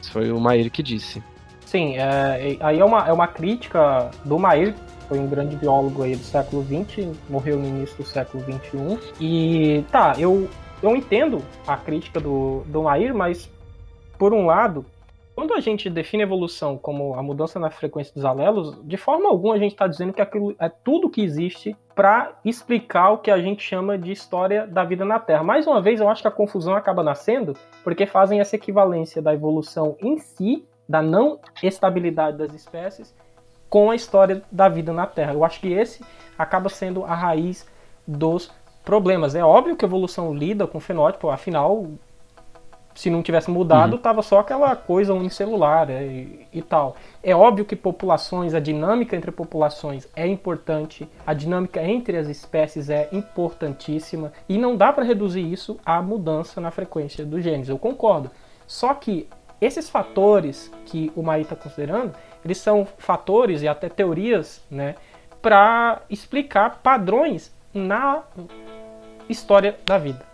Isso 0.00 0.12
foi 0.12 0.30
o 0.30 0.38
Mair 0.38 0.70
que 0.70 0.82
disse. 0.82 1.22
Sim, 1.64 1.96
é, 1.96 2.56
aí 2.60 2.80
é 2.80 2.84
uma, 2.84 3.08
é 3.08 3.12
uma 3.12 3.28
crítica 3.28 4.10
do 4.24 4.38
Mair, 4.38 4.74
foi 5.08 5.18
um 5.18 5.26
grande 5.26 5.56
biólogo 5.56 6.02
aí 6.02 6.14
do 6.14 6.22
século 6.22 6.64
XX, 6.64 7.08
morreu 7.28 7.58
no 7.58 7.66
início 7.66 7.96
do 7.96 8.04
século 8.04 8.44
XXI. 8.44 8.98
E 9.20 9.84
tá, 9.90 10.14
eu, 10.18 10.48
eu 10.82 10.94
entendo 10.96 11.42
a 11.66 11.76
crítica 11.76 12.20
do, 12.20 12.62
do 12.66 12.82
Mair, 12.82 13.14
mas 13.14 13.50
por 14.18 14.34
um 14.34 14.46
lado, 14.46 14.84
quando 15.40 15.54
a 15.54 15.60
gente 15.60 15.88
define 15.88 16.22
evolução 16.22 16.76
como 16.76 17.14
a 17.14 17.22
mudança 17.22 17.58
na 17.58 17.70
frequência 17.70 18.12
dos 18.12 18.26
alelos, 18.26 18.78
de 18.84 18.98
forma 18.98 19.26
alguma 19.26 19.54
a 19.54 19.58
gente 19.58 19.72
está 19.72 19.86
dizendo 19.86 20.12
que 20.12 20.20
aquilo 20.20 20.54
é 20.58 20.68
tudo 20.68 21.08
que 21.08 21.22
existe 21.22 21.74
para 21.94 22.38
explicar 22.44 23.12
o 23.12 23.16
que 23.16 23.30
a 23.30 23.40
gente 23.40 23.62
chama 23.62 23.96
de 23.96 24.12
história 24.12 24.66
da 24.66 24.84
vida 24.84 25.02
na 25.02 25.18
Terra. 25.18 25.42
Mais 25.42 25.66
uma 25.66 25.80
vez, 25.80 25.98
eu 25.98 26.10
acho 26.10 26.20
que 26.20 26.28
a 26.28 26.30
confusão 26.30 26.74
acaba 26.74 27.02
nascendo 27.02 27.56
porque 27.82 28.04
fazem 28.04 28.38
essa 28.38 28.54
equivalência 28.54 29.22
da 29.22 29.32
evolução 29.32 29.96
em 29.98 30.18
si, 30.18 30.62
da 30.86 31.00
não 31.00 31.38
estabilidade 31.62 32.36
das 32.36 32.52
espécies, 32.52 33.14
com 33.70 33.90
a 33.90 33.96
história 33.96 34.42
da 34.52 34.68
vida 34.68 34.92
na 34.92 35.06
Terra. 35.06 35.32
Eu 35.32 35.42
acho 35.42 35.58
que 35.58 35.72
esse 35.72 36.04
acaba 36.36 36.68
sendo 36.68 37.02
a 37.02 37.14
raiz 37.14 37.66
dos 38.06 38.52
problemas. 38.84 39.34
É 39.34 39.42
óbvio 39.42 39.74
que 39.74 39.86
a 39.86 39.88
evolução 39.88 40.34
lida 40.34 40.66
com 40.66 40.78
fenótipo, 40.80 41.30
afinal, 41.30 41.86
se 42.94 43.08
não 43.08 43.22
tivesse 43.22 43.50
mudado, 43.50 43.94
uhum. 43.94 43.98
tava 43.98 44.22
só 44.22 44.40
aquela 44.40 44.74
coisa 44.74 45.14
unicelular 45.14 45.90
é, 45.90 46.04
e, 46.04 46.46
e, 46.52 46.62
tal. 46.62 46.96
É 47.22 47.34
óbvio 47.34 47.64
que 47.64 47.76
populações, 47.76 48.54
a 48.54 48.60
dinâmica 48.60 49.16
entre 49.16 49.30
populações 49.30 50.08
é 50.14 50.26
importante, 50.26 51.08
a 51.26 51.32
dinâmica 51.32 51.82
entre 51.82 52.16
as 52.16 52.28
espécies 52.28 52.90
é 52.90 53.08
importantíssima 53.12 54.32
e 54.48 54.58
não 54.58 54.76
dá 54.76 54.92
para 54.92 55.04
reduzir 55.04 55.50
isso 55.50 55.78
à 55.84 56.02
mudança 56.02 56.60
na 56.60 56.70
frequência 56.70 57.24
dos 57.24 57.42
genes. 57.42 57.68
Eu 57.68 57.78
concordo. 57.78 58.30
Só 58.66 58.92
que 58.94 59.28
esses 59.60 59.88
fatores 59.88 60.70
que 60.86 61.12
o 61.14 61.22
Maí 61.22 61.42
está 61.42 61.54
considerando, 61.54 62.14
eles 62.44 62.58
são 62.58 62.86
fatores 62.98 63.62
e 63.62 63.68
até 63.68 63.88
teorias, 63.88 64.64
né, 64.70 64.94
para 65.42 66.02
explicar 66.08 66.80
padrões 66.82 67.52
na 67.72 68.22
história 69.28 69.76
da 69.86 69.96
vida 69.96 70.29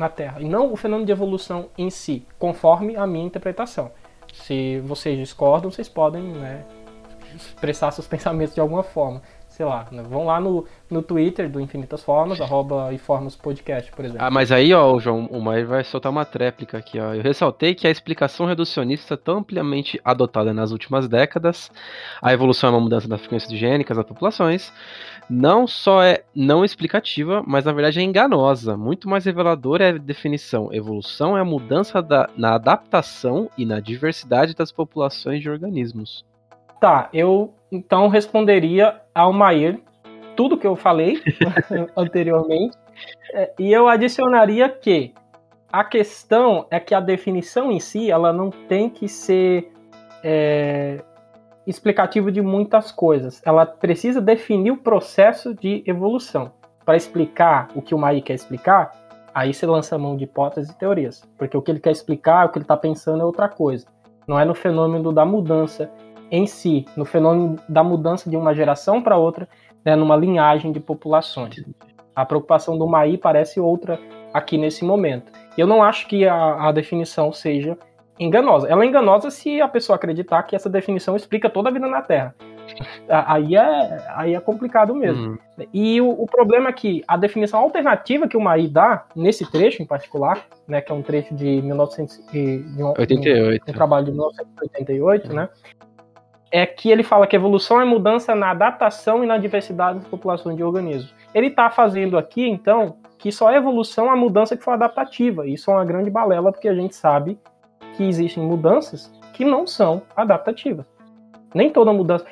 na 0.00 0.08
Terra, 0.08 0.40
e 0.40 0.48
não 0.48 0.72
o 0.72 0.76
fenômeno 0.76 1.06
de 1.06 1.12
evolução 1.12 1.68
em 1.76 1.90
si, 1.90 2.26
conforme 2.38 2.96
a 2.96 3.06
minha 3.06 3.26
interpretação. 3.26 3.92
Se 4.32 4.80
vocês 4.80 5.18
discordam, 5.18 5.70
vocês 5.70 5.88
podem 5.88 6.22
né, 6.22 6.64
expressar 7.34 7.90
seus 7.90 8.06
pensamentos 8.08 8.54
de 8.54 8.60
alguma 8.60 8.82
forma. 8.82 9.22
Sei 9.48 9.66
lá, 9.66 9.86
né, 9.90 10.02
vão 10.02 10.24
lá 10.24 10.40
no, 10.40 10.64
no 10.88 11.02
Twitter 11.02 11.50
do 11.50 11.60
Infinitas 11.60 12.02
Formas, 12.02 12.40
arroba 12.42 12.94
Informas 12.94 13.36
Podcast, 13.36 13.92
por 13.92 14.04
exemplo. 14.04 14.24
Ah, 14.24 14.30
mas 14.30 14.50
aí, 14.50 14.72
ó, 14.72 14.98
João, 14.98 15.28
o 15.30 15.66
vai 15.66 15.84
soltar 15.84 16.10
uma 16.10 16.24
tréplica 16.24 16.78
aqui, 16.78 16.98
ó. 16.98 17.12
Eu 17.12 17.22
ressaltei 17.22 17.74
que 17.74 17.86
a 17.86 17.90
explicação 17.90 18.46
reducionista 18.46 19.16
tão 19.16 19.38
ampliamente 19.38 20.00
adotada 20.02 20.54
nas 20.54 20.70
últimas 20.70 21.08
décadas, 21.08 21.70
a 22.22 22.32
evolução 22.32 22.70
é 22.70 22.72
uma 22.72 22.80
mudança 22.80 23.06
da 23.06 23.18
frequência 23.18 23.48
de 23.48 23.58
gênicas 23.58 23.96
das 23.96 24.06
populações, 24.06 24.72
não 25.30 25.64
só 25.66 26.02
é 26.02 26.24
não 26.34 26.64
explicativa, 26.64 27.42
mas 27.46 27.64
na 27.64 27.72
verdade 27.72 28.00
é 28.00 28.02
enganosa. 28.02 28.76
Muito 28.76 29.08
mais 29.08 29.24
reveladora 29.24 29.84
é 29.84 29.88
a 29.90 29.98
definição. 29.98 30.72
Evolução 30.72 31.38
é 31.38 31.40
a 31.40 31.44
mudança 31.44 32.02
da, 32.02 32.28
na 32.36 32.56
adaptação 32.56 33.48
e 33.56 33.64
na 33.64 33.78
diversidade 33.78 34.54
das 34.56 34.72
populações 34.72 35.40
de 35.40 35.48
organismos. 35.48 36.24
Tá, 36.80 37.08
eu 37.12 37.54
então 37.70 38.08
responderia 38.08 39.00
ao 39.14 39.32
Mair 39.32 39.80
tudo 40.34 40.56
que 40.56 40.66
eu 40.66 40.74
falei 40.74 41.22
anteriormente, 41.96 42.76
é, 43.32 43.52
e 43.58 43.72
eu 43.72 43.86
adicionaria 43.86 44.68
que 44.68 45.12
a 45.72 45.84
questão 45.84 46.66
é 46.70 46.80
que 46.80 46.94
a 46.94 47.00
definição 47.00 47.70
em 47.70 47.78
si 47.78 48.10
ela 48.10 48.32
não 48.32 48.50
tem 48.50 48.88
que 48.88 49.06
ser 49.06 49.70
é, 50.24 51.02
explicativo 51.70 52.30
de 52.30 52.42
muitas 52.42 52.90
coisas. 52.90 53.40
Ela 53.44 53.64
precisa 53.64 54.20
definir 54.20 54.72
o 54.72 54.76
processo 54.76 55.54
de 55.54 55.82
evolução. 55.86 56.52
Para 56.84 56.96
explicar 56.96 57.68
o 57.74 57.80
que 57.80 57.94
o 57.94 57.98
Mai 57.98 58.20
quer 58.20 58.34
explicar, 58.34 58.90
aí 59.32 59.54
você 59.54 59.66
lança 59.66 59.94
a 59.94 59.98
mão 59.98 60.16
de 60.16 60.24
hipóteses 60.24 60.70
e 60.70 60.78
teorias. 60.78 61.22
Porque 61.38 61.56
o 61.56 61.62
que 61.62 61.70
ele 61.70 61.80
quer 61.80 61.92
explicar, 61.92 62.46
o 62.46 62.48
que 62.50 62.58
ele 62.58 62.64
está 62.64 62.76
pensando 62.76 63.22
é 63.22 63.24
outra 63.24 63.48
coisa. 63.48 63.86
Não 64.26 64.38
é 64.38 64.44
no 64.44 64.54
fenômeno 64.54 65.12
da 65.12 65.24
mudança 65.24 65.90
em 66.30 66.46
si, 66.46 66.86
no 66.96 67.04
fenômeno 67.04 67.56
da 67.68 67.82
mudança 67.82 68.28
de 68.28 68.36
uma 68.36 68.54
geração 68.54 69.02
para 69.02 69.16
outra, 69.16 69.48
né, 69.84 69.96
numa 69.96 70.16
linhagem 70.16 70.72
de 70.72 70.80
populações. 70.80 71.64
A 72.14 72.24
preocupação 72.24 72.76
do 72.76 72.86
Mai 72.86 73.16
parece 73.16 73.60
outra 73.60 73.98
aqui 74.32 74.58
nesse 74.58 74.84
momento. 74.84 75.32
Eu 75.56 75.66
não 75.66 75.82
acho 75.82 76.06
que 76.06 76.26
a, 76.26 76.68
a 76.68 76.72
definição 76.72 77.32
seja 77.32 77.76
enganosa. 78.20 78.68
Ela 78.68 78.84
é 78.84 78.86
enganosa 78.86 79.30
se 79.30 79.60
a 79.60 79.66
pessoa 79.66 79.96
acreditar 79.96 80.42
que 80.42 80.54
essa 80.54 80.68
definição 80.68 81.16
explica 81.16 81.48
toda 81.48 81.70
a 81.70 81.72
vida 81.72 81.88
na 81.88 82.02
Terra. 82.02 82.34
Aí 83.08 83.56
é, 83.56 84.04
aí 84.14 84.34
é 84.34 84.40
complicado 84.40 84.94
mesmo. 84.94 85.30
Uhum. 85.30 85.38
E 85.72 86.00
o, 86.00 86.10
o, 86.10 86.26
problema 86.26 86.68
é 86.68 86.72
que 86.72 87.02
a 87.08 87.16
definição 87.16 87.58
alternativa 87.58 88.28
que 88.28 88.36
o 88.36 88.40
Maí 88.40 88.68
dá, 88.68 89.06
nesse 89.16 89.50
trecho 89.50 89.82
em 89.82 89.86
particular, 89.86 90.44
né, 90.68 90.80
que 90.80 90.92
é 90.92 90.94
um 90.94 91.02
trecho 91.02 91.34
de 91.34 91.60
1988, 91.62 93.64
um, 93.66 93.70
um, 93.70 93.74
trabalho 93.74 94.06
de 94.06 94.12
1988, 94.12 95.28
uhum. 95.28 95.34
né, 95.34 95.48
é 96.52 96.64
que 96.64 96.90
ele 96.90 97.02
fala 97.02 97.26
que 97.26 97.34
evolução 97.34 97.80
é 97.80 97.84
mudança 97.84 98.34
na 98.34 98.50
adaptação 98.50 99.24
e 99.24 99.26
na 99.26 99.38
diversidade 99.38 99.98
das 99.98 100.08
populações 100.08 100.56
de 100.56 100.62
organismos. 100.62 101.12
Ele 101.34 101.48
está 101.48 101.70
fazendo 101.70 102.16
aqui, 102.16 102.48
então, 102.48 102.96
que 103.18 103.32
só 103.32 103.50
é 103.50 103.56
evolução 103.56 104.10
a 104.10 104.16
mudança 104.16 104.56
que 104.56 104.62
for 104.62 104.72
adaptativa. 104.72 105.46
Isso 105.46 105.70
é 105.70 105.74
uma 105.74 105.84
grande 105.84 106.10
balela, 106.10 106.52
porque 106.52 106.68
a 106.68 106.74
gente 106.74 106.94
sabe 106.94 107.38
que 108.00 108.08
existem 108.08 108.42
mudanças 108.42 109.12
que 109.34 109.44
não 109.44 109.66
são 109.66 110.00
adaptativas. 110.16 110.86
Nem 111.54 111.68
toda 111.68 111.92
mudança. 111.92 112.24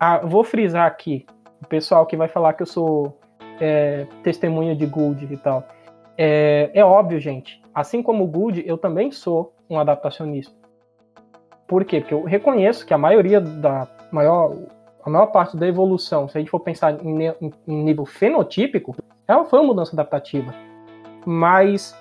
Ah, 0.00 0.20
vou 0.24 0.42
frisar 0.42 0.86
aqui, 0.86 1.26
o 1.62 1.66
pessoal 1.66 2.06
que 2.06 2.16
vai 2.16 2.28
falar 2.28 2.54
que 2.54 2.62
eu 2.62 2.66
sou 2.66 3.18
é, 3.60 4.06
testemunha 4.22 4.74
de 4.74 4.86
Gould 4.86 5.30
e 5.30 5.36
tal. 5.36 5.68
É, 6.16 6.70
é 6.72 6.82
óbvio, 6.82 7.20
gente. 7.20 7.60
Assim 7.74 8.02
como 8.02 8.24
o 8.24 8.26
Gould, 8.26 8.64
eu 8.66 8.78
também 8.78 9.12
sou 9.12 9.52
um 9.68 9.78
adaptacionista. 9.78 10.54
Por 11.68 11.84
quê? 11.84 12.00
Porque 12.00 12.14
eu 12.14 12.24
reconheço 12.24 12.86
que 12.86 12.94
a 12.94 12.98
maioria 12.98 13.38
da 13.38 13.86
maior, 14.10 14.56
a 15.04 15.10
maior 15.10 15.26
parte 15.26 15.58
da 15.58 15.68
evolução, 15.68 16.26
se 16.26 16.38
a 16.38 16.40
gente 16.40 16.50
for 16.50 16.60
pensar 16.60 17.04
em, 17.04 17.26
em, 17.26 17.52
em 17.68 17.84
nível 17.84 18.06
fenotípico, 18.06 18.96
ela 19.28 19.44
foi 19.44 19.58
uma 19.58 19.66
mudança 19.66 19.94
adaptativa. 19.94 20.54
Mas 21.26 21.94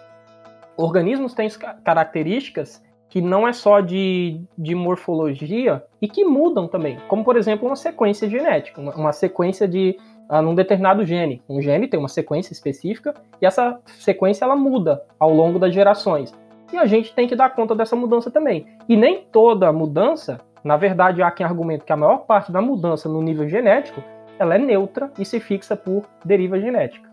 organismos 0.77 1.33
têm 1.33 1.49
características 1.83 2.81
que 3.11 3.19
não 3.19 3.45
é 3.45 3.51
só 3.51 3.81
de, 3.81 4.41
de 4.57 4.73
morfologia 4.73 5.83
e 6.01 6.07
que 6.07 6.23
mudam 6.23 6.65
também, 6.65 6.97
como 7.09 7.25
por 7.25 7.35
exemplo 7.35 7.67
uma 7.67 7.75
sequência 7.75 8.27
genética, 8.27 8.79
uma, 8.79 8.95
uma 8.95 9.11
sequência 9.11 9.67
de 9.67 9.97
uh, 10.29 10.41
num 10.41 10.55
determinado 10.55 11.05
gene. 11.05 11.43
Um 11.49 11.61
gene 11.61 11.89
tem 11.89 11.99
uma 11.99 12.07
sequência 12.07 12.53
específica 12.53 13.13
e 13.41 13.45
essa 13.45 13.77
sequência 13.85 14.45
ela 14.45 14.55
muda 14.55 15.03
ao 15.19 15.33
longo 15.33 15.59
das 15.59 15.73
gerações. 15.73 16.33
E 16.71 16.77
a 16.77 16.85
gente 16.85 17.13
tem 17.13 17.27
que 17.27 17.35
dar 17.35 17.49
conta 17.49 17.75
dessa 17.75 17.97
mudança 17.97 18.31
também. 18.31 18.65
E 18.87 18.95
nem 18.95 19.25
toda 19.29 19.73
mudança, 19.73 20.39
na 20.63 20.77
verdade, 20.77 21.21
há 21.21 21.29
quem 21.29 21.45
argumenta 21.45 21.83
que 21.83 21.91
a 21.91 21.97
maior 21.97 22.19
parte 22.19 22.49
da 22.49 22.61
mudança 22.61 23.09
no 23.09 23.21
nível 23.21 23.47
genético 23.49 24.01
ela 24.39 24.55
é 24.55 24.57
neutra 24.57 25.11
e 25.19 25.25
se 25.25 25.41
fixa 25.41 25.75
por 25.75 26.05
deriva 26.23 26.57
genética, 26.57 27.09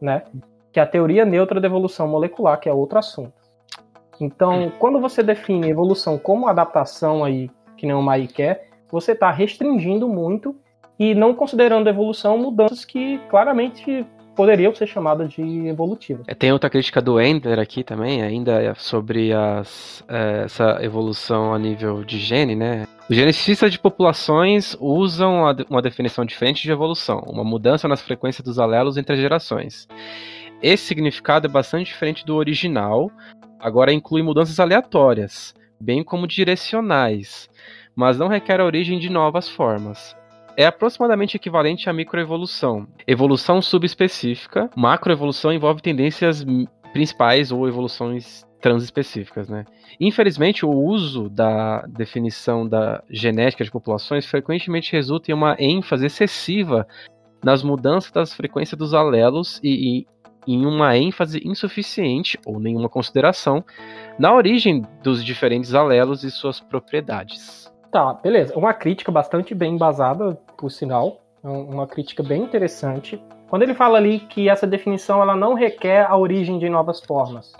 né? 0.00 0.24
Que 0.72 0.80
é 0.80 0.82
a 0.82 0.86
teoria 0.86 1.24
neutra 1.24 1.60
da 1.60 1.68
evolução 1.68 2.08
molecular, 2.08 2.58
que 2.58 2.68
é 2.68 2.72
outro 2.72 2.98
assunto. 2.98 3.47
Então, 4.20 4.72
quando 4.78 5.00
você 5.00 5.22
define 5.22 5.70
evolução 5.70 6.18
como 6.18 6.48
adaptação 6.48 7.24
aí, 7.24 7.50
que 7.76 7.86
nem 7.86 7.94
o 7.94 8.02
Mai 8.02 8.26
quer, 8.26 8.68
você 8.90 9.12
está 9.12 9.30
restringindo 9.30 10.08
muito 10.08 10.56
e 10.98 11.14
não 11.14 11.34
considerando 11.34 11.88
evolução 11.88 12.36
mudanças 12.36 12.84
que 12.84 13.18
claramente 13.28 14.04
poderiam 14.34 14.72
ser 14.72 14.86
chamadas 14.86 15.32
de 15.32 15.66
evolutivas. 15.66 16.24
É, 16.28 16.34
tem 16.34 16.52
outra 16.52 16.70
crítica 16.70 17.02
do 17.02 17.20
Ender 17.20 17.58
aqui 17.58 17.82
também, 17.82 18.22
ainda 18.22 18.72
sobre 18.76 19.32
as, 19.32 20.04
é, 20.08 20.44
essa 20.44 20.78
evolução 20.80 21.52
a 21.52 21.58
nível 21.58 22.04
de 22.04 22.20
gene, 22.20 22.54
né? 22.54 22.86
Os 23.10 23.16
geneticistas 23.16 23.72
de 23.72 23.80
populações 23.80 24.76
usam 24.78 25.42
uma 25.68 25.82
definição 25.82 26.24
diferente 26.24 26.62
de 26.62 26.70
evolução, 26.70 27.18
uma 27.26 27.42
mudança 27.42 27.88
nas 27.88 28.00
frequências 28.00 28.44
dos 28.44 28.60
alelos 28.60 28.96
entre 28.96 29.14
as 29.14 29.18
gerações. 29.18 29.88
Esse 30.62 30.84
significado 30.84 31.48
é 31.48 31.50
bastante 31.50 31.86
diferente 31.86 32.24
do 32.24 32.36
original, 32.36 33.10
agora 33.58 33.92
inclui 33.92 34.22
mudanças 34.22 34.58
aleatórias, 34.60 35.54
bem 35.80 36.02
como 36.02 36.26
direcionais, 36.26 37.48
mas 37.94 38.18
não 38.18 38.28
requer 38.28 38.60
a 38.60 38.64
origem 38.64 38.98
de 38.98 39.08
novas 39.08 39.48
formas 39.48 40.16
é 40.58 40.66
aproximadamente 40.66 41.36
equivalente 41.36 41.88
à 41.88 41.92
microevolução. 41.92 42.84
Evolução 43.06 43.62
subespecífica, 43.62 44.68
macroevolução 44.74 45.52
envolve 45.52 45.80
tendências 45.80 46.44
principais 46.92 47.52
ou 47.52 47.68
evoluções 47.68 48.44
transespecíficas, 48.60 49.48
né? 49.48 49.64
Infelizmente, 50.00 50.66
o 50.66 50.70
uso 50.70 51.28
da 51.28 51.82
definição 51.82 52.68
da 52.68 53.04
genética 53.08 53.62
de 53.62 53.70
populações 53.70 54.26
frequentemente 54.26 54.90
resulta 54.90 55.30
em 55.30 55.34
uma 55.34 55.54
ênfase 55.60 56.06
excessiva 56.06 56.84
nas 57.40 57.62
mudanças 57.62 58.10
das 58.10 58.34
frequências 58.34 58.76
dos 58.76 58.94
alelos 58.94 59.60
e, 59.62 60.00
e 60.00 60.06
em 60.48 60.64
uma 60.64 60.96
ênfase 60.96 61.46
insuficiente 61.46 62.38
ou 62.46 62.58
nenhuma 62.58 62.88
consideração 62.88 63.62
na 64.18 64.34
origem 64.34 64.82
dos 65.02 65.22
diferentes 65.22 65.74
alelos 65.74 66.24
e 66.24 66.30
suas 66.30 66.58
propriedades. 66.58 67.70
Tá, 67.92 68.14
beleza. 68.14 68.56
Uma 68.56 68.72
crítica 68.72 69.12
bastante 69.12 69.54
bem 69.54 69.74
embasada, 69.74 70.38
por 70.56 70.70
sinal. 70.70 71.20
É 71.44 71.48
uma 71.48 71.86
crítica 71.86 72.22
bem 72.22 72.42
interessante. 72.42 73.22
Quando 73.48 73.62
ele 73.62 73.74
fala 73.74 73.98
ali 73.98 74.20
que 74.20 74.48
essa 74.48 74.66
definição 74.66 75.20
ela 75.20 75.36
não 75.36 75.52
requer 75.52 76.06
a 76.06 76.16
origem 76.16 76.58
de 76.58 76.68
novas 76.68 77.00
formas, 77.00 77.52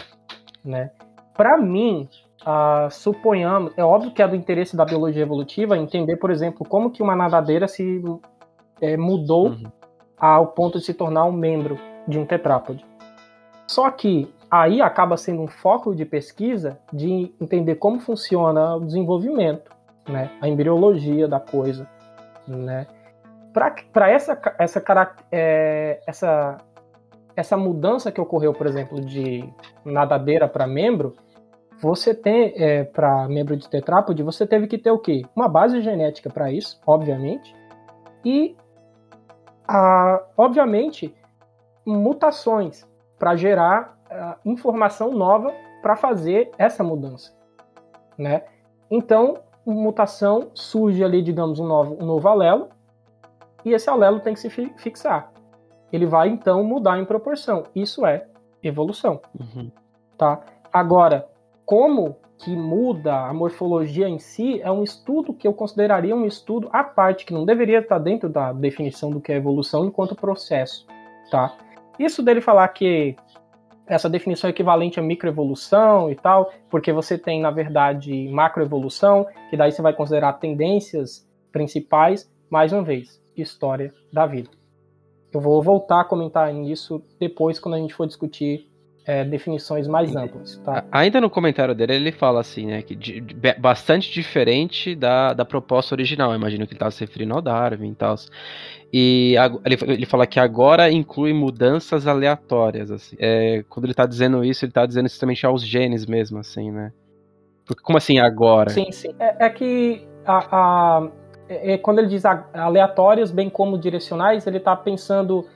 né? 0.64 0.90
Para 1.34 1.56
mim, 1.58 2.08
uh, 2.42 2.90
suponhamos, 2.90 3.72
é 3.76 3.84
óbvio 3.84 4.10
que 4.10 4.22
é 4.22 4.28
do 4.28 4.34
interesse 4.34 4.76
da 4.76 4.84
biologia 4.84 5.22
evolutiva 5.22 5.78
entender, 5.78 6.16
por 6.16 6.30
exemplo, 6.30 6.66
como 6.66 6.90
que 6.90 7.02
uma 7.02 7.14
nadadeira 7.14 7.68
se 7.68 8.02
é, 8.80 8.96
mudou 8.96 9.48
uhum. 9.48 9.64
ao 10.18 10.48
ponto 10.48 10.78
de 10.78 10.84
se 10.84 10.94
tornar 10.94 11.24
um 11.24 11.32
membro 11.32 11.78
de 12.08 12.18
um 12.18 12.26
tetrápode. 12.26 12.84
Só 13.68 13.88
que 13.90 14.32
aí 14.50 14.80
acaba 14.80 15.16
sendo 15.16 15.42
um 15.42 15.46
foco 15.46 15.94
de 15.94 16.04
pesquisa 16.04 16.80
de 16.92 17.32
entender 17.38 17.74
como 17.74 18.00
funciona 18.00 18.74
o 18.74 18.80
desenvolvimento 18.84 19.78
né? 20.08 20.30
A 20.40 20.48
embriologia 20.48 21.28
da 21.28 21.38
coisa, 21.38 21.86
né? 22.46 22.86
Para 23.92 24.10
essa, 24.10 24.40
essa, 24.58 24.82
é, 25.32 26.00
essa, 26.06 26.58
essa 27.34 27.56
mudança 27.56 28.12
que 28.12 28.20
ocorreu, 28.20 28.52
por 28.52 28.66
exemplo, 28.66 29.00
de 29.00 29.48
nadadeira 29.84 30.46
para 30.46 30.66
membro, 30.66 31.14
você 31.80 32.14
tem 32.14 32.52
é, 32.56 32.84
para 32.84 33.26
membro 33.28 33.56
de 33.56 33.68
tetrápode, 33.68 34.22
você 34.22 34.46
teve 34.46 34.66
que 34.66 34.78
ter 34.78 34.90
o 34.90 34.98
quê? 34.98 35.22
Uma 35.34 35.48
base 35.48 35.80
genética 35.80 36.30
para 36.30 36.52
isso, 36.52 36.80
obviamente, 36.86 37.54
e 38.24 38.56
a, 39.66 40.22
obviamente 40.36 41.14
mutações 41.96 42.86
para 43.18 43.36
gerar 43.36 43.98
a, 44.10 44.36
informação 44.44 45.12
nova 45.12 45.52
para 45.82 45.96
fazer 45.96 46.50
essa 46.58 46.82
mudança, 46.82 47.32
né? 48.16 48.44
Então 48.90 49.38
mutação, 49.72 50.50
surge 50.54 51.04
ali, 51.04 51.22
digamos, 51.22 51.58
um 51.58 51.66
novo, 51.66 52.02
um 52.02 52.06
novo 52.06 52.26
alelo, 52.28 52.68
e 53.64 53.72
esse 53.72 53.88
alelo 53.90 54.20
tem 54.20 54.34
que 54.34 54.40
se 54.40 54.50
fixar. 54.50 55.32
Ele 55.92 56.06
vai, 56.06 56.28
então, 56.28 56.62
mudar 56.64 56.98
em 56.98 57.04
proporção. 57.04 57.64
Isso 57.74 58.06
é 58.06 58.26
evolução. 58.62 59.20
Uhum. 59.38 59.70
Tá? 60.16 60.40
Agora, 60.72 61.28
como 61.64 62.16
que 62.38 62.54
muda 62.54 63.26
a 63.26 63.34
morfologia 63.34 64.08
em 64.08 64.18
si 64.18 64.60
é 64.62 64.70
um 64.70 64.84
estudo 64.84 65.34
que 65.34 65.46
eu 65.46 65.52
consideraria 65.52 66.14
um 66.14 66.24
estudo 66.24 66.68
à 66.72 66.84
parte, 66.84 67.26
que 67.26 67.34
não 67.34 67.44
deveria 67.44 67.80
estar 67.80 67.98
dentro 67.98 68.28
da 68.28 68.52
definição 68.52 69.10
do 69.10 69.20
que 69.20 69.32
é 69.32 69.36
evolução 69.36 69.84
enquanto 69.84 70.14
processo. 70.14 70.86
Tá? 71.30 71.56
Isso 71.98 72.22
dele 72.22 72.40
falar 72.40 72.68
que 72.68 73.16
essa 73.86 74.08
definição 74.08 74.48
é 74.48 74.50
equivalente 74.50 75.00
à 75.00 75.02
microevolução 75.02 76.10
e 76.10 76.14
tal, 76.14 76.52
porque 76.68 76.92
você 76.92 77.16
tem, 77.16 77.40
na 77.40 77.50
verdade, 77.50 78.28
macroevolução, 78.28 79.26
que 79.48 79.56
daí 79.56 79.72
você 79.72 79.80
vai 79.80 79.94
considerar 79.94 80.34
tendências 80.34 81.26
principais, 81.50 82.30
mais 82.50 82.72
uma 82.72 82.82
vez, 82.82 83.20
história 83.34 83.92
da 84.12 84.26
vida. 84.26 84.50
Eu 85.32 85.40
vou 85.40 85.62
voltar 85.62 86.02
a 86.02 86.04
comentar 86.04 86.52
nisso 86.52 87.02
depois, 87.18 87.58
quando 87.58 87.74
a 87.74 87.78
gente 87.78 87.94
for 87.94 88.06
discutir 88.06 88.67
é, 89.08 89.24
definições 89.24 89.88
mais 89.88 90.14
amplas. 90.14 90.60
Tá? 90.62 90.84
Ainda 90.92 91.18
no 91.18 91.30
comentário 91.30 91.74
dele, 91.74 91.94
ele 91.94 92.12
fala 92.12 92.40
assim, 92.40 92.66
né, 92.66 92.82
que 92.82 92.94
de, 92.94 93.22
de, 93.22 93.34
bastante 93.58 94.12
diferente 94.12 94.94
da, 94.94 95.32
da 95.32 95.46
proposta 95.46 95.94
original. 95.94 96.30
Eu 96.30 96.36
imagino 96.36 96.66
que 96.66 96.74
ele 96.74 96.76
estava 96.76 96.90
se 96.90 97.00
referindo 97.00 97.32
ao 97.32 97.40
Darwin 97.40 97.92
e 97.92 97.94
tal. 97.94 98.16
E 98.92 99.34
ele, 99.64 99.78
ele 99.94 100.06
fala 100.06 100.26
que 100.26 100.38
agora 100.38 100.90
inclui 100.90 101.32
mudanças 101.32 102.06
aleatórias, 102.06 102.90
assim. 102.90 103.16
É, 103.18 103.64
quando 103.70 103.86
ele 103.86 103.94
está 103.94 104.04
dizendo 104.04 104.44
isso, 104.44 104.66
ele 104.66 104.72
está 104.72 104.84
dizendo 104.84 105.08
justamente 105.08 105.46
aos 105.46 105.62
genes 105.62 106.04
mesmo, 106.04 106.38
assim, 106.38 106.70
né? 106.70 106.92
Porque, 107.64 107.82
como 107.82 107.96
assim 107.96 108.18
agora? 108.18 108.68
Sim, 108.68 108.92
sim. 108.92 109.14
É, 109.18 109.46
é 109.46 109.48
que 109.48 110.06
a, 110.26 110.48
a 110.52 111.08
é, 111.48 111.72
é 111.72 111.78
quando 111.78 112.00
ele 112.00 112.08
diz 112.08 112.24
aleatórias, 112.26 113.30
bem 113.30 113.48
como 113.48 113.78
direcionais, 113.78 114.46
ele 114.46 114.58
está 114.58 114.76
pensando 114.76 115.46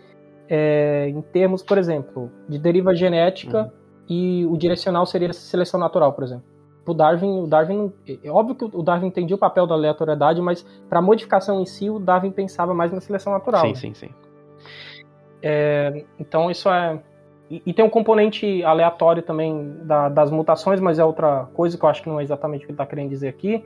é, 0.48 1.08
em 1.08 1.20
termos, 1.20 1.62
por 1.62 1.78
exemplo, 1.78 2.30
de 2.48 2.58
deriva 2.58 2.94
genética 2.94 3.62
uhum. 3.62 3.70
e 4.08 4.46
o 4.46 4.56
direcional 4.56 5.06
seria 5.06 5.32
seleção 5.32 5.78
natural, 5.78 6.12
por 6.12 6.24
exemplo. 6.24 6.44
O 6.84 6.94
Darwin, 6.94 7.42
o 7.42 7.46
Darwin, 7.46 7.92
é 8.24 8.30
óbvio 8.30 8.56
que 8.56 8.64
o 8.64 8.82
Darwin 8.82 9.06
entendia 9.06 9.36
o 9.36 9.38
papel 9.38 9.66
da 9.66 9.74
aleatoriedade, 9.74 10.40
mas 10.42 10.62
para 10.88 10.98
a 10.98 11.02
modificação 11.02 11.60
em 11.60 11.66
si, 11.66 11.88
o 11.88 12.00
Darwin 12.00 12.32
pensava 12.32 12.74
mais 12.74 12.92
na 12.92 13.00
seleção 13.00 13.32
natural. 13.32 13.66
Sim, 13.66 13.74
sim, 13.74 13.94
sim. 13.94 14.10
É, 15.40 16.04
então 16.18 16.50
isso 16.50 16.68
é 16.68 17.00
e, 17.52 17.62
e, 17.66 17.72
tem 17.74 17.84
um 17.84 17.90
componente 17.90 18.64
aleatório 18.64 19.22
também 19.22 19.76
da, 19.82 20.08
das 20.08 20.30
mutações, 20.30 20.80
mas 20.80 20.98
é 20.98 21.04
outra 21.04 21.50
coisa 21.52 21.76
que 21.76 21.84
eu 21.84 21.88
acho 21.88 22.02
que 22.02 22.08
não 22.08 22.18
é 22.18 22.22
exatamente 22.22 22.62
o 22.62 22.66
que 22.66 22.72
ele 22.72 22.74
está 22.74 22.86
querendo 22.86 23.10
dizer 23.10 23.28
aqui. 23.28 23.62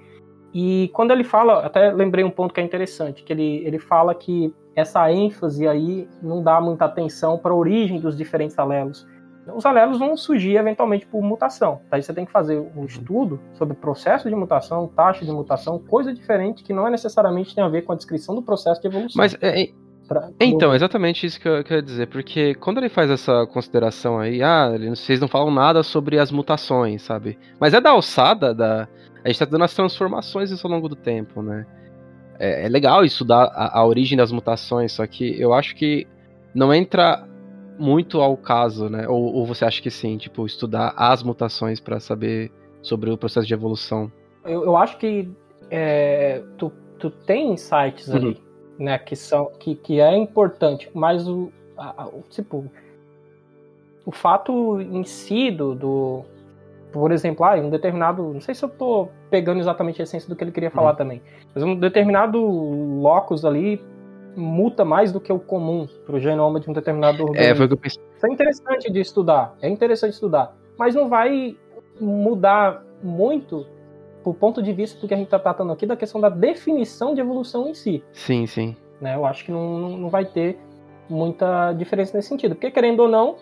E 0.52 0.90
quando 0.92 1.12
ele 1.12 1.22
fala, 1.22 1.64
até 1.64 1.92
lembrei 1.92 2.24
um 2.24 2.30
ponto 2.30 2.52
que 2.52 2.60
é 2.60 2.64
interessante, 2.64 3.22
que 3.22 3.32
ele, 3.32 3.64
ele 3.64 3.78
fala 3.78 4.12
que 4.12 4.52
essa 4.76 5.10
ênfase 5.10 5.66
aí 5.66 6.06
não 6.22 6.42
dá 6.42 6.60
muita 6.60 6.84
atenção 6.84 7.38
para 7.38 7.50
a 7.50 7.56
origem 7.56 7.98
dos 7.98 8.14
diferentes 8.14 8.58
alelos. 8.58 9.06
Os 9.54 9.64
alelos 9.64 9.98
vão 9.98 10.16
surgir 10.16 10.56
eventualmente 10.56 11.06
por 11.06 11.22
mutação. 11.22 11.80
Tá? 11.88 11.96
Aí 11.96 12.02
você 12.02 12.12
tem 12.12 12.26
que 12.26 12.32
fazer 12.32 12.58
um 12.76 12.84
estudo 12.84 13.40
sobre 13.54 13.74
processo 13.74 14.28
de 14.28 14.34
mutação, 14.34 14.86
taxa 14.88 15.24
de 15.24 15.30
mutação, 15.30 15.78
coisa 15.78 16.12
diferente 16.12 16.62
que 16.62 16.74
não 16.74 16.86
é 16.86 16.90
necessariamente 16.90 17.54
tem 17.54 17.64
a 17.64 17.68
ver 17.68 17.82
com 17.82 17.92
a 17.92 17.96
descrição 17.96 18.34
do 18.34 18.42
processo 18.42 18.80
de 18.82 18.88
evolução. 18.88 19.16
Mas 19.16 19.34
é, 19.40 19.62
é 19.62 19.68
pra... 20.06 20.30
então, 20.40 20.74
exatamente 20.74 21.24
isso 21.24 21.40
que 21.40 21.48
eu 21.48 21.62
queria 21.64 21.82
dizer, 21.82 22.08
porque 22.08 22.54
quando 22.56 22.78
ele 22.78 22.88
faz 22.88 23.10
essa 23.10 23.46
consideração 23.46 24.18
aí, 24.18 24.42
ah, 24.42 24.72
vocês 24.90 25.20
não 25.20 25.28
falam 25.28 25.50
nada 25.50 25.82
sobre 25.82 26.18
as 26.18 26.30
mutações, 26.30 27.02
sabe? 27.02 27.38
Mas 27.58 27.72
é 27.72 27.80
da 27.80 27.90
alçada 27.90 28.52
da. 28.52 28.88
A 29.24 29.28
gente 29.28 29.38
tá 29.38 29.44
dando 29.44 29.64
as 29.64 29.74
transformações 29.74 30.50
isso 30.50 30.66
ao 30.66 30.72
longo 30.72 30.88
do 30.88 30.96
tempo, 30.96 31.40
né? 31.40 31.66
É, 32.38 32.66
é 32.66 32.68
legal 32.68 33.04
estudar 33.04 33.44
a, 33.54 33.78
a, 33.78 33.86
origem 33.86 34.16
das 34.16 34.32
mutações, 34.32 34.92
só 34.92 35.06
que 35.06 35.40
eu 35.40 35.52
acho 35.52 35.74
que 35.74 36.06
não 36.54 36.72
entra 36.72 37.26
muito 37.78 38.20
ao 38.20 38.36
caso, 38.36 38.88
né? 38.88 39.06
Ou, 39.08 39.34
ou 39.34 39.46
você 39.46 39.64
acha 39.64 39.82
que 39.82 39.90
sim, 39.90 40.16
tipo, 40.16 40.46
estudar 40.46 40.94
as 40.96 41.22
mutações 41.22 41.80
para 41.80 42.00
saber 42.00 42.50
sobre 42.82 43.10
o 43.10 43.18
processo 43.18 43.46
de 43.46 43.54
evolução? 43.54 44.10
Eu, 44.44 44.64
eu 44.64 44.76
acho 44.76 44.96
que 44.98 45.28
é, 45.70 46.42
tu, 46.56 46.72
tu 46.98 47.10
tem 47.10 47.52
insights 47.52 48.08
uhum. 48.08 48.16
ali, 48.16 48.42
né? 48.78 48.98
Que 48.98 49.14
são 49.16 49.50
que, 49.58 49.74
que 49.74 50.00
é 50.00 50.16
importante, 50.16 50.90
mas 50.94 51.28
o, 51.28 51.52
a, 51.76 52.06
o 52.06 52.22
tipo 52.30 52.70
o 54.06 54.12
fato 54.12 54.80
em 54.80 55.02
si 55.02 55.50
do, 55.50 55.74
do 55.74 56.24
por 56.92 57.12
exemplo, 57.12 57.44
ah, 57.44 57.54
um 57.56 57.70
determinado. 57.70 58.32
Não 58.32 58.40
sei 58.40 58.54
se 58.54 58.64
eu 58.64 58.68
tô 58.68 59.08
pegando 59.30 59.60
exatamente 59.60 60.00
a 60.00 60.04
essência 60.04 60.28
do 60.28 60.36
que 60.36 60.44
ele 60.44 60.52
queria 60.52 60.70
falar 60.70 60.90
uhum. 60.90 60.96
também. 60.96 61.22
Mas 61.54 61.62
um 61.62 61.74
determinado 61.74 62.38
locus 62.38 63.44
ali 63.44 63.82
muta 64.36 64.84
mais 64.84 65.12
do 65.12 65.20
que 65.20 65.32
o 65.32 65.38
comum 65.38 65.88
para 66.04 66.16
o 66.16 66.20
genoma 66.20 66.60
de 66.60 66.68
um 66.70 66.72
determinado 66.72 67.22
organismo. 67.22 67.52
É, 67.52 67.54
foi 67.54 67.64
o 67.66 67.68
que 67.68 67.74
eu 67.74 67.78
pensei. 67.78 68.02
Isso 68.16 68.26
é 68.26 68.32
interessante 68.32 68.92
de 68.92 69.00
estudar. 69.00 69.54
É 69.62 69.68
interessante 69.68 70.12
estudar. 70.12 70.54
Mas 70.78 70.94
não 70.94 71.08
vai 71.08 71.56
mudar 72.00 72.84
muito 73.02 73.66
o 74.22 74.34
ponto 74.34 74.62
de 74.62 74.72
vista 74.72 75.00
do 75.00 75.06
que 75.06 75.14
a 75.14 75.16
gente 75.16 75.26
está 75.26 75.38
tratando 75.38 75.72
aqui 75.72 75.86
da 75.86 75.96
questão 75.96 76.20
da 76.20 76.28
definição 76.28 77.14
de 77.14 77.20
evolução 77.20 77.68
em 77.68 77.74
si. 77.74 78.02
Sim, 78.12 78.46
sim. 78.46 78.76
Né? 79.00 79.14
Eu 79.14 79.24
acho 79.24 79.44
que 79.44 79.52
não, 79.52 79.96
não 79.96 80.08
vai 80.08 80.24
ter 80.24 80.58
muita 81.08 81.72
diferença 81.72 82.16
nesse 82.16 82.28
sentido. 82.28 82.54
Porque, 82.54 82.70
querendo 82.70 83.00
ou 83.00 83.08
não, 83.08 83.36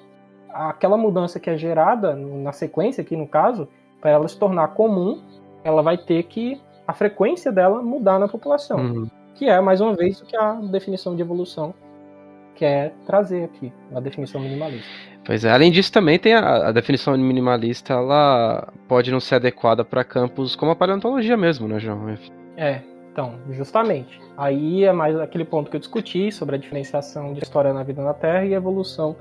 aquela 0.55 0.97
mudança 0.97 1.41
que 1.41 1.51
é 1.51 1.57
gerada 1.57 2.15
na 2.15 2.53
sequência 2.53 3.03
aqui 3.03 3.17
no 3.17 3.27
caso, 3.27 3.69
para 4.01 4.11
ela 4.11 4.29
se 4.29 4.39
tornar 4.39 4.69
comum, 4.69 5.21
ela 5.65 5.83
vai 5.83 5.99
ter 5.99 6.23
que 6.25 6.61
a 6.87 6.93
frequência 6.93 7.51
dela 7.51 7.83
mudar 7.83 8.19
na 8.19 8.29
população, 8.29 8.79
uhum. 8.79 9.07
que 9.35 9.49
é 9.49 9.61
mais 9.61 9.81
uma 9.81 9.95
vez 9.95 10.21
o 10.21 10.27
que 10.27 10.37
a 10.37 10.53
definição 10.53 11.17
de 11.17 11.23
evolução 11.23 11.75
quer 12.55 12.95
trazer 13.05 13.45
aqui, 13.45 13.73
a 13.95 13.99
definição 13.99 14.41
minimalista. 14.41 14.89
Pois 15.25 15.45
é, 15.45 15.51
além 15.51 15.73
disso 15.73 15.91
também 15.91 16.19
tem 16.19 16.35
a, 16.35 16.69
a 16.69 16.73
definição 16.73 17.17
minimalista, 17.17 17.95
ela 17.95 18.69
pode 18.87 19.11
não 19.11 19.19
ser 19.19 19.37
adequada 19.37 19.85
para 19.85 20.05
campos 20.05 20.55
como 20.55 20.71
a 20.71 20.77
paleontologia 20.77 21.37
mesmo, 21.37 21.67
né, 21.67 21.81
João? 21.81 22.17
É, 22.57 22.83
então, 23.11 23.35
justamente. 23.51 24.21
Aí 24.37 24.85
é 24.85 24.93
mais 24.93 25.19
aquele 25.19 25.45
ponto 25.45 25.71
que 25.71 25.77
eu 25.77 25.81
discuti 25.81 26.31
sobre 26.31 26.57
a 26.57 26.59
diferenciação 26.59 27.33
de 27.33 27.43
história 27.43 27.73
na 27.73 27.83
vida 27.83 28.03
na 28.03 28.13
Terra 28.13 28.45
e 28.45 28.53
evolução 28.53 29.17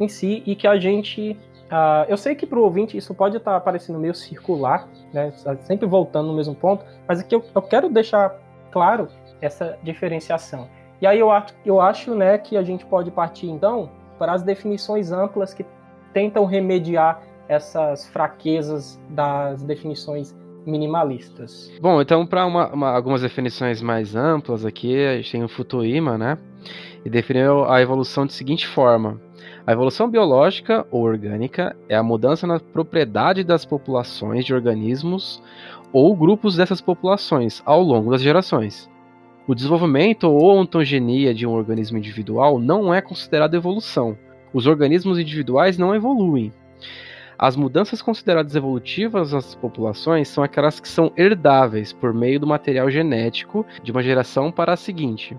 em 0.00 0.08
si, 0.08 0.42
e 0.46 0.56
que 0.56 0.66
a 0.66 0.78
gente. 0.78 1.36
Uh, 1.66 2.04
eu 2.08 2.16
sei 2.16 2.34
que 2.34 2.46
para 2.46 2.58
o 2.58 2.62
ouvinte 2.62 2.96
isso 2.96 3.14
pode 3.14 3.36
estar 3.36 3.54
tá 3.54 3.60
parecendo 3.60 3.98
meio 3.98 4.14
circular, 4.14 4.88
né, 5.12 5.32
sempre 5.60 5.86
voltando 5.86 6.26
no 6.26 6.34
mesmo 6.34 6.54
ponto, 6.54 6.84
mas 7.06 7.20
aqui 7.20 7.32
eu, 7.32 7.44
eu 7.54 7.62
quero 7.62 7.88
deixar 7.88 8.34
claro 8.72 9.06
essa 9.40 9.78
diferenciação. 9.82 10.68
E 11.00 11.06
aí 11.06 11.18
eu 11.18 11.30
acho, 11.30 11.54
eu 11.64 11.80
acho 11.80 12.14
né, 12.14 12.38
que 12.38 12.56
a 12.56 12.62
gente 12.62 12.84
pode 12.84 13.10
partir 13.10 13.46
então 13.46 13.88
para 14.18 14.32
as 14.32 14.42
definições 14.42 15.12
amplas 15.12 15.54
que 15.54 15.64
tentam 16.12 16.44
remediar 16.44 17.22
essas 17.48 18.06
fraquezas 18.08 19.00
das 19.08 19.62
definições 19.62 20.36
minimalistas. 20.66 21.72
Bom, 21.80 22.00
então 22.00 22.26
para 22.26 22.42
algumas 22.42 23.22
definições 23.22 23.80
mais 23.80 24.14
amplas 24.14 24.64
aqui, 24.64 25.04
a 25.06 25.16
gente 25.16 25.32
tem 25.32 25.42
o 25.42 25.48
Futuima, 25.48 26.18
né? 26.18 26.38
E 27.04 27.08
definiu 27.08 27.64
a 27.64 27.80
evolução 27.80 28.26
de 28.26 28.34
seguinte 28.34 28.66
forma: 28.66 29.20
a 29.70 29.72
evolução 29.72 30.10
biológica 30.10 30.84
ou 30.90 31.04
orgânica 31.04 31.76
é 31.88 31.94
a 31.94 32.02
mudança 32.02 32.44
na 32.44 32.58
propriedade 32.58 33.44
das 33.44 33.64
populações 33.64 34.44
de 34.44 34.52
organismos 34.52 35.40
ou 35.92 36.16
grupos 36.16 36.56
dessas 36.56 36.80
populações 36.80 37.62
ao 37.64 37.80
longo 37.80 38.10
das 38.10 38.20
gerações. 38.20 38.90
O 39.46 39.54
desenvolvimento 39.54 40.24
ou 40.24 40.58
ontogenia 40.58 41.32
de 41.32 41.46
um 41.46 41.52
organismo 41.52 41.98
individual 41.98 42.58
não 42.58 42.92
é 42.92 43.00
considerado 43.00 43.54
evolução. 43.54 44.18
Os 44.52 44.66
organismos 44.66 45.20
individuais 45.20 45.78
não 45.78 45.94
evoluem. 45.94 46.52
As 47.38 47.54
mudanças 47.54 48.02
consideradas 48.02 48.56
evolutivas 48.56 49.30
nas 49.30 49.54
populações 49.54 50.26
são 50.26 50.42
aquelas 50.42 50.80
que 50.80 50.88
são 50.88 51.12
herdáveis 51.16 51.92
por 51.92 52.12
meio 52.12 52.40
do 52.40 52.46
material 52.46 52.90
genético 52.90 53.64
de 53.84 53.92
uma 53.92 54.02
geração 54.02 54.50
para 54.50 54.72
a 54.72 54.76
seguinte. 54.76 55.36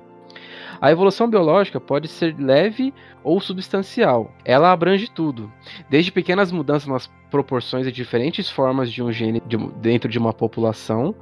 A 0.82 0.91
evolução 0.91 1.29
biológica 1.29 1.79
pode 1.79 2.07
ser 2.07 2.36
leve 2.39 2.91
ou 3.23 3.39
substancial. 3.39 4.32
Ela 4.43 4.71
abrange 4.71 5.07
tudo, 5.07 5.51
desde 5.88 6.11
pequenas 6.11 6.51
mudanças 6.51 6.88
nas 6.88 7.07
proporções 7.29 7.86
e 7.86 7.91
diferentes 7.91 8.49
formas 8.49 8.91
de 8.91 9.03
um 9.03 9.11
gene 9.11 9.41
de, 9.45 9.57
dentro 9.77 10.09
de 10.09 10.17
uma 10.17 10.34
população, 10.34 11.13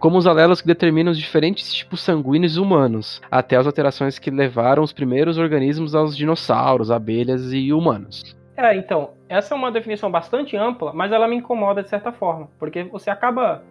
como 0.00 0.18
os 0.18 0.26
alelos 0.26 0.60
que 0.60 0.66
determinam 0.66 1.12
os 1.12 1.18
diferentes 1.18 1.72
tipos 1.72 2.00
sanguíneos 2.00 2.56
humanos, 2.56 3.22
até 3.30 3.56
as 3.56 3.66
alterações 3.66 4.18
que 4.18 4.32
levaram 4.32 4.82
os 4.82 4.92
primeiros 4.92 5.38
organismos 5.38 5.94
aos 5.94 6.16
dinossauros, 6.16 6.90
abelhas 6.90 7.52
e 7.52 7.72
humanos. 7.72 8.36
É, 8.56 8.76
então, 8.76 9.12
essa 9.28 9.54
é 9.54 9.56
uma 9.56 9.70
definição 9.70 10.10
bastante 10.10 10.56
ampla, 10.56 10.92
mas 10.92 11.12
ela 11.12 11.28
me 11.28 11.36
incomoda 11.36 11.84
de 11.84 11.88
certa 11.88 12.10
forma, 12.10 12.48
porque 12.58 12.82
você 12.82 13.10
acaba 13.10 13.62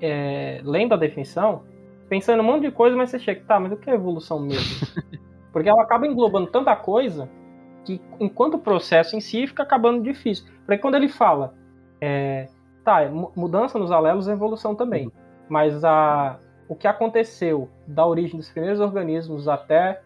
é, 0.00 0.60
lendo 0.64 0.94
a 0.94 0.96
definição 0.96 1.62
pensando 2.10 2.40
um 2.40 2.44
monte 2.44 2.62
de 2.62 2.72
coisa, 2.72 2.96
mas 2.96 3.08
você 3.08 3.20
chega, 3.20 3.40
tá, 3.46 3.60
mas 3.60 3.70
o 3.70 3.76
que 3.76 3.88
é 3.88 3.94
evolução 3.94 4.40
mesmo? 4.40 4.86
Porque 5.52 5.68
ela 5.68 5.82
acaba 5.82 6.06
englobando 6.06 6.50
tanta 6.50 6.74
coisa 6.74 7.30
que, 7.84 8.00
enquanto 8.18 8.54
o 8.54 8.58
processo 8.58 9.16
em 9.16 9.20
si, 9.20 9.46
fica 9.46 9.62
acabando 9.62 10.02
difícil. 10.02 10.44
Porque 10.66 10.78
quando 10.78 10.96
ele 10.96 11.08
fala, 11.08 11.54
é, 12.00 12.48
tá, 12.84 13.08
mudança 13.36 13.78
nos 13.78 13.92
alelos 13.92 14.26
é 14.26 14.32
evolução 14.32 14.74
também, 14.74 15.10
mas 15.48 15.84
a, 15.84 16.38
o 16.68 16.74
que 16.74 16.88
aconteceu 16.88 17.68
da 17.86 18.04
origem 18.04 18.36
dos 18.36 18.50
primeiros 18.50 18.80
organismos 18.80 19.46
até 19.46 20.02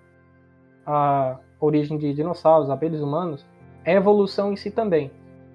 a 0.86 1.38
origem 1.58 1.96
de 1.96 2.12
dinossauros, 2.12 2.68
abelhas 2.68 3.00
humanos, 3.00 3.46
é 3.82 3.94
evolução 3.94 4.52
em 4.52 4.56
si 4.56 4.70
também. 4.70 5.10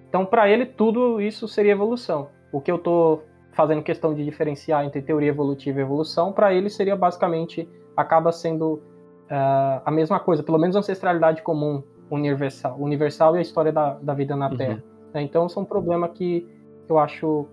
Então, 0.08 0.26
para 0.26 0.50
ele, 0.50 0.66
tudo 0.66 1.22
isso 1.22 1.48
seria 1.48 1.74
evolução. 1.74 2.30
O 2.52 2.60
que 2.60 2.72
eu 2.72 2.78
estou 2.78 3.24
fazendo 3.60 3.84
questão 3.84 4.14
de 4.14 4.24
diferenciar 4.24 4.86
entre 4.86 5.02
teoria 5.02 5.28
evolutiva 5.28 5.80
e 5.80 5.82
evolução, 5.82 6.32
para 6.32 6.54
ele 6.54 6.70
seria 6.70 6.96
basicamente 6.96 7.68
acaba 7.94 8.32
sendo 8.32 8.76
uh, 8.76 9.82
a 9.84 9.92
mesma 9.92 10.18
coisa, 10.18 10.42
pelo 10.42 10.58
menos 10.58 10.78
ancestralidade 10.78 11.42
comum 11.42 11.84
universal, 12.10 12.78
universal 12.80 13.36
e 13.36 13.40
a 13.40 13.42
história 13.42 13.70
da, 13.70 13.96
da 13.96 14.14
vida 14.14 14.34
na 14.34 14.50
uhum. 14.50 14.56
Terra. 14.56 14.84
Né? 15.14 15.24
Então, 15.24 15.46
isso 15.46 15.60
é 15.60 15.62
um 15.62 15.66
problema 15.66 16.08
que 16.08 16.48
eu 16.88 16.98
acho 16.98 17.48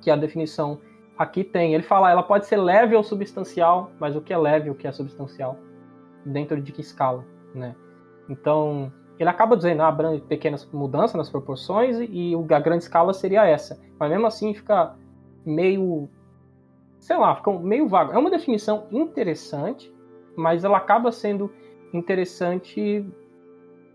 que 0.00 0.10
a 0.10 0.16
definição 0.16 0.80
aqui 1.18 1.44
tem. 1.44 1.74
Ele 1.74 1.82
fala, 1.82 2.10
ela 2.10 2.22
pode 2.22 2.46
ser 2.46 2.56
leve 2.56 2.96
ou 2.96 3.04
substancial, 3.04 3.90
mas 4.00 4.16
o 4.16 4.22
que 4.22 4.32
é 4.32 4.38
leve, 4.38 4.70
o 4.70 4.74
que 4.74 4.86
é 4.88 4.92
substancial, 4.92 5.58
dentro 6.24 6.58
de 6.58 6.72
que 6.72 6.80
escala, 6.80 7.22
né? 7.54 7.76
Então, 8.30 8.90
ele 9.18 9.28
acaba 9.28 9.54
dizendo, 9.58 9.82
ah, 9.82 9.94
pequenas 10.26 10.64
mudanças 10.72 11.16
nas 11.16 11.28
proporções 11.28 11.98
e 12.00 12.32
a 12.50 12.58
grande 12.58 12.84
escala 12.84 13.12
seria 13.12 13.46
essa. 13.46 13.78
Mas 14.00 14.08
mesmo 14.08 14.26
assim 14.26 14.54
fica 14.54 14.96
meio. 15.48 16.08
sei 16.98 17.16
lá, 17.16 17.34
ficam 17.36 17.58
meio 17.58 17.88
vago. 17.88 18.12
É 18.12 18.18
uma 18.18 18.30
definição 18.30 18.86
interessante, 18.90 19.92
mas 20.36 20.64
ela 20.64 20.76
acaba 20.76 21.10
sendo 21.10 21.50
interessante 21.92 23.04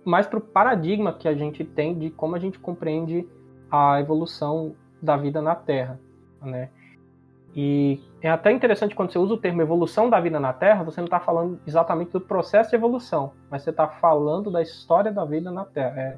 mais 0.04 0.28
para 0.28 0.40
o 0.40 0.42
paradigma 0.42 1.14
que 1.14 1.28
a 1.28 1.34
gente 1.34 1.64
tem 1.64 1.98
de 1.98 2.10
como 2.10 2.36
a 2.36 2.40
gente 2.40 2.60
compreende 2.60 3.28
a 3.72 4.00
evolução 4.00 4.76
da 5.02 5.16
vida 5.16 5.42
na 5.42 5.56
Terra, 5.56 6.00
né? 6.42 6.70
E 7.56 8.02
é 8.22 8.30
até 8.30 8.52
interessante 8.52 8.96
quando 8.96 9.12
você 9.12 9.20
usa 9.20 9.36
o 9.36 9.38
termo 9.38 9.62
evolução 9.62 10.10
da 10.10 10.20
vida 10.20 10.40
na 10.40 10.52
Terra, 10.52 10.84
você 10.84 11.00
não 11.00 11.06
está 11.06 11.20
falando 11.20 11.60
exatamente 11.68 12.12
do 12.12 12.20
processo 12.20 12.72
de 12.72 12.76
evolução, 12.76 13.34
mas 13.50 13.62
você 13.62 13.70
está 13.70 13.88
falando 13.88 14.50
da 14.50 14.62
história 14.62 15.12
da 15.12 15.24
vida 15.24 15.52
na 15.52 15.64
Terra. 15.64 16.02
É 16.02 16.18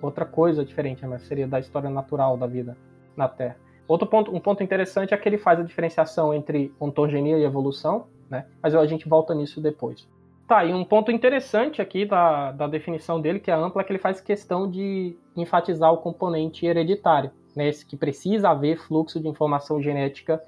outra 0.00 0.24
coisa 0.24 0.64
diferente, 0.64 1.06
mas 1.06 1.22
seria 1.22 1.46
da 1.46 1.60
história 1.60 1.90
natural 1.90 2.36
da 2.36 2.46
vida 2.46 2.76
na 3.14 3.28
Terra. 3.28 3.56
Outro 3.88 4.06
ponto, 4.06 4.34
um 4.34 4.40
ponto 4.40 4.62
interessante 4.62 5.12
é 5.12 5.16
que 5.16 5.28
ele 5.28 5.38
faz 5.38 5.58
a 5.60 5.62
diferenciação 5.62 6.32
entre 6.32 6.72
ontogenia 6.80 7.38
e 7.38 7.44
evolução, 7.44 8.06
né? 8.30 8.46
Mas 8.62 8.74
a 8.74 8.86
gente 8.86 9.08
volta 9.08 9.34
nisso 9.34 9.60
depois. 9.60 10.08
Tá, 10.46 10.64
e 10.64 10.72
um 10.72 10.84
ponto 10.84 11.10
interessante 11.10 11.80
aqui 11.80 12.04
da, 12.04 12.52
da 12.52 12.66
definição 12.66 13.20
dele, 13.20 13.40
que 13.40 13.50
é 13.50 13.54
ampla, 13.54 13.82
é 13.82 13.84
que 13.84 13.92
ele 13.92 13.98
faz 13.98 14.20
questão 14.20 14.70
de 14.70 15.16
enfatizar 15.36 15.92
o 15.92 15.98
componente 15.98 16.66
hereditário, 16.66 17.30
né? 17.54 17.68
Esse 17.68 17.84
que 17.84 17.96
precisa 17.96 18.50
haver 18.50 18.78
fluxo 18.78 19.20
de 19.20 19.28
informação 19.28 19.80
genética, 19.80 20.42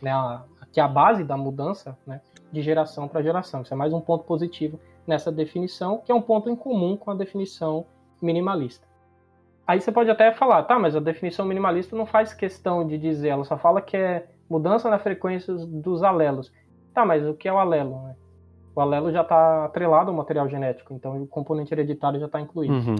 né? 0.00 0.10
A, 0.10 0.44
que 0.72 0.80
é 0.80 0.82
a 0.82 0.88
base 0.88 1.24
da 1.24 1.36
mudança, 1.36 1.96
né? 2.06 2.20
De 2.52 2.62
geração 2.62 3.06
para 3.06 3.22
geração. 3.22 3.62
Isso 3.62 3.74
é 3.74 3.76
mais 3.76 3.92
um 3.92 4.00
ponto 4.00 4.24
positivo 4.24 4.80
nessa 5.06 5.30
definição, 5.30 5.98
que 5.98 6.12
é 6.12 6.14
um 6.14 6.22
ponto 6.22 6.48
em 6.48 6.56
comum 6.56 6.96
com 6.96 7.10
a 7.10 7.14
definição 7.14 7.86
minimalista. 8.20 8.87
Aí 9.68 9.82
você 9.82 9.92
pode 9.92 10.10
até 10.10 10.32
falar, 10.32 10.62
tá, 10.62 10.78
mas 10.78 10.96
a 10.96 11.00
definição 11.00 11.44
minimalista 11.44 11.94
não 11.94 12.06
faz 12.06 12.32
questão 12.32 12.86
de 12.86 12.96
dizer, 12.96 13.28
ela 13.28 13.44
só 13.44 13.58
fala 13.58 13.82
que 13.82 13.98
é 13.98 14.26
mudança 14.48 14.88
na 14.88 14.98
frequência 14.98 15.52
dos 15.54 16.02
alelos. 16.02 16.50
Tá, 16.94 17.04
mas 17.04 17.22
o 17.26 17.34
que 17.34 17.46
é 17.46 17.52
o 17.52 17.58
alelo? 17.58 18.02
Né? 18.02 18.16
O 18.74 18.80
alelo 18.80 19.12
já 19.12 19.20
está 19.20 19.66
atrelado 19.66 20.10
ao 20.10 20.16
material 20.16 20.48
genético, 20.48 20.94
então 20.94 21.22
o 21.22 21.26
componente 21.26 21.74
hereditário 21.74 22.18
já 22.18 22.24
está 22.24 22.40
incluído. 22.40 22.72
Uhum. 22.72 22.96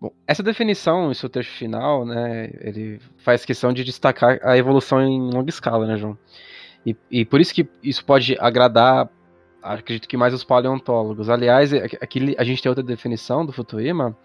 Bom, 0.00 0.10
essa 0.26 0.42
definição, 0.42 1.10
em 1.10 1.14
seu 1.14 1.28
texto 1.28 1.50
final, 1.50 2.06
né, 2.06 2.50
ele 2.60 2.98
faz 3.18 3.44
questão 3.44 3.70
de 3.70 3.84
destacar 3.84 4.40
a 4.42 4.56
evolução 4.56 5.02
em 5.02 5.20
longa 5.20 5.50
escala, 5.50 5.86
né, 5.86 5.98
João? 5.98 6.16
E, 6.86 6.96
e 7.10 7.24
por 7.26 7.38
isso 7.38 7.52
que 7.52 7.68
isso 7.82 8.02
pode 8.02 8.34
agradar 8.40 9.10
acredito 9.62 10.08
que 10.08 10.16
mais 10.16 10.34
os 10.34 10.44
paleontólogos. 10.44 11.30
Aliás, 11.30 11.72
é, 11.72 11.84
aqui 12.00 12.34
a 12.36 12.44
gente 12.44 12.62
tem 12.62 12.68
outra 12.68 12.82
definição 12.82 13.46
do 13.46 13.52
Futuima. 13.52 14.16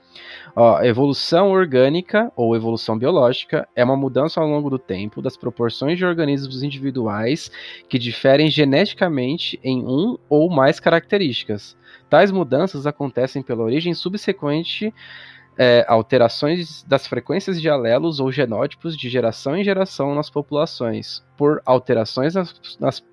Ó, 0.56 0.82
evolução 0.82 1.52
orgânica 1.52 2.32
ou 2.36 2.56
evolução 2.56 2.98
biológica 2.98 3.68
é 3.76 3.84
uma 3.84 3.96
mudança 3.96 4.42
ao 4.42 4.48
longo 4.48 4.70
do 4.70 4.80
tempo 4.80 5.22
das 5.22 5.38
proporções 5.38 5.98
de 5.98 6.06
organismos 6.06 6.64
individuais 6.64 7.52
que 7.88 8.00
diferem 8.00 8.50
geneticamente 8.50 9.60
em 9.64 9.86
um 9.86 10.18
ou 10.28 10.50
mais 10.50 10.80
características. 10.80 11.78
Tais 12.10 12.32
mudanças 12.32 12.88
acontecem 12.88 13.44
pela 13.44 13.64
origem 13.64 13.94
subsequente 13.94 14.94
é, 15.58 15.84
alterações 15.88 16.84
das 16.84 17.08
frequências 17.08 17.60
de 17.60 17.68
alelos 17.68 18.20
ou 18.20 18.32
genótipos 18.32 18.96
de 18.96 19.10
geração 19.10 19.58
em 19.58 19.64
geração 19.64 20.14
nas 20.14 20.30
populações, 20.30 21.24
por 21.36 21.62
alterações 21.66 22.36
nas, 22.36 22.78
nas 22.80 23.04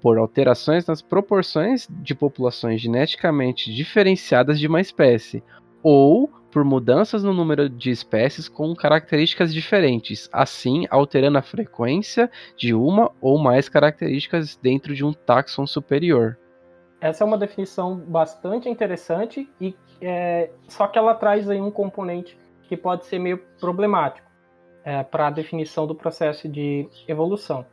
por 0.00 0.18
alterações 0.18 0.86
nas 0.86 1.00
proporções 1.00 1.86
de 1.90 2.14
populações 2.14 2.80
geneticamente 2.80 3.72
diferenciadas 3.72 4.58
de 4.58 4.66
uma 4.66 4.80
espécie, 4.80 5.42
ou 5.82 6.30
por 6.52 6.64
mudanças 6.64 7.24
no 7.24 7.32
número 7.32 7.68
de 7.68 7.90
espécies 7.90 8.46
com 8.48 8.74
características 8.76 9.54
diferentes, 9.54 10.28
assim 10.30 10.86
alterando 10.90 11.38
a 11.38 11.42
frequência 11.42 12.30
de 12.56 12.74
uma 12.74 13.10
ou 13.20 13.38
mais 13.38 13.68
características 13.68 14.56
dentro 14.56 14.94
de 14.94 15.04
um 15.04 15.14
táxon 15.14 15.66
superior. 15.66 16.38
Essa 17.00 17.24
é 17.24 17.26
uma 17.26 17.38
definição 17.38 17.96
bastante 17.96 18.68
interessante 18.68 19.50
e 19.60 19.74
é, 20.00 20.50
só 20.68 20.86
que 20.86 20.98
ela 20.98 21.14
traz 21.14 21.48
aí 21.48 21.60
um 21.60 21.70
componente 21.70 22.38
que 22.68 22.76
pode 22.76 23.06
ser 23.06 23.18
meio 23.18 23.38
problemático 23.58 24.30
é, 24.84 25.02
para 25.02 25.28
a 25.28 25.30
definição 25.30 25.86
do 25.86 25.94
processo 25.94 26.48
de 26.48 26.88
evolução 27.08 27.64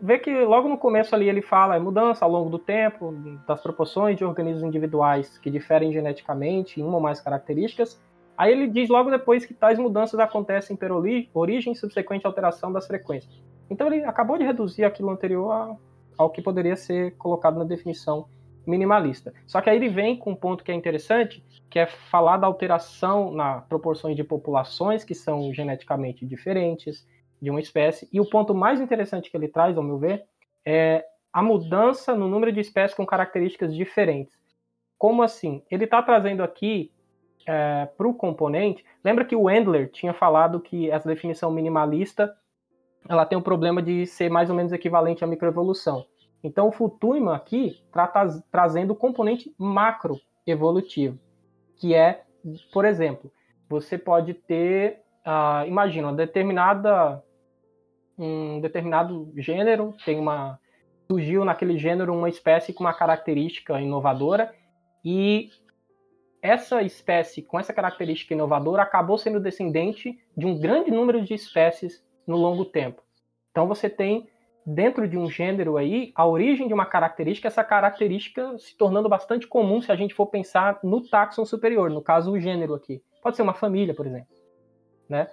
vê 0.00 0.18
que 0.18 0.44
logo 0.44 0.68
no 0.68 0.78
começo 0.78 1.14
ali 1.14 1.28
ele 1.28 1.42
fala 1.42 1.76
é 1.76 1.78
mudança 1.78 2.24
ao 2.24 2.30
longo 2.30 2.50
do 2.50 2.58
tempo, 2.58 3.12
das 3.46 3.62
proporções 3.62 4.16
de 4.16 4.24
organismos 4.24 4.62
individuais 4.62 5.38
que 5.38 5.50
diferem 5.50 5.92
geneticamente 5.92 6.80
em 6.80 6.84
uma 6.84 6.96
ou 6.96 7.00
mais 7.00 7.20
características. 7.20 8.00
Aí 8.36 8.52
ele 8.52 8.66
diz 8.66 8.88
logo 8.88 9.10
depois 9.10 9.46
que 9.46 9.54
tais 9.54 9.78
mudanças 9.78 10.20
acontecem 10.20 10.76
por 10.76 10.90
origem 11.34 11.74
subsequente 11.74 12.26
alteração 12.26 12.72
das 12.72 12.86
frequências. 12.86 13.42
Então 13.70 13.86
ele 13.86 14.04
acabou 14.04 14.36
de 14.38 14.44
reduzir 14.44 14.84
aquilo 14.84 15.10
anterior 15.10 15.78
ao 16.16 16.30
que 16.30 16.42
poderia 16.42 16.76
ser 16.76 17.16
colocado 17.16 17.58
na 17.58 17.64
definição 17.64 18.26
minimalista. 18.66 19.32
Só 19.46 19.60
que 19.60 19.70
aí 19.70 19.76
ele 19.76 19.88
vem 19.88 20.16
com 20.16 20.32
um 20.32 20.36
ponto 20.36 20.64
que 20.64 20.72
é 20.72 20.74
interessante, 20.74 21.44
que 21.70 21.78
é 21.78 21.86
falar 21.86 22.36
da 22.36 22.46
alteração 22.46 23.30
na 23.30 23.60
proporções 23.60 24.16
de 24.16 24.24
populações 24.24 25.04
que 25.04 25.14
são 25.14 25.52
geneticamente 25.52 26.26
diferentes 26.26 27.06
de 27.40 27.50
uma 27.50 27.60
espécie. 27.60 28.08
E 28.12 28.20
o 28.20 28.28
ponto 28.28 28.54
mais 28.54 28.80
interessante 28.80 29.30
que 29.30 29.36
ele 29.36 29.48
traz, 29.48 29.76
ao 29.76 29.82
meu 29.82 29.98
ver, 29.98 30.24
é 30.64 31.04
a 31.32 31.42
mudança 31.42 32.14
no 32.14 32.28
número 32.28 32.52
de 32.52 32.60
espécies 32.60 32.96
com 32.96 33.04
características 33.04 33.74
diferentes. 33.74 34.36
Como 34.98 35.22
assim? 35.22 35.62
Ele 35.70 35.84
está 35.84 36.02
trazendo 36.02 36.42
aqui 36.42 36.90
é, 37.46 37.86
para 37.96 38.08
o 38.08 38.14
componente. 38.14 38.84
Lembra 39.04 39.24
que 39.24 39.36
o 39.36 39.48
Endler 39.50 39.90
tinha 39.90 40.12
falado 40.12 40.60
que 40.60 40.90
essa 40.90 41.08
definição 41.08 41.50
minimalista 41.50 42.34
ela 43.08 43.24
tem 43.24 43.38
o 43.38 43.42
problema 43.42 43.80
de 43.80 44.06
ser 44.06 44.28
mais 44.28 44.50
ou 44.50 44.56
menos 44.56 44.72
equivalente 44.72 45.22
à 45.22 45.26
microevolução. 45.26 46.04
Então, 46.42 46.68
o 46.68 46.72
Futuima 46.72 47.34
aqui 47.34 47.80
está 47.86 48.06
trazendo 48.50 48.92
o 48.92 48.96
componente 48.96 49.54
macroevolutivo, 49.58 51.18
que 51.76 51.94
é, 51.94 52.24
por 52.72 52.84
exemplo, 52.84 53.32
você 53.68 53.96
pode 53.96 54.34
ter, 54.34 55.02
uh, 55.26 55.66
imagina, 55.66 56.12
determinada, 56.12 57.22
um 58.16 58.60
determinado 58.60 59.32
gênero, 59.36 59.94
tem 60.04 60.18
uma 60.18 60.58
surgiu 61.08 61.44
naquele 61.44 61.78
gênero 61.78 62.12
uma 62.12 62.28
espécie 62.28 62.72
com 62.72 62.82
uma 62.82 62.92
característica 62.92 63.80
inovadora 63.80 64.52
e 65.04 65.50
essa 66.42 66.82
espécie 66.82 67.42
com 67.42 67.58
essa 67.58 67.72
característica 67.72 68.34
inovadora 68.34 68.82
acabou 68.82 69.16
sendo 69.16 69.40
descendente 69.40 70.18
de 70.36 70.46
um 70.46 70.58
grande 70.58 70.90
número 70.90 71.22
de 71.22 71.34
espécies 71.34 72.04
no 72.26 72.36
longo 72.36 72.64
tempo. 72.64 73.02
Então 73.50 73.68
você 73.68 73.88
tem 73.88 74.28
dentro 74.66 75.06
de 75.06 75.16
um 75.16 75.30
gênero 75.30 75.76
aí, 75.76 76.12
a 76.14 76.26
origem 76.26 76.66
de 76.66 76.74
uma 76.74 76.84
característica, 76.84 77.46
essa 77.46 77.62
característica 77.62 78.58
se 78.58 78.76
tornando 78.76 79.08
bastante 79.08 79.46
comum 79.46 79.80
se 79.80 79.92
a 79.92 79.96
gente 79.96 80.12
for 80.12 80.26
pensar 80.26 80.80
no 80.82 81.00
táxon 81.00 81.44
superior, 81.44 81.88
no 81.88 82.02
caso 82.02 82.32
o 82.32 82.40
gênero 82.40 82.74
aqui. 82.74 83.00
Pode 83.22 83.36
ser 83.36 83.42
uma 83.42 83.54
família, 83.54 83.94
por 83.94 84.06
exemplo, 84.06 84.35
né? 85.08 85.28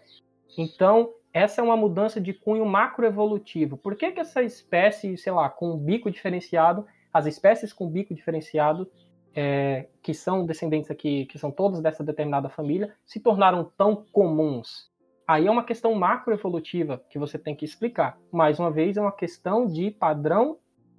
Então, 0.58 1.14
essa 1.34 1.62
é 1.62 1.64
uma 1.64 1.76
mudança 1.76 2.22
de 2.22 2.34
cunho 2.34 2.66
macroevolutivo. 2.66 3.76
Por 3.76 3.96
que, 3.96 4.12
que 4.12 4.20
essa 4.20 4.44
espécie, 4.44 5.18
sei 5.18 5.34
lá, 5.34 5.50
com 5.50 5.78
bico 5.78 6.12
diferenciado, 6.12 6.86
as 7.12 7.26
espécies 7.26 7.74
com 7.74 7.90
bico 7.90 8.14
diferenciado, 8.14 8.90
é, 9.36 9.88
que 10.02 10.14
são 10.14 10.46
descendentes 10.46 10.92
aqui, 10.92 11.26
que 11.26 11.40
são 11.40 11.50
todas 11.50 11.82
dessa 11.82 12.04
determinada 12.04 12.50
família, 12.50 12.94
se 13.06 13.20
tornaram 13.20 13.72
tão 13.76 14.06
comuns? 14.12 14.92
Aí 15.28 15.48
é 15.48 15.52
uma 15.52 15.64
questão 15.64 15.96
macroevolutiva 15.96 17.02
que 17.10 17.18
você 17.18 17.40
tem 17.40 17.56
que 17.56 17.66
explicar. 17.66 18.20
Mais 18.32 18.60
uma 18.60 18.70
vez, 18.70 18.98
é 18.98 19.02
uma 19.02 19.12
questão 19.12 19.66
de 19.66 19.90
padrão 19.90 20.58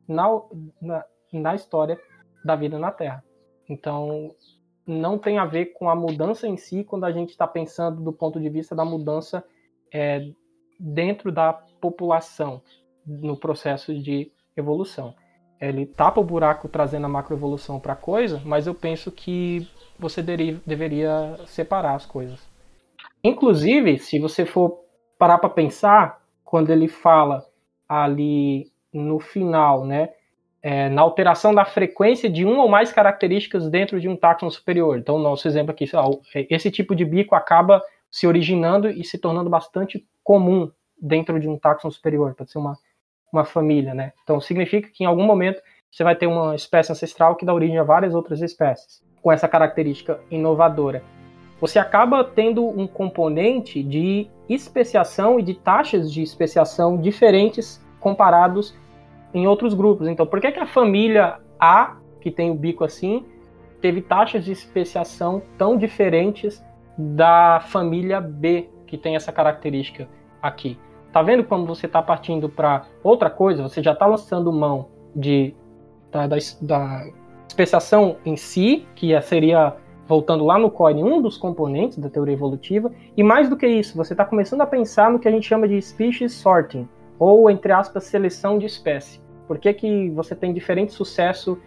na, 0.08 0.26
na, 0.80 1.04
na 1.32 1.54
história 1.54 2.00
da 2.44 2.56
vida 2.56 2.78
na 2.78 2.90
Terra. 2.90 3.22
Então, 3.68 4.34
não 4.86 5.18
tem 5.18 5.38
a 5.38 5.44
ver 5.44 5.66
com 5.66 5.88
a 5.88 5.94
mudança 5.94 6.46
em 6.46 6.56
si 6.56 6.84
quando 6.84 7.04
a 7.04 7.12
gente 7.12 7.30
está 7.30 7.46
pensando 7.46 8.02
do 8.02 8.12
ponto 8.12 8.40
de 8.40 8.48
vista 8.48 8.74
da 8.74 8.84
mudança 8.84 9.44
é, 9.92 10.28
dentro 10.78 11.32
da 11.32 11.52
população 11.80 12.62
no 13.06 13.36
processo 13.36 13.94
de 13.94 14.30
evolução. 14.56 15.14
Ele 15.60 15.86
tapa 15.86 16.20
o 16.20 16.24
buraco 16.24 16.68
trazendo 16.68 17.06
a 17.06 17.08
macroevolução 17.08 17.80
para 17.80 17.94
a 17.94 17.96
coisa, 17.96 18.42
mas 18.44 18.66
eu 18.66 18.74
penso 18.74 19.10
que 19.10 19.68
você 19.98 20.22
deveria 20.22 21.38
separar 21.46 21.94
as 21.94 22.04
coisas. 22.04 22.40
Inclusive, 23.22 23.98
se 23.98 24.18
você 24.18 24.44
for 24.44 24.80
parar 25.18 25.38
para 25.38 25.48
pensar, 25.48 26.22
quando 26.44 26.70
ele 26.70 26.88
fala 26.88 27.44
ali 27.88 28.70
no 28.92 29.18
final, 29.18 29.86
né, 29.86 30.10
é, 30.64 30.88
na 30.88 31.02
alteração 31.02 31.54
da 31.54 31.66
frequência 31.66 32.28
de 32.28 32.42
uma 32.42 32.62
ou 32.62 32.68
mais 32.70 32.90
características 32.90 33.68
dentro 33.68 34.00
de 34.00 34.08
um 34.08 34.16
táxon 34.16 34.50
superior. 34.50 34.96
Então, 34.96 35.18
nosso 35.18 35.46
exemplo 35.46 35.72
aqui, 35.72 35.84
lá, 35.92 36.04
esse 36.34 36.70
tipo 36.70 36.96
de 36.96 37.04
bico 37.04 37.34
acaba 37.34 37.82
se 38.10 38.26
originando 38.26 38.88
e 38.88 39.04
se 39.04 39.18
tornando 39.18 39.50
bastante 39.50 40.02
comum 40.22 40.70
dentro 40.98 41.38
de 41.38 41.46
um 41.46 41.58
táxon 41.58 41.90
superior, 41.90 42.34
pode 42.34 42.50
ser 42.50 42.56
uma, 42.56 42.78
uma 43.30 43.44
família, 43.44 43.92
né? 43.92 44.14
Então, 44.22 44.40
significa 44.40 44.88
que 44.88 45.04
em 45.04 45.06
algum 45.06 45.24
momento 45.24 45.60
você 45.90 46.02
vai 46.02 46.16
ter 46.16 46.26
uma 46.26 46.54
espécie 46.54 46.90
ancestral 46.90 47.36
que 47.36 47.44
dá 47.44 47.52
origem 47.52 47.78
a 47.78 47.82
várias 47.82 48.14
outras 48.14 48.40
espécies, 48.40 49.04
com 49.20 49.30
essa 49.30 49.46
característica 49.46 50.18
inovadora 50.30 51.04
você 51.60 51.78
acaba 51.78 52.22
tendo 52.24 52.66
um 52.66 52.86
componente 52.86 53.82
de 53.82 54.28
especiação 54.48 55.38
e 55.38 55.42
de 55.42 55.54
taxas 55.54 56.12
de 56.12 56.22
especiação 56.22 56.98
diferentes 56.98 57.82
comparados 58.00 58.74
em 59.34 59.46
outros 59.46 59.74
grupos. 59.74 60.06
Então, 60.06 60.24
por 60.24 60.40
que, 60.40 60.52
que 60.52 60.60
a 60.60 60.66
família 60.66 61.40
A, 61.58 61.96
que 62.20 62.30
tem 62.30 62.50
o 62.50 62.54
bico 62.54 62.84
assim, 62.84 63.26
teve 63.80 64.00
taxas 64.00 64.44
de 64.44 64.52
especiação 64.52 65.42
tão 65.58 65.76
diferentes 65.76 66.64
da 66.96 67.60
família 67.68 68.20
B, 68.20 68.68
que 68.86 68.96
tem 68.96 69.16
essa 69.16 69.32
característica 69.32 70.08
aqui? 70.40 70.78
Tá 71.12 71.20
vendo 71.22 71.44
quando 71.44 71.66
você 71.66 71.86
está 71.86 72.00
partindo 72.00 72.48
para 72.48 72.86
outra 73.02 73.28
coisa, 73.28 73.62
você 73.62 73.82
já 73.82 73.92
está 73.92 74.06
lançando 74.06 74.52
mão 74.52 74.88
de 75.14 75.54
da, 76.10 76.26
da, 76.26 76.36
da 76.62 77.04
especiação 77.48 78.16
em 78.24 78.36
si, 78.36 78.86
que 78.94 79.20
seria 79.22 79.76
voltando 80.06 80.44
lá 80.44 80.58
no 80.58 80.70
core, 80.70 81.02
um 81.02 81.20
dos 81.20 81.36
componentes 81.36 81.98
da 81.98 82.08
teoria 82.08 82.34
evolutiva, 82.34 82.92
e 83.16 83.22
mais 83.22 83.48
do 83.48 83.56
que 83.56 83.66
isso, 83.66 83.96
você 83.96 84.12
está 84.12 84.24
começando 84.24 84.60
a 84.60 84.66
pensar 84.66 85.10
no 85.10 85.18
que 85.18 85.26
a 85.26 85.30
gente 85.30 85.46
chama 85.46 85.66
de 85.66 85.80
species 85.80 86.32
sorting, 86.32 86.88
ou, 87.18 87.50
entre 87.50 87.72
aspas, 87.72 88.04
seleção 88.04 88.58
de 88.58 88.66
espécie. 88.66 89.23
Por 89.46 89.58
que, 89.58 89.72
que 89.72 90.10
você 90.10 90.34
tem 90.34 90.52
diferente 90.52 90.92
sucesso 90.92 91.58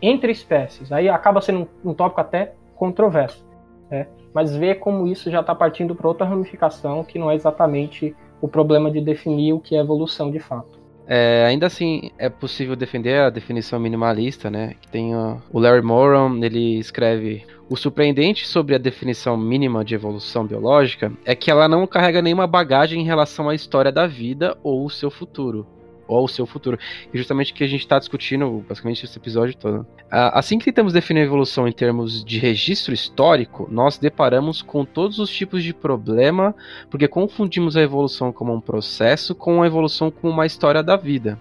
entre 0.00 0.32
espécies? 0.32 0.90
Aí 0.92 1.08
acaba 1.08 1.40
sendo 1.40 1.68
um, 1.84 1.90
um 1.90 1.94
tópico 1.94 2.20
até 2.20 2.54
controverso, 2.74 3.46
né? 3.90 4.06
mas 4.32 4.56
ver 4.56 4.76
como 4.76 5.06
isso 5.06 5.30
já 5.30 5.40
está 5.40 5.54
partindo 5.54 5.94
para 5.94 6.08
outra 6.08 6.26
ramificação, 6.26 7.04
que 7.04 7.18
não 7.18 7.30
é 7.30 7.34
exatamente 7.34 8.14
o 8.40 8.48
problema 8.48 8.90
de 8.90 9.00
definir 9.00 9.52
o 9.52 9.60
que 9.60 9.76
é 9.76 9.80
evolução 9.80 10.30
de 10.30 10.38
fato. 10.38 10.80
É, 11.06 11.44
ainda 11.44 11.66
assim, 11.66 12.12
é 12.16 12.28
possível 12.28 12.76
defender 12.76 13.20
a 13.20 13.30
definição 13.30 13.80
minimalista, 13.80 14.48
né? 14.48 14.76
Que 14.80 14.88
tem 14.88 15.12
o 15.14 15.58
Larry 15.58 15.82
Moran, 15.82 16.38
ele 16.40 16.78
escreve 16.78 17.44
o 17.68 17.76
surpreendente 17.76 18.46
sobre 18.46 18.74
a 18.74 18.78
definição 18.78 19.36
mínima 19.36 19.84
de 19.84 19.94
evolução 19.94 20.46
biológica 20.46 21.12
é 21.24 21.34
que 21.34 21.50
ela 21.50 21.68
não 21.68 21.86
carrega 21.86 22.22
nenhuma 22.22 22.46
bagagem 22.46 23.00
em 23.00 23.04
relação 23.04 23.48
à 23.48 23.54
história 23.54 23.92
da 23.92 24.06
vida 24.06 24.56
ou 24.62 24.84
o 24.84 24.90
seu 24.90 25.10
futuro. 25.10 25.66
Ou 26.10 26.24
o 26.24 26.28
seu 26.28 26.44
futuro. 26.46 26.78
E 27.12 27.16
justamente 27.16 27.52
o 27.52 27.54
que 27.54 27.64
a 27.64 27.68
gente 27.68 27.82
está 27.82 27.98
discutindo, 27.98 28.64
basicamente, 28.68 29.04
esse 29.04 29.16
episódio 29.16 29.56
todo. 29.56 29.86
Assim 30.10 30.58
que 30.58 30.64
tentamos 30.64 30.92
definir 30.92 31.20
a 31.20 31.24
evolução 31.24 31.68
em 31.68 31.72
termos 31.72 32.24
de 32.24 32.38
registro 32.38 32.92
histórico, 32.92 33.68
nós 33.70 33.96
deparamos 33.96 34.60
com 34.60 34.84
todos 34.84 35.18
os 35.18 35.30
tipos 35.30 35.62
de 35.62 35.72
problema, 35.72 36.54
porque 36.90 37.06
confundimos 37.06 37.76
a 37.76 37.82
evolução 37.82 38.32
como 38.32 38.52
um 38.52 38.60
processo 38.60 39.34
com 39.34 39.62
a 39.62 39.66
evolução 39.66 40.10
como 40.10 40.32
uma 40.32 40.46
história 40.46 40.82
da 40.82 40.96
vida. 40.96 41.38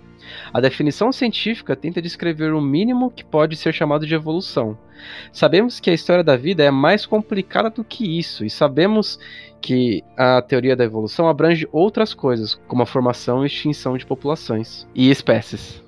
A 0.53 0.59
definição 0.59 1.11
científica 1.11 1.75
tenta 1.75 2.01
descrever 2.01 2.53
o 2.53 2.61
mínimo 2.61 3.11
que 3.11 3.23
pode 3.23 3.55
ser 3.55 3.73
chamado 3.73 4.05
de 4.05 4.15
evolução. 4.15 4.77
Sabemos 5.32 5.80
que 5.80 5.89
a 5.89 5.93
história 5.93 6.23
da 6.23 6.36
vida 6.36 6.63
é 6.63 6.71
mais 6.71 7.05
complicada 7.05 7.69
do 7.69 7.84
que 7.84 8.17
isso, 8.17 8.43
e 8.43 8.49
sabemos 8.49 9.19
que 9.61 10.03
a 10.17 10.41
teoria 10.41 10.75
da 10.75 10.84
evolução 10.84 11.27
abrange 11.27 11.67
outras 11.71 12.13
coisas, 12.13 12.55
como 12.67 12.84
a 12.84 12.86
formação 12.86 13.43
e 13.43 13.47
extinção 13.47 13.97
de 13.97 14.05
populações 14.05 14.88
e 14.95 15.09
espécies. 15.09 15.84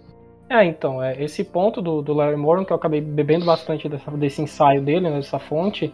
É, 0.49 0.65
então, 0.65 1.01
é, 1.01 1.21
esse 1.23 1.45
ponto 1.45 1.81
do, 1.81 2.01
do 2.01 2.13
Larry 2.13 2.35
Moran, 2.35 2.65
que 2.65 2.73
eu 2.73 2.75
acabei 2.75 2.99
bebendo 2.99 3.45
bastante 3.45 3.87
dessa, 3.87 4.11
desse 4.11 4.41
ensaio 4.41 4.81
dele, 4.81 5.09
né, 5.09 5.15
dessa 5.15 5.39
fonte, 5.39 5.93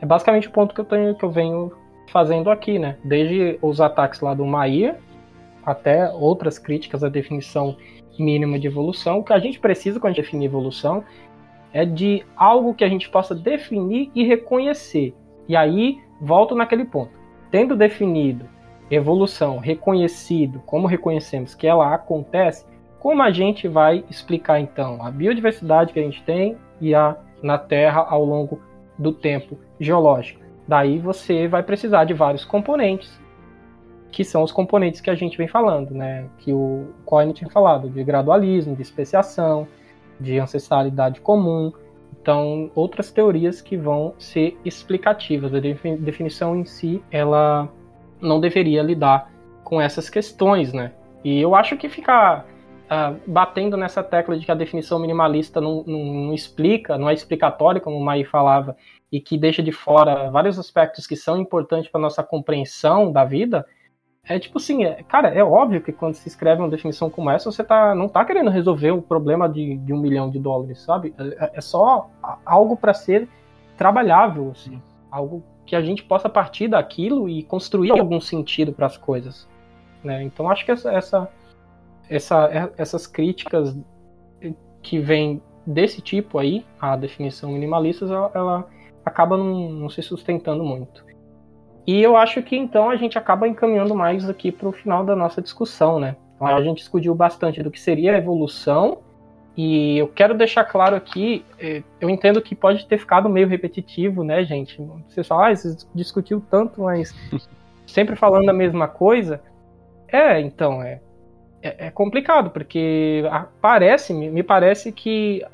é 0.00 0.06
basicamente 0.06 0.48
o 0.48 0.50
ponto 0.50 0.74
que 0.74 0.80
eu, 0.80 0.84
tenho, 0.86 1.14
que 1.14 1.24
eu 1.24 1.30
venho 1.30 1.70
fazendo 2.10 2.50
aqui, 2.50 2.78
né? 2.78 2.96
Desde 3.04 3.58
os 3.60 3.80
ataques 3.80 4.20
lá 4.20 4.32
do 4.32 4.46
Maia, 4.46 4.98
até 5.64 6.10
outras 6.10 6.58
críticas 6.58 7.02
à 7.02 7.08
definição 7.08 7.76
mínima 8.18 8.58
de 8.58 8.66
evolução. 8.66 9.18
O 9.18 9.24
que 9.24 9.32
a 9.32 9.38
gente 9.38 9.58
precisa 9.58 9.98
quando 9.98 10.12
a 10.12 10.14
gente 10.14 10.24
define 10.24 10.44
evolução 10.44 11.04
é 11.72 11.84
de 11.84 12.24
algo 12.36 12.74
que 12.74 12.84
a 12.84 12.88
gente 12.88 13.08
possa 13.10 13.34
definir 13.34 14.10
e 14.14 14.24
reconhecer. 14.24 15.14
E 15.48 15.56
aí, 15.56 15.98
volto 16.20 16.54
naquele 16.54 16.84
ponto. 16.84 17.10
Tendo 17.50 17.76
definido 17.76 18.48
evolução, 18.90 19.58
reconhecido, 19.58 20.60
como 20.66 20.86
reconhecemos 20.86 21.54
que 21.54 21.66
ela 21.66 21.92
acontece, 21.94 22.64
como 23.00 23.22
a 23.22 23.30
gente 23.30 23.66
vai 23.66 24.04
explicar 24.08 24.60
então 24.60 25.04
a 25.04 25.10
biodiversidade 25.10 25.92
que 25.92 25.98
a 25.98 26.02
gente 26.02 26.22
tem 26.22 26.56
e 26.80 26.94
a 26.94 27.16
na 27.42 27.58
Terra 27.58 28.06
ao 28.08 28.24
longo 28.24 28.60
do 28.98 29.12
tempo 29.12 29.58
geológico? 29.80 30.40
Daí 30.66 30.98
você 30.98 31.46
vai 31.46 31.62
precisar 31.62 32.04
de 32.04 32.14
vários 32.14 32.44
componentes 32.44 33.20
que 34.14 34.22
são 34.22 34.44
os 34.44 34.52
componentes 34.52 35.00
que 35.00 35.10
a 35.10 35.14
gente 35.16 35.36
vem 35.36 35.48
falando, 35.48 35.90
né? 35.90 36.26
Que 36.38 36.52
o 36.52 36.94
Coyne 37.04 37.32
tinha 37.32 37.50
falado, 37.50 37.90
de 37.90 38.04
gradualismo, 38.04 38.76
de 38.76 38.80
especiação, 38.80 39.66
de 40.20 40.38
ancestralidade 40.38 41.20
comum. 41.20 41.72
Então, 42.22 42.70
outras 42.76 43.10
teorias 43.10 43.60
que 43.60 43.76
vão 43.76 44.14
ser 44.16 44.56
explicativas. 44.64 45.52
A 45.52 45.58
definição 45.58 46.54
em 46.54 46.64
si, 46.64 47.02
ela 47.10 47.68
não 48.20 48.38
deveria 48.38 48.84
lidar 48.84 49.32
com 49.64 49.80
essas 49.80 50.08
questões, 50.08 50.72
né? 50.72 50.92
E 51.24 51.40
eu 51.40 51.56
acho 51.56 51.76
que 51.76 51.88
ficar 51.88 52.46
uh, 52.84 53.18
batendo 53.26 53.76
nessa 53.76 54.00
tecla 54.00 54.38
de 54.38 54.46
que 54.46 54.52
a 54.52 54.54
definição 54.54 55.00
minimalista 55.00 55.60
não, 55.60 55.82
não, 55.84 56.04
não 56.04 56.32
explica, 56.32 56.96
não 56.96 57.10
é 57.10 57.14
explicatória, 57.14 57.80
como 57.80 57.96
o 57.96 58.04
Mai 58.04 58.22
falava, 58.22 58.76
e 59.10 59.20
que 59.20 59.36
deixa 59.36 59.60
de 59.60 59.72
fora 59.72 60.30
vários 60.30 60.56
aspectos 60.56 61.04
que 61.04 61.16
são 61.16 61.36
importantes 61.36 61.90
para 61.90 62.00
nossa 62.00 62.22
compreensão 62.22 63.10
da 63.10 63.24
vida, 63.24 63.66
é 64.26 64.38
tipo 64.38 64.58
assim, 64.58 64.84
é, 64.84 65.02
cara, 65.02 65.28
é 65.28 65.44
óbvio 65.44 65.82
que 65.82 65.92
quando 65.92 66.14
se 66.14 66.26
escreve 66.28 66.62
uma 66.62 66.70
definição 66.70 67.10
como 67.10 67.30
essa, 67.30 67.50
você 67.50 67.62
tá, 67.62 67.94
não 67.94 68.08
tá 68.08 68.24
querendo 68.24 68.50
resolver 68.50 68.90
o 68.90 69.02
problema 69.02 69.48
de, 69.48 69.76
de 69.76 69.92
um 69.92 69.98
milhão 69.98 70.30
de 70.30 70.38
dólares, 70.38 70.80
sabe? 70.80 71.14
É, 71.18 71.52
é 71.54 71.60
só 71.60 72.08
algo 72.44 72.76
para 72.76 72.94
ser 72.94 73.28
trabalhável, 73.76 74.50
assim, 74.50 74.80
algo 75.10 75.42
que 75.66 75.76
a 75.76 75.82
gente 75.82 76.02
possa 76.02 76.28
partir 76.28 76.68
daquilo 76.68 77.28
e 77.28 77.42
construir 77.42 77.90
algum 77.90 78.20
sentido 78.20 78.72
para 78.72 78.86
as 78.86 78.96
coisas, 78.96 79.46
né? 80.02 80.22
Então 80.22 80.50
acho 80.50 80.64
que 80.64 80.72
essa, 80.72 80.90
essa, 80.90 81.28
essa, 82.08 82.44
é, 82.50 82.72
essas 82.78 83.06
críticas 83.06 83.76
que 84.82 84.98
vêm 84.98 85.42
desse 85.66 86.00
tipo 86.00 86.38
aí, 86.38 86.64
a 86.80 86.96
definição 86.96 87.52
minimalista, 87.52 88.04
ela, 88.04 88.30
ela 88.34 88.68
acaba 89.04 89.36
não, 89.36 89.70
não 89.70 89.90
se 89.90 90.02
sustentando 90.02 90.64
muito. 90.64 91.03
E 91.86 92.02
eu 92.02 92.16
acho 92.16 92.42
que 92.42 92.56
então 92.56 92.88
a 92.88 92.96
gente 92.96 93.18
acaba 93.18 93.46
encaminhando 93.46 93.94
mais 93.94 94.28
aqui 94.28 94.50
para 94.50 94.68
o 94.68 94.72
final 94.72 95.04
da 95.04 95.14
nossa 95.14 95.42
discussão, 95.42 96.00
né? 96.00 96.16
Então, 96.34 96.46
a 96.46 96.62
gente 96.62 96.78
discutiu 96.78 97.14
bastante 97.14 97.62
do 97.62 97.70
que 97.70 97.80
seria 97.80 98.14
a 98.14 98.18
evolução, 98.18 98.98
e 99.56 99.98
eu 99.98 100.08
quero 100.08 100.34
deixar 100.34 100.64
claro 100.64 100.96
aqui, 100.96 101.44
é, 101.60 101.82
eu 102.00 102.10
entendo 102.10 102.42
que 102.42 102.56
pode 102.56 102.86
ter 102.86 102.98
ficado 102.98 103.28
meio 103.28 103.46
repetitivo, 103.46 104.24
né, 104.24 104.42
gente? 104.44 104.82
Você 105.08 105.22
fala, 105.22 105.48
ah, 105.50 105.54
você 105.54 105.76
discutiu 105.94 106.42
tanto, 106.50 106.82
mas 106.82 107.14
sempre 107.86 108.16
falando 108.16 108.48
a 108.48 108.52
mesma 108.52 108.88
coisa. 108.88 109.40
É, 110.08 110.40
então, 110.40 110.82
é, 110.82 111.00
é, 111.62 111.86
é 111.86 111.90
complicado, 111.90 112.50
porque 112.50 113.22
parece, 113.60 114.12
me 114.12 114.42
parece 114.42 114.90
que 114.90 115.44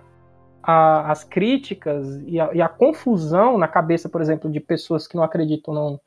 a, 0.63 1.11
as 1.11 1.23
críticas 1.23 2.23
e 2.27 2.41
a, 2.41 2.51
e 2.55 2.63
a, 2.63 2.69
confusão 2.69 3.59
na 3.59 3.69
cabeça, 3.69 4.09
por 4.09 4.23
exemplo, 4.23 4.51
de 4.51 4.61
pessoas 4.61 5.07
que 5.07 5.15
não 5.15 5.23
acreditam 5.23 5.75
não, 5.75 6.01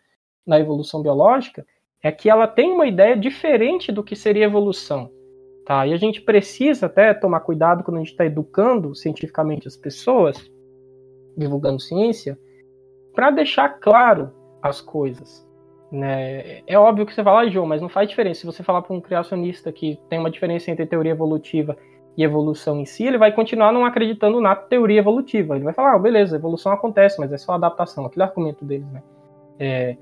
na 0.46 0.60
evolução 0.60 1.02
biológica, 1.02 1.66
é 2.02 2.12
que 2.12 2.30
ela 2.30 2.48
tem 2.48 2.72
uma 2.72 2.86
ideia 2.86 3.16
diferente 3.16 3.92
do 3.92 4.04
que 4.04 4.16
seria 4.16 4.46
evolução. 4.46 5.10
Tá? 5.66 5.88
E 5.88 5.94
a 5.94 5.98
gente 5.98 6.22
precisa 6.22 6.88
até 6.88 7.14
tomar 7.14 7.40
cuidado 7.40 7.84
quando 7.84 7.98
a 7.98 8.00
gente 8.00 8.12
está 8.12 8.26
educando 8.26 8.94
cientificamente 8.94 9.68
as 9.68 9.78
pessoas, 9.78 10.52
divulgando 11.38 11.80
ciência, 11.80 12.38
para 13.16 13.32
deixar 13.32 13.70
claro 13.80 14.32
as 14.62 14.82
coisas. 14.82 15.48
Né? 15.90 16.62
É 16.68 16.78
óbvio 16.78 17.06
que 17.06 17.14
você 17.14 17.24
fala, 17.24 17.42
ah, 17.42 17.50
João, 17.50 17.66
mas 17.66 17.82
não 17.82 17.88
faz 17.88 18.10
diferença. 18.10 18.42
Se 18.42 18.46
você 18.46 18.64
falar 18.64 18.82
para 18.82 18.96
um 18.96 19.00
criacionista 19.00 19.72
que 19.72 19.98
tem 20.10 20.20
uma 20.20 20.32
diferença 20.32 20.70
entre 20.70 20.86
teoria 20.86 21.12
evolutiva 21.12 21.78
e 22.18 22.24
evolução 22.24 22.80
em 22.80 22.86
si, 22.86 23.06
ele 23.06 23.18
vai 23.18 23.32
continuar 23.32 23.72
não 23.72 23.86
acreditando 23.86 24.42
na 24.42 24.56
teoria 24.56 25.00
evolutiva. 25.00 25.56
Ele 25.56 25.64
vai 25.64 25.74
falar, 25.74 25.96
ah, 25.96 26.00
beleza, 26.00 26.36
evolução 26.36 26.72
acontece, 26.72 27.20
mas 27.20 27.32
é 27.32 27.38
só 27.38 27.54
adaptação, 27.54 28.06
aquele 28.06 28.24
argumento 28.24 28.66
deles, 28.66 28.92
né? 28.92 29.04
É... 29.60 29.98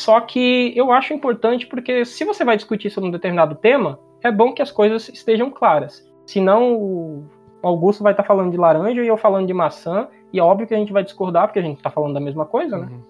Só 0.00 0.18
que 0.18 0.72
eu 0.74 0.90
acho 0.90 1.12
importante 1.12 1.66
porque 1.66 2.06
se 2.06 2.24
você 2.24 2.42
vai 2.42 2.56
discutir 2.56 2.88
sobre 2.88 3.10
um 3.10 3.12
determinado 3.12 3.54
tema, 3.54 3.98
é 4.22 4.32
bom 4.32 4.54
que 4.54 4.62
as 4.62 4.72
coisas 4.72 5.10
estejam 5.10 5.50
claras. 5.50 6.02
Senão 6.24 6.72
o 6.74 7.24
Augusto 7.62 8.02
vai 8.02 8.14
estar 8.14 8.24
falando 8.24 8.50
de 8.50 8.56
laranja 8.56 9.04
e 9.04 9.06
eu 9.06 9.18
falando 9.18 9.46
de 9.46 9.52
maçã, 9.52 10.08
e 10.32 10.38
é 10.38 10.42
óbvio 10.42 10.66
que 10.66 10.74
a 10.74 10.78
gente 10.78 10.90
vai 10.90 11.04
discordar 11.04 11.46
porque 11.46 11.58
a 11.58 11.62
gente 11.62 11.76
está 11.76 11.90
falando 11.90 12.14
da 12.14 12.20
mesma 12.20 12.46
coisa, 12.46 12.78
né? 12.78 12.88
Uhum. 12.90 13.02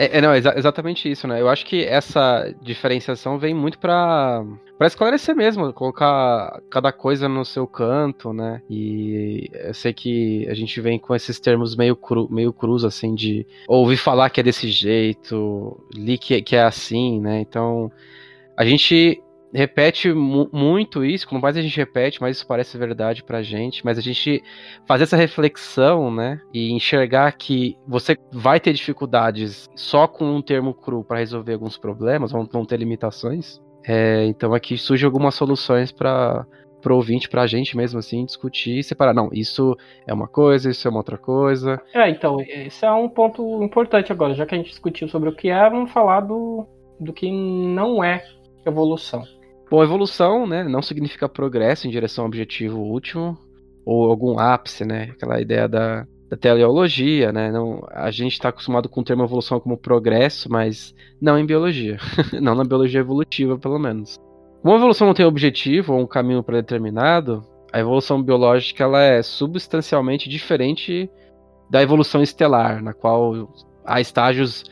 É, 0.00 0.18
é, 0.18 0.20
não, 0.20 0.32
exa 0.32 0.54
exatamente 0.56 1.10
isso, 1.10 1.26
né? 1.26 1.40
Eu 1.40 1.48
acho 1.48 1.66
que 1.66 1.84
essa 1.84 2.54
diferenciação 2.62 3.36
vem 3.36 3.52
muito 3.52 3.80
para 3.80 4.44
para 4.78 4.86
esclarecer 4.86 5.34
mesmo, 5.34 5.72
colocar 5.72 6.62
cada 6.70 6.92
coisa 6.92 7.28
no 7.28 7.44
seu 7.44 7.66
canto, 7.66 8.32
né? 8.32 8.62
E 8.70 9.50
eu 9.52 9.74
sei 9.74 9.92
que 9.92 10.46
a 10.48 10.54
gente 10.54 10.80
vem 10.80 11.00
com 11.00 11.16
esses 11.16 11.40
termos 11.40 11.74
meio, 11.74 11.96
cru, 11.96 12.28
meio 12.30 12.52
cruz, 12.52 12.84
assim, 12.84 13.12
de 13.12 13.44
ouvir 13.66 13.96
falar 13.96 14.30
que 14.30 14.38
é 14.38 14.42
desse 14.44 14.70
jeito, 14.70 15.76
li 15.92 16.16
que, 16.16 16.40
que 16.42 16.54
é 16.54 16.62
assim, 16.62 17.20
né? 17.20 17.40
Então, 17.40 17.90
a 18.56 18.64
gente 18.64 19.20
repete 19.52 20.12
mu 20.12 20.48
muito 20.52 21.04
isso, 21.04 21.26
quanto 21.28 21.42
mais 21.42 21.56
a 21.56 21.62
gente 21.62 21.76
repete, 21.76 22.20
mais 22.20 22.36
isso 22.36 22.46
parece 22.46 22.76
verdade 22.76 23.24
pra 23.24 23.42
gente, 23.42 23.84
mas 23.84 23.98
a 23.98 24.00
gente 24.00 24.42
fazer 24.86 25.04
essa 25.04 25.16
reflexão, 25.16 26.10
né, 26.10 26.40
e 26.52 26.72
enxergar 26.72 27.32
que 27.32 27.76
você 27.86 28.16
vai 28.32 28.60
ter 28.60 28.72
dificuldades 28.72 29.68
só 29.74 30.06
com 30.06 30.24
um 30.24 30.42
termo 30.42 30.74
cru 30.74 31.02
para 31.02 31.18
resolver 31.18 31.54
alguns 31.54 31.78
problemas, 31.78 32.32
vão, 32.32 32.64
ter 32.64 32.76
limitações. 32.76 33.60
É, 33.84 34.26
então 34.26 34.52
aqui 34.52 34.76
surgem 34.76 35.06
algumas 35.06 35.34
soluções 35.34 35.90
para 35.90 36.46
pro 36.80 36.94
ouvinte, 36.94 37.28
pra 37.28 37.46
gente 37.46 37.76
mesmo 37.76 37.98
assim, 37.98 38.24
discutir 38.24 38.78
e 38.78 38.84
separar. 38.84 39.12
Não, 39.12 39.30
isso 39.32 39.76
é 40.06 40.14
uma 40.14 40.28
coisa, 40.28 40.70
isso 40.70 40.86
é 40.86 40.90
uma 40.90 41.00
outra 41.00 41.18
coisa. 41.18 41.80
É, 41.92 42.08
então, 42.08 42.40
esse 42.40 42.84
é 42.84 42.92
um 42.92 43.08
ponto 43.08 43.62
importante 43.64 44.12
agora. 44.12 44.32
Já 44.34 44.46
que 44.46 44.54
a 44.54 44.58
gente 44.58 44.70
discutiu 44.70 45.08
sobre 45.08 45.28
o 45.28 45.34
que 45.34 45.48
é, 45.48 45.68
vamos 45.68 45.90
falar 45.90 46.20
do, 46.20 46.66
do 47.00 47.12
que 47.12 47.30
não 47.30 48.02
é 48.02 48.24
evolução. 48.64 49.24
Bom, 49.70 49.82
evolução, 49.82 50.46
né, 50.46 50.64
não 50.64 50.80
significa 50.80 51.28
progresso 51.28 51.86
em 51.86 51.90
direção 51.90 52.24
ao 52.24 52.28
objetivo 52.28 52.78
último 52.78 53.38
ou 53.84 54.10
algum 54.10 54.38
ápice, 54.38 54.84
né? 54.84 55.10
Aquela 55.12 55.40
ideia 55.40 55.68
da, 55.68 56.06
da 56.28 56.36
teleologia, 56.36 57.32
né? 57.32 57.50
Não, 57.50 57.86
a 57.90 58.10
gente 58.10 58.32
está 58.32 58.50
acostumado 58.50 58.88
com 58.88 59.00
o 59.00 59.04
termo 59.04 59.24
evolução 59.24 59.60
como 59.60 59.76
progresso, 59.76 60.50
mas 60.50 60.94
não 61.20 61.38
em 61.38 61.46
biologia, 61.46 61.98
não 62.40 62.54
na 62.54 62.64
biologia 62.64 63.00
evolutiva, 63.00 63.58
pelo 63.58 63.78
menos. 63.78 64.18
Como 64.62 64.74
a 64.74 64.78
evolução 64.78 65.06
não 65.06 65.14
tem 65.14 65.24
objetivo 65.24 65.94
ou 65.94 66.00
um 66.00 66.06
caminho 66.06 66.42
predeterminado, 66.42 67.42
a 67.72 67.78
evolução 67.78 68.22
biológica 68.22 68.84
ela 68.84 69.02
é 69.02 69.22
substancialmente 69.22 70.28
diferente 70.28 71.10
da 71.70 71.82
evolução 71.82 72.22
estelar, 72.22 72.82
na 72.82 72.92
qual 72.92 73.52
há 73.84 74.00
estágios 74.00 74.64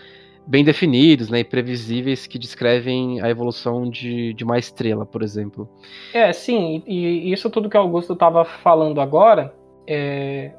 bem 0.46 0.64
definidos 0.64 1.28
né, 1.28 1.40
e 1.40 1.44
previsíveis 1.44 2.26
que 2.26 2.38
descrevem 2.38 3.20
a 3.20 3.28
evolução 3.28 3.88
de, 3.90 4.32
de 4.34 4.44
uma 4.44 4.58
estrela, 4.58 5.04
por 5.04 5.22
exemplo. 5.22 5.68
É, 6.14 6.32
sim, 6.32 6.82
e 6.86 7.32
isso 7.32 7.50
tudo 7.50 7.68
que 7.68 7.76
o 7.76 7.80
Augusto 7.80 8.12
estava 8.12 8.44
falando 8.44 9.00
agora, 9.00 9.52
é, 9.86 10.52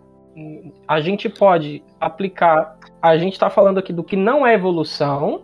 a 0.88 1.00
gente 1.00 1.30
pode 1.30 1.84
aplicar. 2.00 2.78
A 3.02 3.18
gente 3.18 3.34
está 3.34 3.50
falando 3.50 3.78
aqui 3.78 3.94
do 3.94 4.04
que 4.04 4.16
não 4.16 4.46
é 4.46 4.54
evolução, 4.54 5.44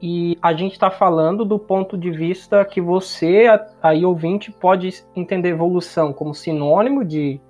e 0.00 0.36
a 0.42 0.52
gente 0.52 0.72
está 0.72 0.90
falando 0.90 1.44
do 1.44 1.58
ponto 1.58 1.96
de 1.96 2.10
vista 2.10 2.64
que 2.64 2.80
você, 2.80 3.46
aí 3.82 4.04
ouvinte, 4.04 4.52
pode 4.52 5.02
entender 5.14 5.48
evolução 5.48 6.12
como 6.12 6.34
sinônimo 6.34 7.04
de 7.04 7.40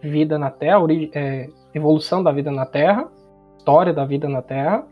vida 0.00 0.38
na 0.38 0.50
Terra, 0.50 0.78
é, 1.12 1.48
evolução 1.74 2.22
da 2.22 2.30
vida 2.30 2.52
na 2.52 2.64
Terra, 2.64 3.08
história 3.68 3.92
da 3.92 4.06
vida 4.06 4.26
na 4.30 4.40
Terra, 4.40 4.86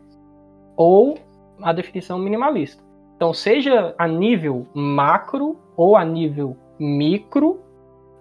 ou 0.75 1.17
a 1.63 1.73
definição 1.73 2.19
minimalista. 2.19 2.83
Então, 3.15 3.33
seja 3.33 3.95
a 3.97 4.07
nível 4.07 4.67
macro 4.71 5.57
ou 5.75 5.95
a 5.95 6.05
nível 6.05 6.55
micro, 6.77 7.59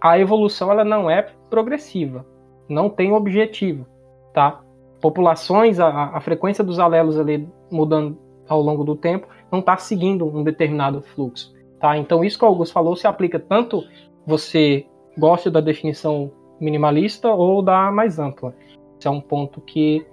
a 0.01 0.19
evolução 0.19 0.73
ela 0.73 0.83
não 0.83 1.11
é 1.11 1.29
progressiva, 1.51 2.25
não 2.71 2.89
tem 2.89 3.13
objetivo, 3.13 3.87
tá? 4.33 4.63
Populações, 4.99 5.79
a, 5.79 6.17
a 6.17 6.21
frequência 6.23 6.65
dos 6.65 6.79
alelos 6.79 7.19
ali 7.19 7.47
mudando 7.71 8.17
ao 8.49 8.63
longo 8.63 8.83
do 8.83 8.97
tempo, 8.97 9.29
não 9.53 9.59
está 9.59 9.77
seguindo 9.77 10.25
um 10.27 10.43
determinado 10.43 11.03
fluxo, 11.03 11.53
tá? 11.79 11.99
Então, 11.99 12.25
isso 12.25 12.39
que 12.39 12.47
o 12.47 12.49
Augusto 12.49 12.73
falou 12.73 12.97
se 12.97 13.07
aplica 13.07 13.39
tanto 13.39 13.85
você 14.27 14.87
gosta 15.19 15.51
da 15.51 15.61
definição 15.61 16.33
minimalista 16.59 17.29
ou 17.29 17.61
da 17.61 17.91
mais 17.91 18.19
ampla. 18.19 18.55
Esse 18.99 19.07
é 19.07 19.11
um 19.11 19.21
ponto 19.21 19.61
que 19.61 20.07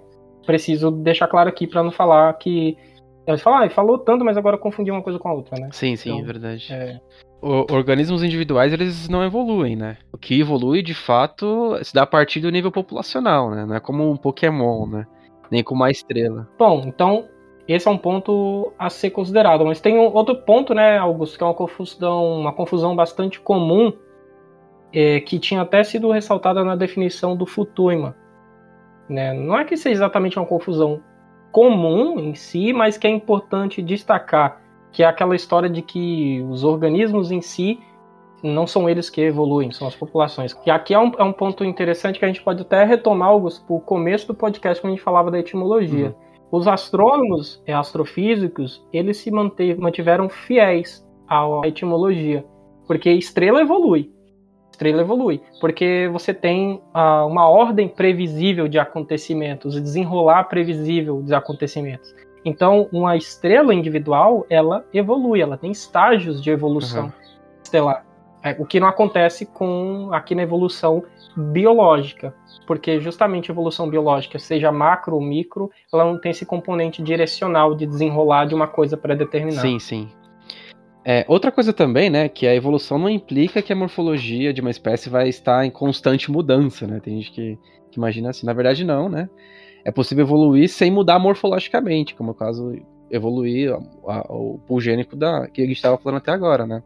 preciso 0.44 0.90
deixar 0.90 1.26
claro 1.28 1.48
aqui 1.48 1.66
para 1.66 1.82
não 1.82 1.90
falar 1.90 2.32
que. 2.34 2.76
Eles 3.26 3.40
falam, 3.40 3.64
ah, 3.64 3.70
falou 3.70 3.98
tanto, 3.98 4.22
mas 4.22 4.36
agora 4.36 4.58
confundiu 4.58 4.92
uma 4.92 5.02
coisa 5.02 5.18
com 5.18 5.28
a 5.28 5.32
outra, 5.32 5.58
né? 5.58 5.70
Sim, 5.72 5.96
sim, 5.96 6.10
então, 6.10 6.22
é 6.22 6.26
verdade. 6.26 6.66
É... 6.70 7.00
O, 7.40 7.72
organismos 7.72 8.22
individuais, 8.22 8.70
eles 8.70 9.08
não 9.08 9.24
evoluem, 9.24 9.76
né? 9.76 9.96
O 10.12 10.18
que 10.18 10.38
evolui, 10.38 10.82
de 10.82 10.92
fato, 10.92 11.78
se 11.82 11.94
dá 11.94 12.02
a 12.02 12.06
partir 12.06 12.40
do 12.40 12.50
nível 12.50 12.70
populacional, 12.70 13.50
né? 13.50 13.64
Não 13.64 13.74
é 13.74 13.80
como 13.80 14.10
um 14.10 14.16
Pokémon, 14.16 14.86
né? 14.86 15.06
Nem 15.50 15.64
com 15.64 15.74
uma 15.74 15.90
estrela. 15.90 16.46
Bom, 16.58 16.82
então, 16.86 17.26
esse 17.66 17.88
é 17.88 17.90
um 17.90 17.98
ponto 17.98 18.72
a 18.78 18.90
ser 18.90 19.10
considerado. 19.10 19.64
Mas 19.64 19.80
tem 19.80 19.98
um 19.98 20.12
outro 20.14 20.36
ponto, 20.36 20.74
né, 20.74 20.98
Augusto, 20.98 21.38
que 21.38 21.42
é 21.42 21.46
uma 21.46 21.54
confusão, 21.54 22.40
uma 22.40 22.52
confusão 22.52 22.94
bastante 22.94 23.40
comum, 23.40 23.92
é, 24.92 25.20
que 25.20 25.38
tinha 25.38 25.62
até 25.62 25.82
sido 25.82 26.10
ressaltada 26.10 26.62
na 26.62 26.76
definição 26.76 27.36
do 27.36 27.46
Futuima, 27.46 28.14
né? 29.08 29.32
Não 29.32 29.56
é 29.58 29.64
que 29.64 29.76
seja 29.76 29.96
exatamente 29.96 30.38
uma 30.38 30.46
confusão 30.46 31.00
comum 31.52 32.18
em 32.18 32.34
si, 32.34 32.72
mas 32.72 32.98
que 32.98 33.06
é 33.06 33.10
importante 33.10 33.80
destacar 33.80 34.64
que 34.94 35.02
é 35.02 35.06
aquela 35.06 35.34
história 35.34 35.68
de 35.68 35.82
que 35.82 36.40
os 36.48 36.62
organismos 36.62 37.32
em 37.32 37.42
si 37.42 37.80
não 38.42 38.66
são 38.66 38.88
eles 38.88 39.10
que 39.10 39.20
evoluem, 39.20 39.72
são 39.72 39.88
as 39.88 39.96
populações. 39.96 40.54
Que 40.54 40.70
aqui 40.70 40.94
é 40.94 40.98
um, 40.98 41.10
é 41.18 41.24
um 41.24 41.32
ponto 41.32 41.64
interessante 41.64 42.18
que 42.18 42.24
a 42.24 42.28
gente 42.28 42.42
pode 42.42 42.62
até 42.62 42.84
retomar, 42.84 43.28
Augusto, 43.28 43.64
o 43.68 43.80
começo 43.80 44.28
do 44.28 44.34
podcast 44.34 44.80
quando 44.80 44.92
a 44.92 44.96
gente 44.96 45.04
falava 45.04 45.30
da 45.30 45.38
etimologia. 45.38 46.08
Uhum. 46.08 46.58
Os 46.58 46.68
astrônomos 46.68 47.60
e 47.66 47.72
astrofísicos, 47.72 48.86
eles 48.92 49.16
se 49.16 49.30
mantiveram 49.32 50.28
fiéis 50.28 51.04
à 51.28 51.44
etimologia, 51.64 52.44
porque 52.86 53.10
estrela 53.10 53.62
evolui. 53.62 54.13
Estrela 54.74 55.02
evolui, 55.02 55.40
porque 55.60 56.08
você 56.12 56.34
tem 56.34 56.82
uh, 56.94 57.26
uma 57.26 57.48
ordem 57.48 57.88
previsível 57.88 58.66
de 58.66 58.78
acontecimentos, 58.78 59.80
desenrolar 59.80 60.44
previsível 60.44 61.22
de 61.22 61.34
acontecimentos. 61.34 62.14
Então, 62.44 62.88
uma 62.92 63.16
estrela 63.16 63.72
individual, 63.72 64.44
ela 64.50 64.84
evolui, 64.92 65.40
ela 65.40 65.56
tem 65.56 65.70
estágios 65.70 66.42
de 66.42 66.50
evolução 66.50 67.04
uhum. 67.04 67.12
estelar. 67.62 68.04
É, 68.42 68.54
o 68.58 68.66
que 68.66 68.78
não 68.78 68.88
acontece 68.88 69.46
com 69.46 70.10
aqui 70.12 70.34
na 70.34 70.42
evolução 70.42 71.02
biológica, 71.34 72.34
porque 72.66 73.00
justamente 73.00 73.50
a 73.50 73.54
evolução 73.54 73.88
biológica, 73.88 74.38
seja 74.38 74.70
macro 74.70 75.14
ou 75.14 75.22
micro, 75.22 75.70
ela 75.90 76.04
não 76.04 76.20
tem 76.20 76.32
esse 76.32 76.44
componente 76.44 77.02
direcional 77.02 77.74
de 77.74 77.86
desenrolar 77.86 78.44
de 78.44 78.54
uma 78.54 78.66
coisa 78.66 78.96
pré-determinada. 78.96 79.66
Sim, 79.66 79.78
sim. 79.78 80.08
É, 81.04 81.24
outra 81.28 81.52
coisa 81.52 81.72
também, 81.72 82.08
né, 82.08 82.28
que 82.28 82.46
a 82.46 82.54
evolução 82.54 82.98
não 82.98 83.10
implica 83.10 83.60
que 83.60 83.72
a 83.72 83.76
morfologia 83.76 84.52
de 84.54 84.60
uma 84.60 84.70
espécie 84.70 85.10
vai 85.10 85.28
estar 85.28 85.64
em 85.66 85.70
constante 85.70 86.30
mudança, 86.30 86.86
né? 86.86 86.98
Tem 86.98 87.20
gente 87.20 87.30
que, 87.30 87.58
que 87.90 87.98
imagina 87.98 88.30
assim. 88.30 88.46
Na 88.46 88.54
verdade, 88.54 88.84
não, 88.84 89.08
né? 89.08 89.28
É 89.84 89.90
possível 89.90 90.24
evoluir 90.24 90.68
sem 90.68 90.90
mudar 90.90 91.18
morfologicamente, 91.18 92.14
como 92.14 92.30
é 92.30 92.32
o 92.32 92.34
caso 92.34 92.72
evoluir 93.10 93.70
a, 93.72 94.12
a, 94.12 94.32
o 94.32 94.58
pulgênico 94.66 95.14
da 95.14 95.46
que 95.48 95.60
a 95.60 95.66
gente 95.66 95.76
estava 95.76 95.98
falando 95.98 96.18
até 96.18 96.32
agora, 96.32 96.66
né? 96.66 96.82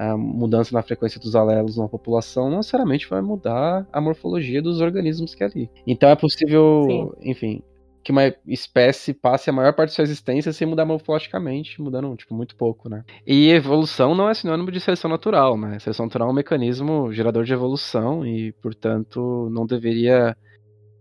a 0.00 0.16
mudança 0.16 0.72
na 0.72 0.82
frequência 0.82 1.20
dos 1.20 1.36
alelos 1.36 1.76
numa 1.76 1.88
população 1.88 2.48
não 2.48 2.58
necessariamente 2.58 3.06
vai 3.06 3.20
mudar 3.20 3.86
a 3.92 4.00
morfologia 4.00 4.62
dos 4.62 4.80
organismos 4.80 5.34
que 5.34 5.44
é 5.44 5.46
ali. 5.46 5.70
Então 5.86 6.08
é 6.08 6.16
possível, 6.16 6.86
Sim. 6.86 7.30
enfim, 7.30 7.62
que 8.02 8.12
uma 8.12 8.34
espécie 8.46 9.12
passe 9.12 9.50
a 9.50 9.52
maior 9.52 9.72
parte 9.72 9.90
de 9.90 9.96
sua 9.96 10.04
existência 10.04 10.52
sem 10.52 10.66
mudar 10.66 10.84
morfologicamente, 10.84 11.80
mudando, 11.80 12.16
tipo, 12.16 12.34
muito 12.34 12.56
pouco, 12.56 12.88
né? 12.88 13.04
E 13.26 13.50
evolução 13.50 14.14
não 14.14 14.28
é 14.28 14.34
sinônimo 14.34 14.70
de 14.70 14.80
seleção 14.80 15.10
natural, 15.10 15.58
né? 15.58 15.78
Seleção 15.78 16.06
natural 16.06 16.28
é 16.28 16.30
um 16.32 16.34
mecanismo 16.34 17.12
gerador 17.12 17.44
de 17.44 17.52
evolução 17.52 18.26
e, 18.26 18.52
portanto, 18.52 19.48
não 19.52 19.66
deveria 19.66 20.36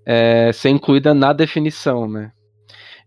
é, 0.06 0.52
ser 0.52 0.70
incluída 0.70 1.14
na 1.14 1.34
definição, 1.34 2.08
né? 2.08 2.32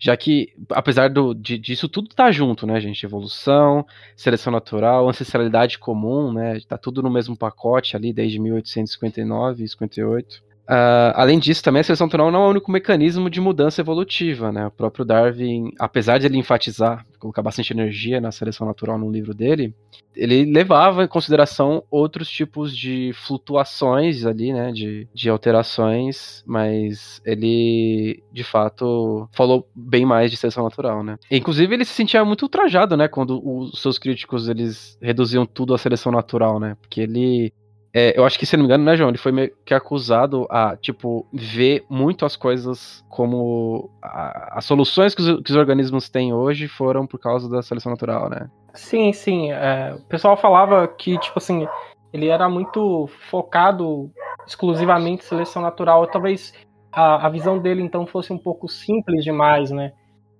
já 0.03 0.17
que, 0.17 0.53
apesar 0.71 1.09
do, 1.09 1.33
de, 1.33 1.57
disso 1.57 1.89
tudo 1.89 2.09
tá 2.09 2.29
junto, 2.33 2.67
né, 2.67 2.81
gente? 2.81 3.07
Evolução, 3.07 3.87
seleção 4.17 4.53
natural, 4.53 5.09
ancestralidade 5.09 5.79
comum, 5.79 6.33
né? 6.33 6.59
Tá 6.67 6.77
tudo 6.77 7.01
no 7.05 7.09
mesmo 7.09 7.37
pacote 7.37 7.97
ali 7.97 8.13
desde 8.13 8.41
1859 8.41 9.63
e 9.63 9.69
58. 9.69 10.43
Uh, 10.63 11.11
além 11.15 11.39
disso, 11.39 11.63
também 11.63 11.81
a 11.81 11.85
seleção 11.85 12.07
natural 12.07 12.31
não 12.31 12.45
é 12.45 12.47
o 12.47 12.51
único 12.51 12.71
mecanismo 12.71 13.29
de 13.29 13.41
mudança 13.41 13.81
evolutiva, 13.81 14.53
né? 14.53 14.67
O 14.67 14.71
próprio 14.71 15.05
Darwin, 15.05 15.73
apesar 15.79 16.19
de 16.19 16.27
ele 16.27 16.39
enfatizar, 16.39 17.05
colocar 17.19 17.43
bastante 17.43 17.73
energia 17.73 18.21
na 18.21 18.31
seleção 18.31 18.67
natural 18.67 18.97
no 18.97 19.11
livro 19.11 19.35
dele, 19.35 19.75
ele 20.15 20.45
levava 20.45 21.03
em 21.03 21.09
consideração 21.09 21.83
outros 21.91 22.29
tipos 22.29 22.77
de 22.77 23.13
flutuações 23.15 24.25
ali, 24.25 24.53
né? 24.53 24.71
De, 24.71 25.09
de 25.13 25.29
alterações, 25.29 26.45
mas 26.47 27.21
ele, 27.25 28.23
de 28.33 28.45
fato, 28.45 29.29
falou 29.33 29.69
bem 29.75 30.07
mais 30.07 30.31
de 30.31 30.37
seleção 30.37 30.63
natural, 30.63 31.03
né? 31.03 31.19
Inclusive, 31.29 31.75
ele 31.75 31.85
se 31.85 31.93
sentia 31.93 32.25
muito 32.25 32.43
ultrajado, 32.43 32.97
né? 32.97 33.09
Quando 33.09 33.43
os 33.45 33.81
seus 33.81 33.99
críticos, 33.99 34.49
eles 34.49 34.97
reduziam 35.03 35.45
tudo 35.45 35.75
à 35.75 35.79
seleção 35.79 36.13
natural, 36.13 36.61
né? 36.61 36.77
Porque 36.81 37.01
ele 37.01 37.53
é, 37.95 38.19
eu 38.19 38.25
acho 38.25 38.39
que, 38.39 38.47
se 38.47 38.57
não 38.57 38.63
me 38.63 38.69
engano, 38.69 38.85
né, 38.85 38.97
João? 38.97 39.11
Ele 39.11 39.19
foi 39.19 39.33
meio 39.33 39.53
que 39.67 39.75
acusado 39.75 40.47
a, 40.49 40.77
tipo, 40.77 41.27
ver 41.31 41.85
muito 41.91 42.25
as 42.25 42.37
coisas 42.37 43.05
como. 43.09 43.91
A, 44.03 44.59
as 44.59 44.65
soluções 44.65 45.15
que 45.15 45.21
os, 45.21 45.43
que 45.43 45.51
os, 45.51 45.57
organismos 45.57 46.09
têm 46.09 46.33
hoje 46.33 46.69
foram 46.69 47.07
por 47.07 47.19
causa 47.19 47.51
da 47.51 47.61
seleção 47.61 47.91
natural, 47.91 48.31
né? 48.31 48.49
Sim, 48.73 49.13
sim. 49.13 49.53
É, 49.53 49.95
o 49.95 50.09
pessoal 50.09 50.39
falava 50.39 50.89
que, 50.89 51.19
tipo 51.19 51.39
assim, 51.39 51.69
ele 52.15 52.29
era 52.29 52.49
muito 52.49 53.11
focado 53.29 54.11
exclusivamente 54.47 55.25
em 55.25 55.29
seleção 55.29 55.61
natural. 55.61 56.07
Talvez 56.07 56.55
a, 56.91 57.27
a 57.27 57.29
visão 57.29 57.59
dele, 57.59 57.83
então, 57.83 58.07
fosse 58.07 58.33
um 58.33 58.39
pouco 58.39 58.69
simples 58.69 59.23
demais, 59.23 59.71
né? 59.71 59.93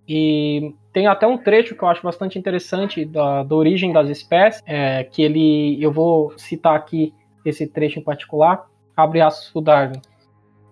E 0.09 0.75
tem 0.91 1.07
até 1.07 1.27
um 1.27 1.37
trecho 1.37 1.77
que 1.77 1.83
eu 1.83 1.89
acho 1.89 2.03
bastante 2.03 2.39
interessante 2.39 3.05
da, 3.05 3.43
da 3.43 3.55
origem 3.55 3.93
das 3.93 4.09
espécies, 4.09 4.63
é, 4.67 5.05
que 5.05 5.23
ele, 5.23 5.79
eu 5.83 5.93
vou 5.93 6.33
citar 6.39 6.75
aqui 6.75 7.15
esse 7.45 7.67
trecho 7.67 7.99
em 7.99 8.03
particular, 8.03 8.67
abre 8.97 9.21
aspas 9.21 9.51
para 9.51 9.63
Darwin. 9.63 10.01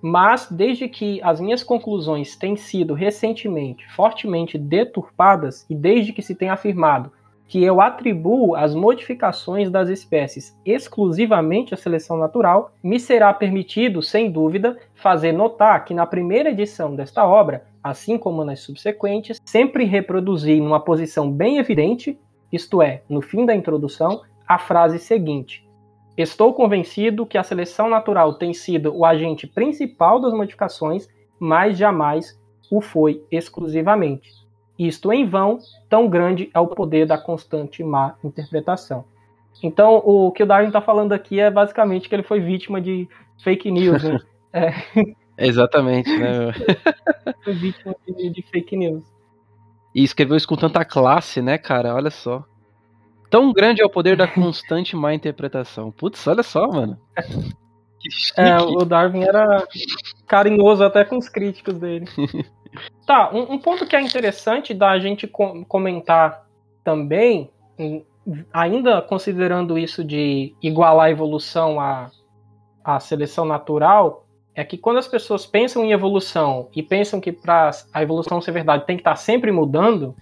Mas, 0.02 0.48
desde 0.50 0.88
que 0.88 1.20
as 1.22 1.40
minhas 1.40 1.62
conclusões 1.62 2.34
têm 2.34 2.56
sido 2.56 2.94
recentemente 2.94 3.86
fortemente 3.94 4.56
deturpadas 4.56 5.66
e 5.68 5.74
desde 5.74 6.12
que 6.12 6.22
se 6.22 6.34
tem 6.34 6.48
afirmado 6.48 7.12
que 7.50 7.64
eu 7.64 7.80
atribuo 7.80 8.54
as 8.54 8.76
modificações 8.76 9.68
das 9.68 9.88
espécies 9.88 10.56
exclusivamente 10.64 11.74
à 11.74 11.76
seleção 11.76 12.16
natural, 12.16 12.72
me 12.80 13.00
será 13.00 13.34
permitido, 13.34 14.00
sem 14.00 14.30
dúvida, 14.30 14.78
fazer 14.94 15.32
notar 15.32 15.84
que 15.84 15.92
na 15.92 16.06
primeira 16.06 16.50
edição 16.50 16.94
desta 16.94 17.26
obra, 17.26 17.64
assim 17.82 18.16
como 18.16 18.44
nas 18.44 18.60
subsequentes, 18.60 19.40
sempre 19.44 19.82
reproduzi 19.82 20.60
numa 20.60 20.78
posição 20.78 21.28
bem 21.28 21.58
evidente, 21.58 22.16
isto 22.52 22.80
é, 22.80 23.02
no 23.08 23.20
fim 23.20 23.44
da 23.44 23.52
introdução, 23.54 24.22
a 24.46 24.56
frase 24.56 25.00
seguinte: 25.00 25.68
Estou 26.16 26.52
convencido 26.52 27.26
que 27.26 27.38
a 27.38 27.42
seleção 27.42 27.88
natural 27.88 28.34
tem 28.34 28.52
sido 28.52 28.94
o 28.94 29.04
agente 29.04 29.46
principal 29.46 30.20
das 30.20 30.32
modificações, 30.32 31.08
mas 31.38 31.78
jamais 31.78 32.38
o 32.70 32.80
foi 32.80 33.24
exclusivamente. 33.30 34.30
Isto 34.78 35.12
em 35.12 35.26
vão, 35.26 35.58
tão 35.88 36.08
grande 36.08 36.50
é 36.54 36.61
o 36.61 36.66
poder 36.66 37.06
da 37.06 37.18
constante 37.18 37.84
má 37.84 38.14
interpretação. 38.24 39.04
Então, 39.62 39.96
o 39.96 40.30
que 40.32 40.42
o 40.42 40.46
Darwin 40.46 40.68
está 40.68 40.80
falando 40.80 41.12
aqui 41.12 41.38
é 41.38 41.50
basicamente 41.50 42.08
que 42.08 42.14
ele 42.14 42.22
foi 42.22 42.40
vítima 42.40 42.80
de 42.80 43.08
fake 43.42 43.70
news. 43.70 44.02
Né? 44.02 44.18
é. 44.52 44.72
Exatamente, 45.36 46.11
né? 46.16 46.52
foi 47.42 47.54
vítima 47.54 47.94
de, 48.06 48.30
de 48.30 48.42
fake 48.42 48.76
news. 48.76 49.04
E 49.94 50.04
escreveu 50.04 50.36
isso 50.36 50.46
com 50.46 50.56
tanta 50.56 50.84
classe, 50.84 51.42
né, 51.42 51.58
cara? 51.58 51.94
Olha 51.94 52.11
só. 52.11 52.44
Tão 53.30 53.52
grande 53.52 53.80
é 53.80 53.84
o 53.84 53.90
poder 53.90 54.16
da 54.16 54.26
constante 54.28 54.96
má 54.96 55.14
interpretação. 55.14 55.90
Putz, 55.90 56.26
olha 56.26 56.42
só, 56.42 56.66
mano. 56.66 56.98
É, 58.34 58.56
o 58.56 58.82
Darwin 58.86 59.24
era 59.24 59.68
carinhoso 60.26 60.82
até 60.82 61.04
com 61.04 61.18
os 61.18 61.28
críticos 61.28 61.74
dele. 61.74 62.06
tá, 63.06 63.30
um, 63.30 63.52
um, 63.52 63.58
ponto 63.58 63.86
que 63.86 63.94
é 63.94 64.00
interessante 64.00 64.72
da 64.72 64.98
gente 64.98 65.26
com, 65.26 65.62
comentar 65.64 66.46
também, 66.82 67.50
ainda 68.50 69.02
considerando 69.02 69.78
isso 69.78 70.02
de 70.02 70.54
igualar 70.62 71.08
a 71.08 71.10
evolução 71.10 71.78
à, 71.78 72.10
à 72.82 72.98
seleção 72.98 73.44
natural, 73.44 74.26
é 74.54 74.64
que 74.64 74.78
quando 74.78 74.98
as 74.98 75.08
pessoas 75.08 75.46
pensam 75.46 75.84
em 75.84 75.92
evolução 75.92 76.68
e 76.74 76.82
pensam 76.82 77.20
que 77.20 77.32
para 77.32 77.70
a 77.92 78.02
evolução 78.02 78.40
ser 78.40 78.52
verdade 78.52 78.86
tem 78.86 78.96
que 78.96 79.02
estar 79.02 79.10
tá 79.10 79.16
sempre 79.16 79.52
mudando, 79.52 80.16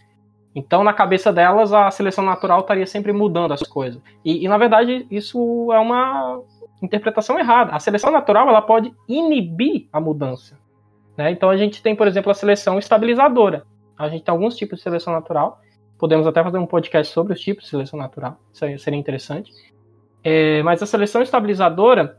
então, 0.59 0.83
na 0.83 0.93
cabeça 0.93 1.33
delas, 1.33 1.73
a 1.73 1.89
seleção 1.89 2.25
natural 2.25 2.61
estaria 2.61 2.85
sempre 2.85 3.13
mudando 3.13 3.53
as 3.53 3.63
coisas. 3.63 4.03
E, 4.25 4.45
e, 4.45 4.49
na 4.49 4.59
verdade, 4.59 5.07
isso 5.09 5.73
é 5.73 5.79
uma 5.79 6.43
interpretação 6.83 7.39
errada. 7.39 7.71
A 7.73 7.79
seleção 7.79 8.11
natural 8.11 8.49
ela 8.49 8.61
pode 8.61 8.93
inibir 9.09 9.87
a 9.93 10.01
mudança. 10.01 10.59
Né? 11.17 11.31
Então, 11.31 11.49
a 11.49 11.57
gente 11.57 11.81
tem, 11.81 11.95
por 11.95 12.09
exemplo, 12.09 12.33
a 12.33 12.35
seleção 12.35 12.77
estabilizadora. 12.77 13.65
A 13.97 14.09
gente 14.09 14.25
tem 14.25 14.33
alguns 14.33 14.57
tipos 14.57 14.79
de 14.79 14.83
seleção 14.83 15.13
natural. 15.13 15.61
Podemos 15.97 16.27
até 16.27 16.43
fazer 16.43 16.59
um 16.59 16.67
podcast 16.67 17.13
sobre 17.13 17.35
os 17.35 17.41
tipos 17.41 17.63
de 17.63 17.71
seleção 17.71 17.97
natural. 17.97 18.37
Isso 18.53 18.79
seria 18.79 18.99
interessante. 18.99 19.53
É, 20.25 20.61
mas 20.65 20.83
a 20.83 20.87
seleção 20.87 21.23
estabilizadora, 21.23 22.19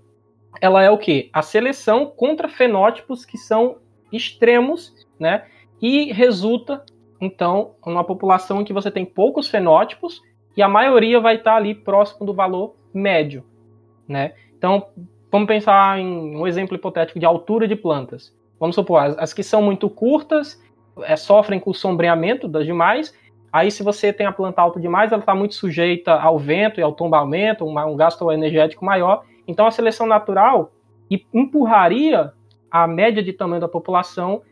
ela 0.62 0.82
é 0.82 0.90
o 0.90 0.98
quê? 0.98 1.30
A 1.34 1.42
seleção 1.42 2.06
contra 2.06 2.48
fenótipos 2.48 3.26
que 3.26 3.38
são 3.38 3.80
extremos, 4.14 4.94
né? 5.20 5.44
E 5.82 6.14
resulta 6.14 6.86
então, 7.22 7.72
uma 7.86 8.04
população 8.04 8.62
em 8.62 8.64
que 8.64 8.74
você 8.74 8.90
tem 8.90 9.06
poucos 9.06 9.50
fenótipos 9.50 10.22
e 10.56 10.62
a 10.62 10.68
maioria 10.68 11.20
vai 11.20 11.36
estar 11.36 11.56
ali 11.56 11.76
próximo 11.76 12.26
do 12.26 12.34
valor 12.34 12.76
médio, 12.94 13.44
né? 14.08 14.34
Então, 14.58 14.88
vamos 15.32 15.48
pensar 15.48 16.00
em 16.00 16.36
um 16.36 16.48
exemplo 16.48 16.76
hipotético 16.76 17.20
de 17.20 17.26
altura 17.26 17.68
de 17.68 17.76
plantas. 17.76 18.34
Vamos 18.60 18.76
supor, 18.76 19.02
as, 19.02 19.18
as 19.18 19.34
que 19.34 19.44
são 19.44 19.62
muito 19.62 19.90
curtas 19.90 20.62
é, 21.04 21.16
sofrem 21.16 21.60
com 21.60 21.72
o 21.72 21.74
sombreamento 21.74 22.48
das 22.48 22.66
demais. 22.66 23.14
Aí, 23.52 23.72
se 23.72 23.84
você 23.84 24.14
tem 24.14 24.26
a 24.26 24.32
planta 24.32 24.62
alta 24.62 24.80
demais, 24.80 25.12
ela 25.12 25.22
está 25.22 25.36
muito 25.36 25.56
sujeita 25.56 26.14
ao 26.14 26.38
vento 26.38 26.80
e 26.80 26.84
ao 26.84 26.94
tombamento, 26.94 27.66
um, 27.66 27.80
um 27.80 27.96
gasto 27.96 28.32
energético 28.32 28.86
maior. 28.86 29.24
Então, 29.48 29.66
a 29.66 29.72
seleção 29.72 30.06
natural 30.06 30.72
empurraria 31.34 32.32
a 32.70 32.86
média 32.86 33.24
de 33.24 33.34
tamanho 33.34 33.62
da 33.62 33.68
população 33.68 34.44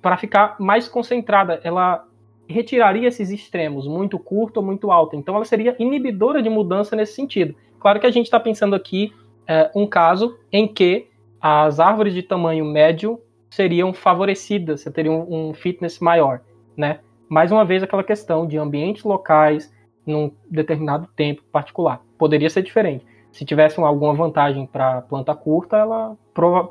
para 0.00 0.16
ficar 0.16 0.56
mais 0.60 0.86
concentrada. 0.86 1.60
Ela 1.64 2.06
retiraria 2.48 3.08
esses 3.08 3.30
extremos, 3.30 3.86
muito 3.86 4.18
curto 4.18 4.58
ou 4.58 4.62
muito 4.62 4.90
alto. 4.90 5.16
Então 5.16 5.34
ela 5.34 5.44
seria 5.44 5.74
inibidora 5.78 6.42
de 6.42 6.50
mudança 6.50 6.94
nesse 6.94 7.14
sentido. 7.14 7.54
Claro 7.78 8.00
que 8.00 8.06
a 8.06 8.10
gente 8.10 8.26
está 8.26 8.40
pensando 8.40 8.74
aqui 8.74 9.12
é, 9.46 9.70
um 9.74 9.86
caso 9.86 10.38
em 10.52 10.66
que 10.66 11.08
as 11.40 11.80
árvores 11.80 12.14
de 12.14 12.22
tamanho 12.22 12.64
médio 12.64 13.20
seriam 13.50 13.92
favorecidas, 13.92 14.80
você 14.80 14.90
teria 14.90 15.12
um, 15.12 15.50
um 15.50 15.54
fitness 15.54 16.00
maior, 16.00 16.40
né? 16.76 17.00
Mais 17.28 17.52
uma 17.52 17.64
vez 17.64 17.82
aquela 17.82 18.02
questão 18.02 18.46
de 18.46 18.58
ambientes 18.58 19.04
locais 19.04 19.72
num 20.06 20.30
determinado 20.50 21.08
tempo 21.14 21.42
particular. 21.52 22.00
Poderia 22.18 22.50
ser 22.50 22.62
diferente. 22.62 23.06
Se 23.30 23.44
tivesse 23.44 23.80
alguma 23.80 24.14
vantagem 24.14 24.66
para 24.66 25.02
planta 25.02 25.34
curta, 25.34 25.76
ela 25.76 26.16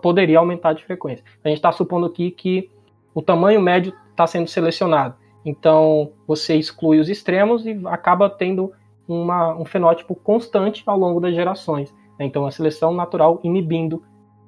poderia 0.01 0.39
aumentar 0.39 0.73
de 0.73 0.83
frequência. 0.83 1.23
A 1.43 1.49
gente 1.49 1.57
está 1.57 1.71
supondo 1.71 2.05
aqui 2.05 2.31
que 2.31 2.69
o 3.13 3.21
tamanho 3.21 3.61
médio 3.61 3.93
está 4.11 4.25
sendo 4.25 4.47
selecionado. 4.47 5.15
Então 5.45 6.11
você 6.27 6.55
exclui 6.55 6.99
os 6.99 7.09
extremos 7.09 7.65
e 7.65 7.79
acaba 7.85 8.29
tendo 8.29 8.71
uma, 9.07 9.55
um 9.57 9.65
fenótipo 9.65 10.15
constante 10.15 10.83
ao 10.85 10.97
longo 10.97 11.19
das 11.19 11.35
gerações. 11.35 11.93
Então 12.19 12.45
a 12.45 12.51
seleção 12.51 12.93
natural 12.93 13.39
inibindo 13.43 14.03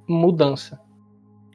mudança. 0.07 0.79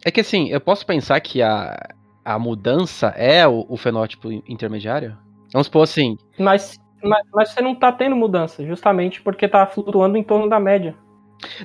É 0.05 0.11
que 0.11 0.21
assim, 0.21 0.49
eu 0.49 0.61
posso 0.61 0.85
pensar 0.85 1.21
que 1.21 1.43
a, 1.43 1.95
a 2.25 2.39
mudança 2.39 3.09
é 3.09 3.47
o, 3.47 3.67
o 3.69 3.77
fenótipo 3.77 4.31
intermediário? 4.31 5.17
Vamos 5.53 5.67
supor 5.67 5.83
assim. 5.83 6.17
Mas, 6.39 6.79
mas, 7.03 7.27
mas 7.33 7.53
você 7.53 7.61
não 7.61 7.73
está 7.73 7.93
tendo 7.93 8.17
mudança, 8.17 8.65
justamente 8.65 9.23
porque 9.23 9.47
está 9.47 9.67
flutuando 9.67 10.17
em 10.17 10.23
torno 10.23 10.49
da 10.49 10.61
média. 10.61 10.95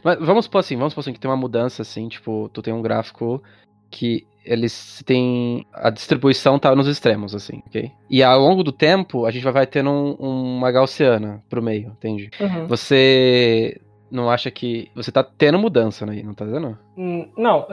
Mas 0.04 0.18
vamos 0.20 0.46
supor 0.46 0.60
assim, 0.60 0.78
vamos 0.78 0.94
supor 0.94 1.02
assim, 1.02 1.14
que 1.14 1.20
tem 1.20 1.30
uma 1.30 1.38
mudança 1.38 1.82
assim, 1.82 2.08
tipo, 2.08 2.50
tu 2.50 2.62
tem 2.62 2.74
um 2.74 2.82
gráfico 2.82 3.42
que 3.90 4.26
eles 4.46 5.04
têm. 5.06 5.66
A 5.74 5.90
distribuição 5.90 6.60
tá 6.60 6.76
nos 6.76 6.88
extremos, 6.88 7.34
assim, 7.34 7.62
ok? 7.68 7.92
E 8.10 8.24
ao 8.24 8.40
longo 8.40 8.64
do 8.64 8.72
tempo, 8.72 9.26
a 9.26 9.32
gente 9.32 9.44
vai 9.44 9.66
tendo 9.66 9.90
um, 9.90 10.58
uma 10.58 10.72
gaussiana 10.72 11.42
pro 11.50 11.62
meio, 11.62 11.90
entende? 11.90 12.30
Uhum. 12.40 12.68
Você 12.68 13.82
não 14.12 14.30
acha 14.30 14.50
que. 14.52 14.90
Você 14.96 15.12
tá 15.12 15.24
tendo 15.24 15.58
mudança 15.58 16.10
aí, 16.10 16.24
não 16.24 16.34
tá 16.34 16.46
vendo? 16.46 16.78
Hum, 16.98 17.28
não, 17.36 17.68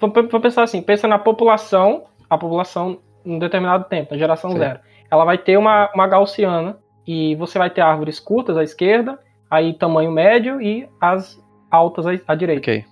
vou 0.00 0.40
pensar 0.40 0.62
assim, 0.62 0.80
pensa 0.80 1.08
na 1.08 1.18
população, 1.18 2.04
a 2.30 2.38
população 2.38 2.98
em 3.24 3.38
determinado 3.38 3.84
tempo, 3.84 4.12
na 4.12 4.18
geração 4.18 4.52
Sim. 4.52 4.58
zero. 4.58 4.80
Ela 5.10 5.24
vai 5.24 5.38
ter 5.38 5.56
uma, 5.56 5.90
uma 5.94 6.06
gaussiana 6.06 6.78
e 7.06 7.34
você 7.36 7.58
vai 7.58 7.70
ter 7.70 7.80
árvores 7.80 8.18
curtas 8.18 8.56
à 8.56 8.62
esquerda, 8.62 9.18
aí 9.50 9.74
tamanho 9.74 10.10
médio 10.10 10.60
e 10.60 10.88
as 11.00 11.40
altas 11.70 12.06
à, 12.06 12.10
à 12.28 12.34
direita. 12.34 12.60
Ok. 12.60 12.84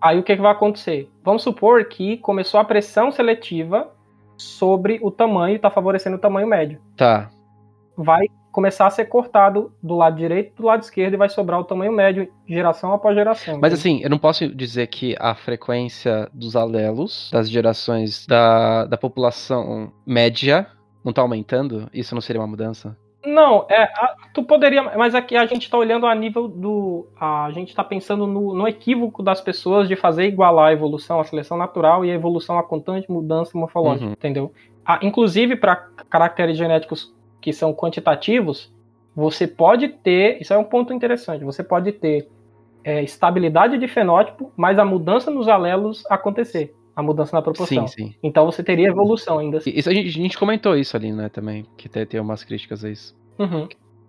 Aí 0.00 0.18
o 0.18 0.22
que, 0.22 0.36
que 0.36 0.42
vai 0.42 0.52
acontecer? 0.52 1.10
Vamos 1.24 1.42
supor 1.42 1.84
que 1.86 2.18
começou 2.18 2.60
a 2.60 2.64
pressão 2.64 3.10
seletiva 3.10 3.92
sobre 4.36 5.00
o 5.02 5.10
tamanho, 5.10 5.56
está 5.56 5.70
favorecendo 5.70 6.16
o 6.16 6.20
tamanho 6.20 6.46
médio. 6.46 6.80
Tá. 6.96 7.28
Vai 7.96 8.26
começar 8.52 8.86
a 8.86 8.90
ser 8.90 9.06
cortado 9.06 9.72
do 9.82 9.96
lado 9.96 10.16
direito 10.16 10.54
do 10.56 10.66
lado 10.66 10.82
esquerdo 10.82 11.14
e 11.14 11.16
vai 11.16 11.28
sobrar 11.28 11.60
o 11.60 11.64
tamanho 11.64 11.92
médio, 11.92 12.28
geração 12.46 12.92
após 12.92 13.14
geração. 13.14 13.58
Mas 13.60 13.72
assim, 13.72 14.00
eu 14.02 14.10
não 14.10 14.18
posso 14.18 14.48
dizer 14.48 14.86
que 14.86 15.16
a 15.18 15.34
frequência 15.34 16.28
dos 16.32 16.56
alelos 16.56 17.30
das 17.32 17.50
gerações 17.50 18.26
da, 18.26 18.84
da 18.86 18.96
população 18.96 19.92
média 20.06 20.66
não 21.04 21.10
está 21.10 21.22
aumentando? 21.22 21.88
Isso 21.92 22.14
não 22.14 22.20
seria 22.20 22.40
uma 22.40 22.48
mudança? 22.48 22.96
Não, 23.28 23.66
é, 23.68 23.82
a, 23.82 24.16
tu 24.32 24.42
poderia, 24.42 24.82
mas 24.96 25.14
aqui 25.14 25.36
a 25.36 25.44
gente 25.44 25.64
está 25.64 25.76
olhando 25.76 26.06
a 26.06 26.14
nível 26.14 26.48
do, 26.48 27.06
a 27.20 27.50
gente 27.52 27.68
está 27.68 27.84
pensando 27.84 28.26
no, 28.26 28.54
no, 28.54 28.66
equívoco 28.66 29.22
das 29.22 29.40
pessoas 29.40 29.86
de 29.86 29.96
fazer 29.96 30.26
igualar 30.26 30.68
a 30.68 30.72
evolução, 30.72 31.20
a 31.20 31.24
seleção 31.24 31.56
natural 31.56 32.04
e 32.04 32.10
a 32.10 32.14
evolução 32.14 32.58
a 32.58 32.62
constante 32.62 33.10
mudança 33.10 33.56
morfológica, 33.56 34.06
uhum. 34.06 34.12
entendeu? 34.12 34.52
Ah, 34.84 34.98
inclusive 35.02 35.56
para 35.56 35.76
caracteres 36.08 36.56
genéticos 36.56 37.14
que 37.40 37.52
são 37.52 37.74
quantitativos, 37.74 38.72
você 39.14 39.46
pode 39.46 39.88
ter, 39.88 40.40
isso 40.40 40.54
é 40.54 40.58
um 40.58 40.64
ponto 40.64 40.92
interessante, 40.92 41.44
você 41.44 41.62
pode 41.62 41.92
ter 41.92 42.28
é, 42.82 43.02
estabilidade 43.02 43.76
de 43.76 43.88
fenótipo, 43.88 44.50
mas 44.56 44.78
a 44.78 44.84
mudança 44.84 45.30
nos 45.30 45.48
alelos 45.48 46.04
acontecer 46.08 46.74
a 46.98 47.02
mudança 47.02 47.36
na 47.36 47.40
proporção. 47.40 47.86
Sim, 47.86 48.06
sim. 48.06 48.14
Então 48.20 48.44
você 48.44 48.60
teria 48.60 48.88
evolução 48.88 49.38
ainda. 49.38 49.58
Assim. 49.58 49.70
Isso, 49.70 49.88
a, 49.88 49.94
gente, 49.94 50.08
a 50.08 50.10
gente 50.10 50.36
comentou 50.36 50.76
isso 50.76 50.96
ali, 50.96 51.12
né, 51.12 51.28
também, 51.28 51.64
que 51.76 51.88
tem, 51.88 52.04
tem 52.04 52.18
umas 52.18 52.42
críticas 52.42 52.84
a 52.84 52.90
isso. 52.90 53.16
Uhum. 53.38 53.68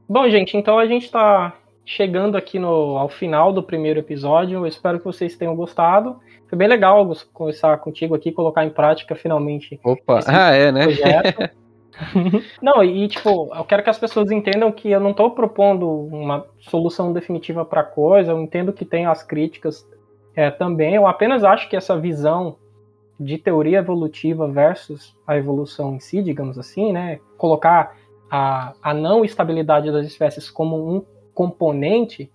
Bom, 0.10 0.28
gente, 0.28 0.58
então 0.58 0.80
a 0.80 0.88
gente 0.88 1.04
está 1.04 1.56
chegando 1.86 2.36
aqui 2.36 2.58
no, 2.58 2.98
ao 2.98 3.08
final 3.08 3.54
do 3.54 3.62
primeiro 3.62 4.00
episódio. 4.00 4.58
Eu 4.58 4.66
espero 4.66 4.98
que 4.98 5.06
vocês 5.06 5.36
tenham 5.36 5.56
gostado. 5.56 6.20
Foi 6.48 6.58
bem 6.58 6.68
legal 6.68 6.98
Augusto, 6.98 7.30
conversar 7.32 7.78
contigo 7.78 8.16
aqui, 8.16 8.32
colocar 8.32 8.66
em 8.66 8.72
prática 8.72 9.14
finalmente. 9.14 9.80
Opa, 9.84 10.22
ah, 10.26 10.52
é, 10.52 10.72
né? 10.72 10.86
não, 12.60 12.84
e 12.84 13.08
tipo, 13.08 13.54
eu 13.54 13.64
quero 13.66 13.84
que 13.84 13.90
as 13.92 14.00
pessoas 14.00 14.32
entendam 14.32 14.72
que 14.72 14.90
eu 14.90 15.00
não 15.00 15.12
estou 15.12 15.30
propondo 15.30 15.88
uma 15.88 16.44
solução 16.60 17.14
definitiva 17.14 17.64
para 17.64 17.82
a 17.82 17.84
coisa, 17.84 18.32
eu 18.32 18.42
entendo 18.42 18.74
que 18.74 18.86
tem 18.86 19.06
as 19.06 19.22
críticas 19.22 19.88
é, 20.36 20.50
também, 20.50 20.96
eu 20.96 21.06
apenas 21.06 21.44
acho 21.44 21.70
que 21.70 21.76
essa 21.76 22.00
visão 22.00 22.56
de 23.20 23.38
teoria 23.38 23.80
evolutiva 23.80 24.48
versus 24.48 25.16
a 25.28 25.36
evolução 25.36 25.96
em 25.96 26.00
si, 26.00 26.22
digamos 26.22 26.58
assim, 26.58 26.94
né? 26.94 27.20
Colocar 27.38 27.96
a, 28.32 28.74
a 28.82 28.94
não 28.94 29.26
estabilidade 29.26 29.92
das 29.92 30.06
espécies 30.06 30.50
como 30.50 30.96
um 30.96 31.04
componente 31.34 32.32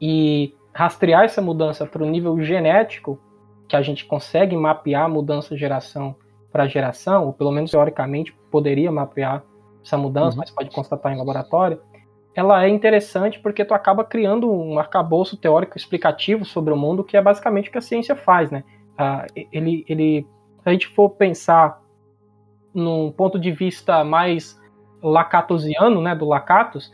e 0.00 0.54
rastrear 0.72 1.24
essa 1.24 1.42
mudança 1.42 1.86
para 1.86 2.02
o 2.02 2.06
nível 2.06 2.40
genético, 2.42 3.20
que 3.68 3.76
a 3.76 3.82
gente 3.82 4.06
consegue 4.06 4.56
mapear 4.56 5.04
a 5.04 5.08
mudança 5.08 5.56
geração 5.56 6.16
para 6.50 6.66
geração, 6.66 7.26
ou 7.26 7.32
pelo 7.32 7.52
menos 7.52 7.70
teoricamente 7.70 8.32
poderia 8.50 8.90
mapear 8.90 9.44
essa 9.84 9.96
mudança, 9.96 10.36
uhum. 10.36 10.40
mas 10.40 10.50
pode 10.50 10.70
constatar 10.70 11.12
em 11.12 11.18
laboratório, 11.18 11.80
ela 12.34 12.64
é 12.64 12.68
interessante 12.68 13.38
porque 13.40 13.64
tu 13.64 13.74
acaba 13.74 14.04
criando 14.04 14.50
um 14.50 14.78
arcabouço 14.78 15.36
teórico 15.36 15.76
explicativo 15.76 16.44
sobre 16.44 16.72
o 16.72 16.76
mundo, 16.76 17.04
que 17.04 17.16
é 17.16 17.22
basicamente 17.22 17.68
o 17.68 17.72
que 17.72 17.78
a 17.78 17.82
ciência 17.82 18.14
faz, 18.14 18.50
né? 18.50 18.64
Uh, 18.98 19.46
ele, 19.52 19.84
ele, 19.88 20.26
se 20.62 20.68
a 20.68 20.72
gente 20.72 20.88
for 20.88 21.10
pensar 21.10 21.80
num 22.74 23.10
ponto 23.10 23.38
de 23.38 23.50
vista 23.50 24.04
mais 24.04 24.60
lacatosiano, 25.02 26.00
né, 26.00 26.14
do 26.14 26.26
Lacatos, 26.26 26.92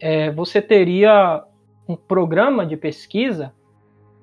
é, 0.00 0.30
você 0.30 0.60
teria 0.60 1.42
um 1.88 1.96
programa 1.96 2.66
de 2.66 2.76
pesquisa 2.76 3.52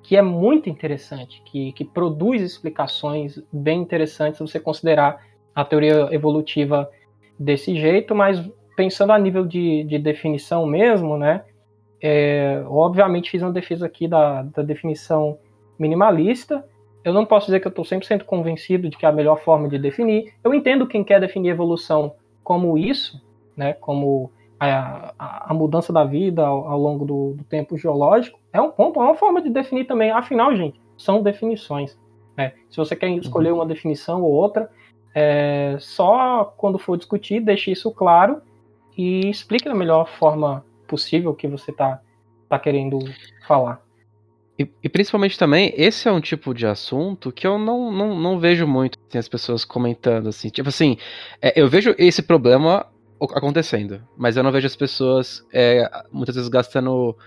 que 0.02 0.18
é 0.18 0.22
muito 0.22 0.70
interessante, 0.70 1.42
que, 1.46 1.72
que 1.72 1.86
produz 1.86 2.42
explicações 2.42 3.42
bem 3.52 3.82
interessantes 3.82 4.38
se 4.38 4.44
você 4.44 4.60
considerar 4.60 5.22
a 5.56 5.64
teoria 5.64 6.10
evolutiva 6.12 6.90
desse 7.40 7.76
jeito, 7.76 8.14
mas 8.14 8.44
pensando 8.76 9.14
a 9.14 9.20
nível 9.20 9.46
de, 9.46 9.84
de 9.86 9.98
definição 9.98 10.66
mesmo, 10.66 11.18
né, 11.18 11.44
é, 12.02 12.62
obviamente 12.68 13.32
fiz 13.32 13.42
uma 13.42 13.52
defesa 13.52 13.86
aqui 13.86 14.08
da, 14.08 14.42
da 14.44 14.62
definição 14.62 15.38
minimalista, 15.80 16.68
eu 17.04 17.14
não 17.14 17.26
posso 17.26 17.48
dizer 17.48 17.60
que 17.60 17.68
eu 17.68 17.70
estou 17.70 17.84
100% 17.84 18.24
convencido 18.24 18.90
de 18.90 18.98
que 18.98 19.06
é 19.06 19.10
a 19.10 19.12
melhor 19.12 19.42
forma 19.42 19.68
de 19.68 19.78
definir. 19.78 20.34
Eu 20.44 20.54
entendo 20.54 20.88
quem 20.88 21.04
quer 21.04 21.20
definir 21.20 21.50
evolução 21.50 22.16
como 22.44 22.78
isso, 22.78 23.22
né, 23.56 23.74
como 23.74 24.32
a, 24.60 25.14
a, 25.20 25.52
a 25.52 25.54
mudança 25.54 25.92
da 25.92 26.04
vida 26.04 26.46
ao, 26.46 26.68
ao 26.68 26.80
longo 26.80 27.06
do, 27.06 27.34
do, 27.34 27.44
tempo 27.44 27.78
geológico. 27.78 28.40
É 28.52 28.62
um 28.62 28.72
ponto, 28.72 29.00
é 29.00 29.04
uma 29.04 29.16
forma 29.16 29.42
de 29.42 29.50
definir 29.50 29.86
também. 29.86 30.12
Afinal, 30.12 30.56
gente, 30.56 30.80
são 30.98 31.22
definições. 31.22 31.98
Né? 32.38 32.54
Se 32.70 32.78
você 32.78 32.96
quer 32.96 33.10
escolher 33.10 33.52
uhum. 33.52 33.58
uma 33.58 33.66
definição 33.66 34.22
ou 34.22 34.32
outra, 34.32 34.70
é, 35.14 35.76
só 35.80 36.46
quando 36.58 36.80
for 36.80 36.98
discutir, 36.98 37.40
deixe 37.40 37.72
isso 37.72 37.92
claro 37.92 38.42
e 38.98 39.30
explique 39.30 39.66
da 39.66 39.76
melhor 39.76 40.08
forma 40.08 40.66
possível 40.88 41.34
que 41.34 41.48
você 41.48 41.72
está 41.72 42.00
tá 42.48 42.58
querendo 42.58 43.00
falar. 43.48 43.83
E, 44.58 44.70
e, 44.84 44.90
principalmente 44.90 45.38
também, 45.38 45.74
esse 45.76 46.08
é 46.08 46.12
um 46.12 46.22
tipo 46.22 46.54
de 46.54 46.68
assunto 46.68 47.32
que 47.32 47.46
eu 47.48 47.58
não, 47.58 47.92
não, 47.92 48.20
não 48.20 48.40
vejo 48.40 48.68
muito 48.68 49.00
assim, 49.10 49.18
as 49.18 49.28
pessoas 49.28 49.66
comentando, 49.66 50.30
assim. 50.30 50.50
Tipo 50.50 50.70
assim, 50.70 50.98
é, 51.42 51.60
eu 51.60 51.68
vejo 51.68 51.96
esse 51.98 52.22
problema 52.22 52.86
acontecendo, 53.20 54.02
mas 54.16 54.38
eu 54.38 54.44
não 54.44 54.52
vejo 54.52 54.68
as 54.68 54.76
pessoas 54.76 55.46
é, 55.52 55.90
muitas 56.12 56.36
vezes 56.36 56.50
gastando 56.50 57.18